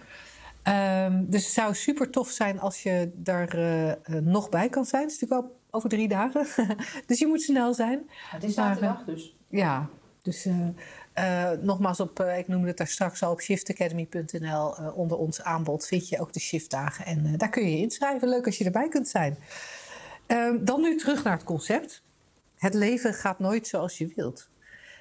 Ehm, 0.68 1.24
dus 1.28 1.44
het 1.44 1.54
zou 1.54 1.74
super 1.76 2.10
tof 2.10 2.30
zijn 2.30 2.60
als 2.60 2.84
je 2.84 3.12
daar 3.16 3.54
eh, 3.54 3.92
eh, 3.92 3.98
nog 4.22 4.50
bij 4.50 4.70
kan 4.70 4.86
zijn. 4.86 5.02
Het 5.04 5.12
is 5.12 5.20
natuurlijk 5.20 5.48
wel 5.50 5.60
over 5.70 5.90
drie 5.90 6.08
dagen. 6.08 6.48
dus 7.08 7.20
je 7.20 7.28
moet 7.28 7.42
snel 7.42 7.74
zijn. 7.74 8.10
het 8.30 8.44
is 8.44 8.54
zaterdag 8.54 9.04
dus. 9.06 9.36
Ja, 9.50 9.90
dus 10.22 10.46
eh, 10.46 10.68
eh, 11.14 11.60
nogmaals, 11.60 12.00
op, 12.00 12.20
eh, 12.20 12.38
ik 12.38 12.48
noemde 12.48 12.68
het 12.68 12.78
daar 12.78 12.88
straks 12.88 13.24
al 13.24 13.32
op 13.32 13.42
shiftacademy.nl. 13.42 14.78
eh, 14.78 14.98
onder 14.98 15.18
ons 15.18 15.42
aanbod 15.42 15.88
vind 15.88 16.10
je 16.10 16.20
ook 16.20 16.34
de 16.34 16.40
shiftdagen. 16.40 17.06
En 17.06 17.26
eh, 17.26 17.34
daar 17.38 17.50
kun 17.50 17.64
je 17.64 17.72
je 17.72 17.82
inschrijven. 17.82 18.30
Leuk 18.30 18.46
als 18.46 18.58
je 18.58 18.66
erbij 18.66 18.90
kunt 18.90 19.08
zijn. 19.08 19.38
Ehm, 20.26 20.66
dan 20.66 20.82
nu 20.82 20.98
terug 20.98 21.24
naar 21.24 21.34
het 21.34 21.44
concept. 21.44 22.04
Het 22.56 22.74
leven 22.74 23.14
gaat 23.14 23.40
nooit 23.40 23.68
zoals 23.68 23.98
je 23.98 24.12
wilt. 24.16 24.50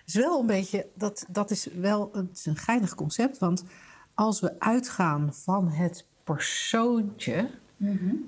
Het 0.04 0.14
is 0.14 0.14
wel 0.14 0.40
een 0.40 0.46
beetje, 0.46 0.86
dat, 0.94 1.24
dat 1.28 1.50
is 1.50 1.68
wel 1.74 2.08
een, 2.12 2.30
is 2.32 2.46
een 2.46 2.56
geinig 2.56 2.94
concept. 2.94 3.38
Want 3.38 3.64
als 4.16 4.40
we 4.40 4.60
uitgaan 4.60 5.34
van 5.34 5.68
het 5.68 6.06
persoontje, 6.24 7.50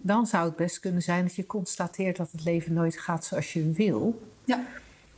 dan 0.03 0.27
zou 0.27 0.45
het 0.47 0.57
best 0.57 0.81
kunnen 0.81 1.03
zijn 1.03 1.23
dat 1.25 1.35
je 1.35 1.47
constateert 1.47 2.17
dat 2.17 2.33
het 2.33 2.45
leven 2.45 2.73
nooit 2.73 2.99
gaat 2.99 3.25
zoals 3.25 3.53
je 3.53 3.73
wil 3.73 4.23
Ja. 4.45 4.67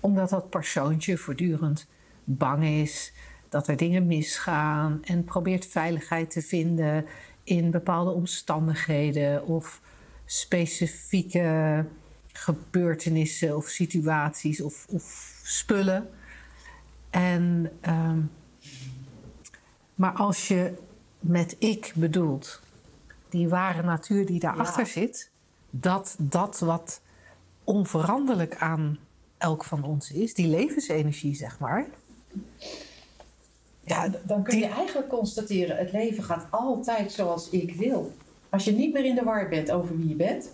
omdat 0.00 0.30
dat 0.30 0.50
persoontje 0.50 1.16
voortdurend 1.18 1.86
bang 2.24 2.64
is 2.64 3.12
dat 3.48 3.68
er 3.68 3.76
dingen 3.76 4.06
misgaan 4.06 4.98
en 5.04 5.24
probeert 5.24 5.66
veiligheid 5.66 6.30
te 6.30 6.42
vinden 6.42 7.04
in 7.44 7.70
bepaalde 7.70 8.10
omstandigheden 8.10 9.46
of 9.46 9.80
specifieke 10.24 11.84
gebeurtenissen 12.32 13.56
of 13.56 13.68
situaties 13.68 14.60
of, 14.60 14.86
of 14.88 15.34
spullen. 15.42 16.08
En, 17.10 17.70
ehm, 17.80 18.18
maar 20.00 20.12
als 20.12 20.48
je 20.48 20.72
met 21.18 21.56
ik 21.58 21.92
bedoelt 21.96 22.60
die 23.28 23.48
ware 23.48 23.82
natuur 23.82 24.26
die 24.26 24.40
daarachter 24.40 24.84
Ja. 24.84 24.90
zit, 24.90 25.30
dat 25.70 26.14
dat 26.18 26.58
wat 26.58 27.00
onveranderlijk 27.64 28.56
aan 28.56 28.98
elk 29.38 29.64
van 29.64 29.84
ons 29.84 30.10
is, 30.12 30.34
die 30.34 30.46
levensenergie, 30.46 31.34
zeg 31.34 31.58
maar. 31.58 31.86
Ja, 33.84 34.08
dan 34.22 34.42
kun 34.42 34.58
je 34.58 34.66
die- 34.66 34.74
eigenlijk 34.74 35.08
constateren, 35.08 35.76
het 35.76 35.92
leven 35.92 36.24
gaat 36.24 36.46
altijd 36.50 37.12
zoals 37.12 37.48
ik 37.50 37.74
wil. 37.74 38.12
Als 38.48 38.64
je 38.64 38.72
niet 38.72 38.92
meer 38.92 39.04
in 39.04 39.14
de 39.14 39.22
war 39.24 39.48
bent 39.48 39.70
over 39.70 39.98
wie 39.98 40.08
je 40.08 40.14
bent, 40.14 40.50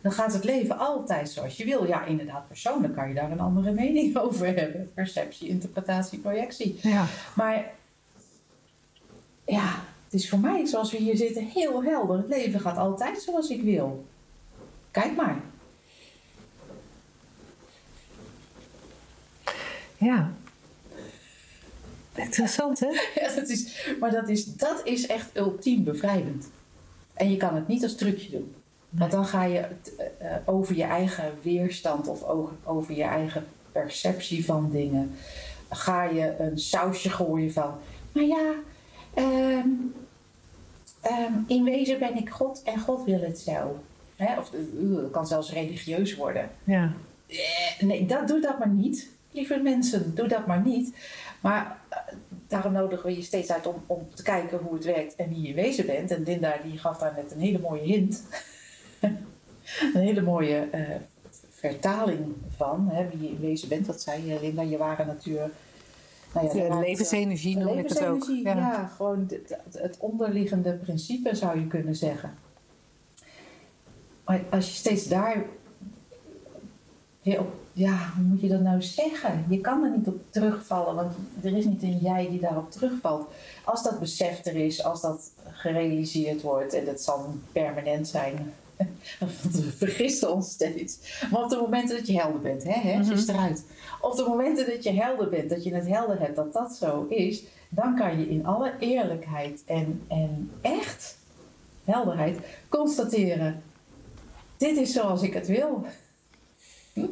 dan 0.00 0.12
gaat 0.12 0.32
het 0.32 0.44
leven 0.44 0.78
altijd 0.78 1.28
zoals 1.30 1.56
je 1.56 1.64
wil. 1.64 1.86
Ja, 1.86 2.04
inderdaad, 2.04 2.46
persoonlijk 2.48 2.94
kan 2.94 3.08
je 3.08 3.14
daar 3.14 3.30
een 3.30 3.40
andere 3.40 3.72
mening 3.72 4.16
over 4.24 4.46
hebben. 4.46 4.90
Perceptie, 4.94 5.48
interpretatie, 5.48 6.18
projectie. 6.18 6.78
Ja. 6.82 7.04
Maar 7.34 7.64
ja, 9.46 9.84
het 10.04 10.14
is 10.14 10.28
voor 10.28 10.38
mij, 10.38 10.66
zoals 10.66 10.92
we 10.92 10.96
hier 10.96 11.16
zitten, 11.16 11.44
heel 11.44 11.82
helder. 11.82 12.16
Het 12.16 12.28
leven 12.28 12.60
gaat 12.60 12.76
altijd 12.76 13.22
zoals 13.22 13.48
ik 13.48 13.62
wil. 13.62 14.04
Kijk 14.90 15.16
maar. 15.16 15.40
Ja. 19.98 20.32
Interessant, 22.14 22.80
hè? 22.80 22.86
Ja, 23.20 23.34
dat 23.34 23.48
is, 23.48 23.88
maar 24.00 24.10
dat 24.10 24.28
is, 24.28 24.44
dat 24.44 24.80
is 24.84 25.06
echt 25.06 25.36
ultiem 25.36 25.84
bevrijdend. 25.84 26.48
En 27.14 27.30
je 27.30 27.36
kan 27.36 27.54
het 27.54 27.68
niet 27.68 27.82
als 27.82 27.96
trucje 27.96 28.30
doen. 28.30 28.54
Want 28.88 29.10
dan 29.10 29.26
ga 29.26 29.44
je 29.44 29.58
het, 29.58 29.94
eh, 29.96 30.34
eh, 30.34 30.40
over 30.44 30.76
je 30.76 30.82
eigen 30.82 31.32
weerstand 31.42 32.08
of 32.08 32.22
over 32.64 32.94
je 32.94 33.02
eigen 33.02 33.46
perceptie 33.72 34.44
van 34.44 34.70
dingen. 34.70 35.14
Ga 35.70 36.04
je 36.04 36.34
een 36.38 36.58
sausje 36.58 37.10
gooien 37.10 37.52
van. 37.52 37.74
Maar 38.12 38.24
ja, 38.24 38.54
ehm, 39.16 39.68
ehm, 41.00 41.32
in 41.46 41.64
wezen 41.64 41.98
ben 41.98 42.16
ik 42.16 42.30
God 42.30 42.62
en 42.64 42.80
God 42.80 43.04
wil 43.04 43.20
het 43.20 43.38
zo. 43.38 43.78
Hè? 44.16 44.38
Of 44.38 44.52
eh, 44.52 44.96
het 44.96 45.10
kan 45.10 45.26
zelfs 45.26 45.52
religieus 45.52 46.16
worden. 46.16 46.50
Ja. 46.64 46.92
Eh, 47.26 47.36
Nee, 47.80 48.06
dat, 48.06 48.28
doe 48.28 48.40
dat 48.40 48.58
maar 48.58 48.68
niet. 48.68 49.08
Lieve 49.30 49.56
mensen, 49.56 50.14
doe 50.14 50.28
dat 50.28 50.46
maar 50.46 50.60
niet. 50.60 50.96
Maar 51.40 51.78
eh, 51.88 51.98
daarom 52.48 52.72
nodigen 52.72 53.06
we 53.06 53.16
je 53.16 53.22
steeds 53.22 53.50
uit 53.50 53.66
om, 53.66 53.82
om 53.86 54.08
te 54.14 54.22
kijken 54.22 54.58
hoe 54.58 54.74
het 54.74 54.84
werkt 54.84 55.14
en 55.14 55.28
wie 55.28 55.42
je 55.42 55.54
wezen 55.54 55.86
bent. 55.86 56.10
En 56.10 56.22
Linda 56.22 56.56
die 56.64 56.78
gaf 56.78 56.98
daar 56.98 57.14
net 57.16 57.32
een 57.32 57.40
hele 57.40 57.58
mooie 57.58 57.82
hint. 57.82 58.22
een 59.94 60.00
hele 60.00 60.22
mooie 60.22 60.68
vertaling 61.50 62.34
van 62.56 62.88
hè, 62.92 63.08
wie 63.08 63.22
je 63.22 63.28
in 63.28 63.40
wezen 63.40 63.68
bent. 63.68 63.86
Wat 63.86 64.00
zei 64.00 64.26
je, 64.26 64.40
Linda? 64.40 64.62
Je 64.62 64.76
ware 64.76 65.04
natuur. 65.04 65.50
Nou 66.42 66.52
De 66.52 66.62
eh, 66.62 66.78
levensenergie 66.78 67.56
noem 67.56 67.78
ik 67.78 67.88
het 67.88 68.04
ook. 68.06 68.30
ja. 68.42 68.86
gewoon 68.96 69.26
de- 69.26 69.42
het 69.72 69.96
onderliggende 70.00 70.72
principe 70.72 71.34
zou 71.34 71.58
je 71.58 71.66
kunnen 71.66 71.96
zeggen. 71.96 72.34
Maar 74.24 74.40
als 74.50 74.66
je 74.68 74.74
steeds 74.74 75.08
daar 75.08 75.44
weer 77.22 77.40
op, 77.40 77.54
ja, 77.72 78.12
hoe 78.16 78.24
moet 78.24 78.40
je 78.40 78.48
dat 78.48 78.60
nou 78.60 78.82
zeggen? 78.82 79.44
Je 79.48 79.60
kan 79.60 79.84
er 79.84 79.90
niet 79.96 80.06
op 80.06 80.20
terugvallen, 80.30 80.94
want 80.94 81.12
er 81.42 81.56
is 81.56 81.64
niet 81.64 81.82
een 81.82 81.98
jij 81.98 82.28
die 82.30 82.40
daarop 82.40 82.70
terugvalt. 82.70 83.28
Als 83.64 83.82
dat 83.82 84.00
besef 84.00 84.44
er 84.44 84.56
is, 84.56 84.84
als 84.84 85.00
dat 85.00 85.30
gerealiseerd 85.50 86.42
wordt, 86.42 86.74
en 86.74 86.84
dat 86.84 87.00
zal 87.00 87.26
permanent 87.52 88.08
zijn, 88.08 88.52
we 89.52 89.72
vergisten 89.76 90.32
ons 90.32 90.50
steeds. 90.50 91.20
Maar 91.30 91.42
op 91.42 91.50
de 91.50 91.56
momenten 91.56 91.96
dat 91.96 92.06
je 92.06 92.20
helder 92.20 92.40
bent, 92.40 92.64
hè, 92.64 92.72
hè, 92.72 93.04
ze 93.04 93.12
is 93.12 93.28
eruit. 93.28 93.64
Op 94.00 94.16
de 94.16 94.24
momenten 94.28 94.66
dat 94.66 94.82
je 94.82 94.92
helder 94.92 95.28
bent, 95.28 95.50
dat 95.50 95.64
je 95.64 95.74
het 95.74 95.86
helder 95.86 96.20
hebt 96.20 96.36
dat 96.36 96.52
dat 96.52 96.76
zo 96.76 97.06
is, 97.08 97.44
dan 97.68 97.96
kan 97.96 98.18
je 98.18 98.28
in 98.28 98.46
alle 98.46 98.72
eerlijkheid 98.78 99.62
en, 99.66 100.02
en 100.08 100.50
echt 100.60 101.18
helderheid 101.84 102.38
constateren: 102.68 103.62
dit 104.56 104.76
is 104.76 104.92
zoals 104.92 105.22
ik 105.22 105.34
het 105.34 105.46
wil. 105.46 105.86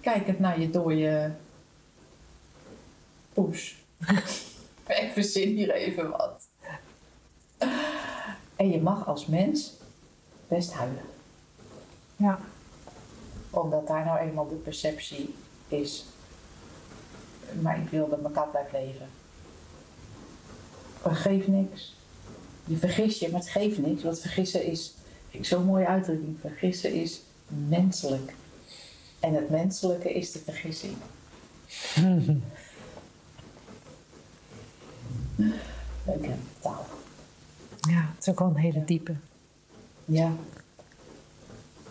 Kijkend 0.00 0.38
naar 0.38 0.60
je 0.60 0.70
dode 0.70 1.34
poes. 3.32 3.76
Ik 4.86 5.10
verzin 5.12 5.48
hier 5.48 5.70
even 5.70 6.10
wat. 6.10 6.48
En 8.56 8.70
je 8.70 8.80
mag 8.80 9.06
als 9.06 9.26
mens 9.26 9.72
best 10.48 10.72
huilen. 10.72 11.02
Ja. 12.16 12.38
Omdat 13.50 13.86
daar 13.86 14.04
nou 14.04 14.18
eenmaal 14.18 14.48
de 14.48 14.54
perceptie 14.54 15.34
is. 15.68 16.04
Maar 17.60 17.78
ik 17.80 17.88
wil 17.88 18.08
dat 18.08 18.20
mijn 18.20 18.34
kat 18.34 18.50
blijft 18.50 18.72
leven. 18.72 19.06
Dat 21.02 21.12
geeft 21.12 21.48
niks. 21.48 21.96
Je 22.64 22.76
vergis 22.76 23.18
je, 23.18 23.30
maar 23.30 23.40
het 23.40 23.48
geeft 23.48 23.78
niks. 23.78 24.02
Want 24.02 24.20
vergissen 24.20 24.64
is, 24.64 24.94
ik 25.30 25.44
zo'n 25.44 25.64
mooie 25.64 25.86
uitdrukking. 25.86 26.36
Vergissen 26.40 26.92
is 26.92 27.20
menselijk. 27.46 28.34
En 29.20 29.34
het 29.34 29.50
menselijke 29.50 30.12
is 30.12 30.32
de 30.32 30.38
vergissing. 30.38 30.96
Leuke 36.06 36.34
taal. 36.60 36.86
ja, 37.80 38.10
het 38.14 38.20
is 38.20 38.28
ook 38.28 38.38
wel 38.38 38.48
een 38.48 38.56
hele 38.56 38.84
diepe. 38.84 39.14
Ja. 40.04 40.32